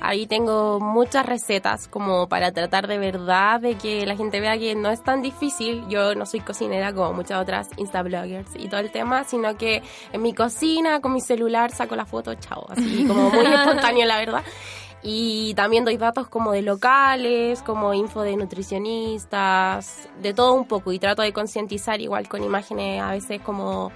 [0.00, 4.76] Ahí tengo muchas recetas como para tratar de verdad de que la gente vea que
[4.76, 5.84] no es tan difícil.
[5.88, 9.82] Yo no soy cocinera como muchas otras instabloggers y todo el tema, sino que
[10.12, 14.18] en mi cocina con mi celular saco la foto, chao, así como muy espontáneo la
[14.18, 14.42] verdad.
[15.02, 20.92] Y también doy datos como de locales, como info de nutricionistas, de todo un poco.
[20.92, 23.92] Y trato de concientizar igual con imágenes a veces como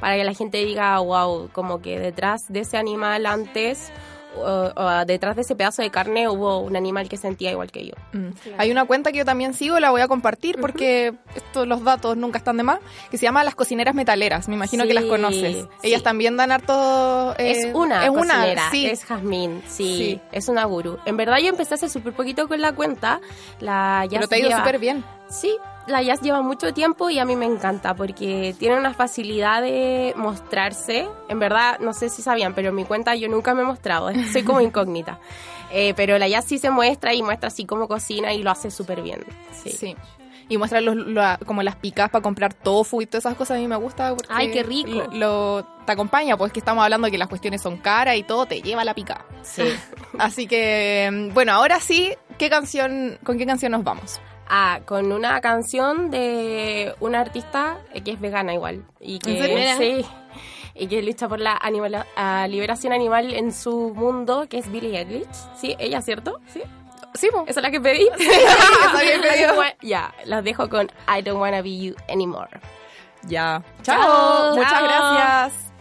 [0.00, 3.90] para que la gente diga, wow, como que detrás de ese animal antes,
[4.38, 7.86] o- o detrás de ese pedazo de carne hubo un animal que sentía igual que
[7.86, 7.94] yo.
[8.12, 8.28] Mm.
[8.58, 12.16] Hay una cuenta que yo también sigo, la voy a compartir porque estos los datos
[12.16, 12.78] nunca están de más,
[13.10, 14.48] que se llama Las Cocineras Metaleras.
[14.48, 15.56] Me imagino que las conoces.
[15.56, 15.68] sí.
[15.82, 17.34] Ellas también dan harto...
[17.38, 18.86] eh, es una es una, cocinera, sí.
[18.86, 20.20] es Jazmín, sí, Sí.
[20.32, 20.98] es una gurú.
[21.06, 23.20] En verdad yo empecé hace súper poquito con la cuenta,
[23.60, 25.04] la Jazz Pero te ha ido súper bien.
[25.28, 25.56] Sí,
[25.86, 30.12] la jazz lleva mucho tiempo y a mí me encanta porque tiene una facilidad de
[30.16, 31.08] mostrarse.
[31.28, 34.10] En verdad, no sé si sabían, pero en mi cuenta yo nunca me he mostrado,
[34.32, 35.18] soy como incógnita.
[35.72, 38.70] Eh, pero la jazz sí se muestra y muestra así como cocina y lo hace
[38.70, 39.24] súper bien.
[39.52, 39.70] Sí.
[39.70, 39.96] Sí.
[40.48, 40.96] Y muestra los,
[41.44, 44.10] como las picas para comprar tofu y todas esas cosas a mí me gusta.
[44.14, 44.90] porque Ay, qué rico.
[45.10, 48.22] Lo, lo- te acompaña, pues que estamos hablando de que las cuestiones son caras y
[48.22, 49.24] todo te lleva la pica.
[49.42, 49.62] Sí.
[50.18, 54.20] Así que, mm, bueno, ahora sí, ¿qué canción, ¿con qué canción nos vamos?
[54.48, 58.84] Ah, con una canción de una artista que es vegana igual.
[59.00, 59.76] Y que.
[59.78, 60.06] Sí.
[60.74, 62.04] Y que lucha por la animal-
[62.48, 65.26] liberación animal en su mundo, que es Billie Eilish.
[65.58, 66.40] Sí, ella, ¿cierto?
[66.48, 66.62] Sí.
[67.14, 67.44] Sí, pues.
[67.48, 68.06] ¿Esa es la que pedí?
[68.92, 69.54] pedido.
[69.80, 72.60] ya, las dejo con I don't wanna be you anymore.
[73.22, 73.62] Ya.
[73.82, 74.02] Chao.
[74.02, 74.56] Chao.
[74.56, 74.84] Muchas Chao.
[74.84, 75.72] gracias.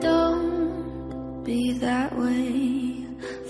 [0.00, 3.04] Don't be that way.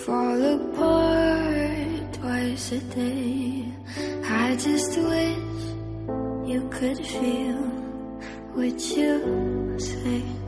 [0.04, 3.64] Fall apart twice a day.
[4.24, 5.62] I just wish
[6.50, 7.62] you could feel
[8.54, 10.47] what you say.